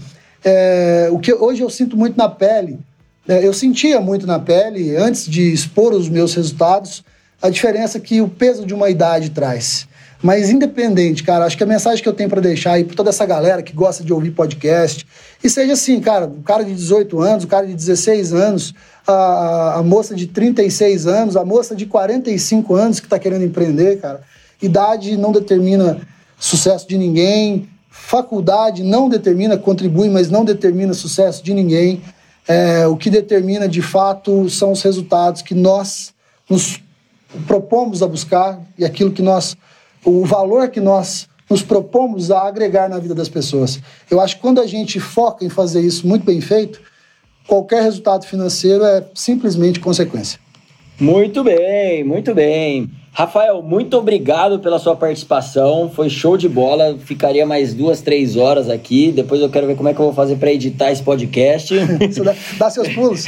é, 0.45 1.09
o 1.13 1.21
que 1.21 1.33
hoje 1.33 1.63
eu 1.63 1.71
sinto 1.71 1.97
muito 1.97 2.17
na 2.17 2.29
pele, 2.29 2.81
é, 3.29 3.47
eu 3.47 3.53
sentia 3.53 4.01
muito 4.01 4.27
na 4.27 4.41
pele, 4.41 4.97
antes 4.97 5.27
de 5.27 5.53
expor 5.53 5.93
os 5.93 6.09
meus 6.09 6.35
resultados, 6.35 7.05
a 7.41 7.49
diferença 7.49 8.01
que 8.01 8.21
o 8.21 8.27
peso 8.27 8.67
de 8.67 8.75
uma 8.75 8.91
idade 8.91 9.31
traz. 9.31 9.87
Mas 10.23 10.51
independente, 10.51 11.23
cara, 11.23 11.47
acho 11.47 11.57
que 11.57 11.63
a 11.63 11.67
mensagem 11.67 12.03
que 12.03 12.09
eu 12.09 12.13
tenho 12.13 12.29
para 12.29 12.43
deixar 12.43 12.73
aí 12.73 12.85
para 12.85 12.95
toda 12.95 13.09
essa 13.09 13.25
galera 13.25 13.63
que 13.63 13.73
gosta 13.73 14.05
de 14.05 14.13
ouvir 14.13 14.33
podcast, 14.33 15.07
e 15.43 15.49
seja 15.49 15.73
assim, 15.73 15.99
cara, 15.99 16.27
o 16.27 16.43
cara 16.43 16.63
de 16.63 16.75
18 16.75 17.21
anos, 17.21 17.45
o 17.45 17.49
cara 17.49 17.67
de 17.67 17.75
16 17.75 18.35
anos, 18.35 18.75
a, 19.07 19.79
a 19.79 19.83
moça 19.83 20.15
de 20.15 20.27
36 20.27 21.07
anos, 21.07 21.37
a 21.37 21.45
moça 21.45 21.75
de 21.75 21.87
45 21.87 22.75
anos 22.75 23.01
que 23.01 23.07
está 23.07 23.19
querendo 23.19 23.45
empreender, 23.45 23.99
cara. 23.99 24.21
Idade 24.61 25.17
não 25.17 25.33
determina 25.33 26.01
sucesso 26.39 26.87
de 26.87 26.99
ninguém, 26.99 27.67
faculdade 27.89 28.83
não 28.83 29.09
determina, 29.09 29.57
contribui, 29.57 30.11
mas 30.11 30.31
não 30.31 30.45
determina 30.45 30.93
sucesso 30.93 31.43
de 31.43 31.55
ninguém. 31.55 32.03
É, 32.47 32.87
o 32.87 32.97
que 32.97 33.09
determina 33.09 33.67
de 33.67 33.81
fato 33.81 34.51
são 34.51 34.73
os 34.73 34.83
resultados 34.83 35.41
que 35.41 35.55
nós 35.55 36.13
nos 36.49 36.83
propomos 37.47 38.03
a 38.03 38.07
buscar 38.07 38.61
e 38.77 38.85
aquilo 38.85 39.13
que 39.13 39.23
nós 39.23 39.57
o 40.05 40.25
valor 40.25 40.69
que 40.69 40.81
nós 40.81 41.29
nos 41.49 41.63
propomos 41.63 42.31
a 42.31 42.47
agregar 42.47 42.89
na 42.89 42.99
vida 42.99 43.15
das 43.15 43.29
pessoas. 43.29 43.81
Eu 44.11 44.21
acho 44.21 44.37
que 44.37 44.43
quando 44.43 44.61
a 44.61 44.67
gente 44.67 45.01
foca 45.01 45.45
em 45.45 45.49
fazer 45.49 45.81
isso 45.81 46.07
muito 46.07 46.25
bem 46.25 46.41
feito, 46.41 46.81
qualquer 47.47 47.83
resultado 47.83 48.25
financeiro 48.25 48.85
é 48.85 49.05
simplesmente 49.15 49.81
consequência. 49.81 50.39
Muito 51.01 51.43
bem, 51.43 52.05
muito 52.05 52.35
bem. 52.35 52.89
Rafael, 53.13 53.61
muito 53.61 53.97
obrigado 53.97 54.61
pela 54.61 54.79
sua 54.79 54.95
participação. 54.95 55.91
Foi 55.93 56.09
show 56.09 56.37
de 56.37 56.49
bola. 56.49 56.97
Ficaria 56.99 57.45
mais 57.45 57.75
duas, 57.75 58.01
três 58.01 58.37
horas 58.37 58.69
aqui. 58.69 59.11
Depois 59.11 59.41
eu 59.41 59.51
quero 59.51 59.67
ver 59.67 59.77
como 59.77 59.89
é 59.89 59.95
que 59.95 60.01
eu 60.01 60.07
vou 60.07 60.15
fazer 60.15 60.37
para 60.37 60.53
editar 60.53 60.93
esse 60.93 61.03
podcast. 61.03 61.75
dá, 62.25 62.35
dá 62.57 62.71
seus 62.71 62.89
pulos. 62.89 63.27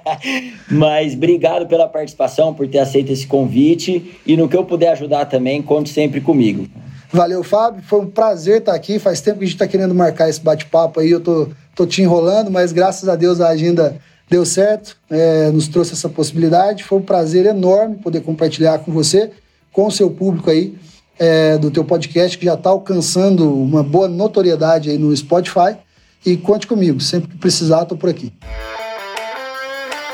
Mas 0.70 1.12
obrigado 1.12 1.66
pela 1.66 1.86
participação, 1.86 2.54
por 2.54 2.66
ter 2.66 2.78
aceito 2.78 3.12
esse 3.12 3.26
convite. 3.26 4.18
E 4.26 4.36
no 4.36 4.48
que 4.48 4.56
eu 4.56 4.64
puder 4.64 4.92
ajudar 4.92 5.26
também, 5.26 5.60
conte 5.60 5.90
sempre 5.90 6.20
comigo. 6.20 6.66
Valeu, 7.12 7.44
Fábio. 7.44 7.82
Foi 7.82 8.00
um 8.00 8.06
prazer 8.06 8.60
estar 8.60 8.74
aqui. 8.74 8.98
Faz 8.98 9.20
tempo 9.20 9.38
que 9.38 9.44
a 9.44 9.46
gente 9.46 9.56
está 9.56 9.68
querendo 9.68 9.94
marcar 9.94 10.30
esse 10.30 10.40
bate-papo 10.40 11.00
aí. 11.00 11.10
Eu 11.10 11.20
tô, 11.20 11.48
tô 11.74 11.86
te 11.86 12.00
enrolando, 12.00 12.50
mas 12.50 12.72
graças 12.72 13.06
a 13.10 13.14
Deus 13.14 13.42
a 13.42 13.48
agenda 13.50 14.00
deu 14.32 14.46
certo, 14.46 14.96
é, 15.10 15.50
nos 15.50 15.68
trouxe 15.68 15.92
essa 15.92 16.08
possibilidade. 16.08 16.82
Foi 16.82 16.98
um 16.98 17.02
prazer 17.02 17.44
enorme 17.44 17.96
poder 17.96 18.22
compartilhar 18.22 18.78
com 18.78 18.90
você, 18.90 19.30
com 19.70 19.86
o 19.86 19.90
seu 19.90 20.10
público 20.10 20.50
aí, 20.50 20.74
é, 21.18 21.58
do 21.58 21.70
teu 21.70 21.84
podcast, 21.84 22.38
que 22.38 22.46
já 22.46 22.54
está 22.54 22.70
alcançando 22.70 23.54
uma 23.54 23.82
boa 23.82 24.08
notoriedade 24.08 24.88
aí 24.88 24.96
no 24.96 25.14
Spotify. 25.14 25.76
E 26.24 26.36
conte 26.36 26.66
comigo, 26.66 26.98
sempre 26.98 27.28
que 27.28 27.36
precisar, 27.36 27.82
estou 27.82 27.98
por 27.98 28.08
aqui. 28.08 28.32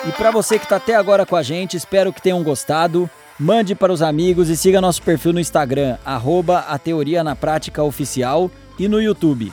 E 0.07 0.13
para 0.13 0.33
você 0.33 0.59
que 0.59 0.65
está 0.65 0.77
até 0.77 0.97
agora 0.97 1.25
com 1.25 1.37
a 1.37 1.43
gente, 1.43 1.77
espero 1.77 2.13
que 2.13 2.21
tenham 2.21 2.43
gostado. 2.43 3.09
Mande 3.39 3.77
para 3.77 3.93
os 3.93 4.03
amigos 4.03 4.49
e 4.49 4.57
siga 4.57 4.81
nosso 4.81 5.01
perfil 5.01 5.33
no 5.33 5.39
Instagram, 5.39 5.97
arroba 6.05 6.65
a 6.69 6.77
Teoria 6.77 7.23
na 7.23 7.37
Prática 7.37 7.85
Oficial 7.85 8.51
e 8.77 8.89
no 8.89 9.01
YouTube. 9.01 9.53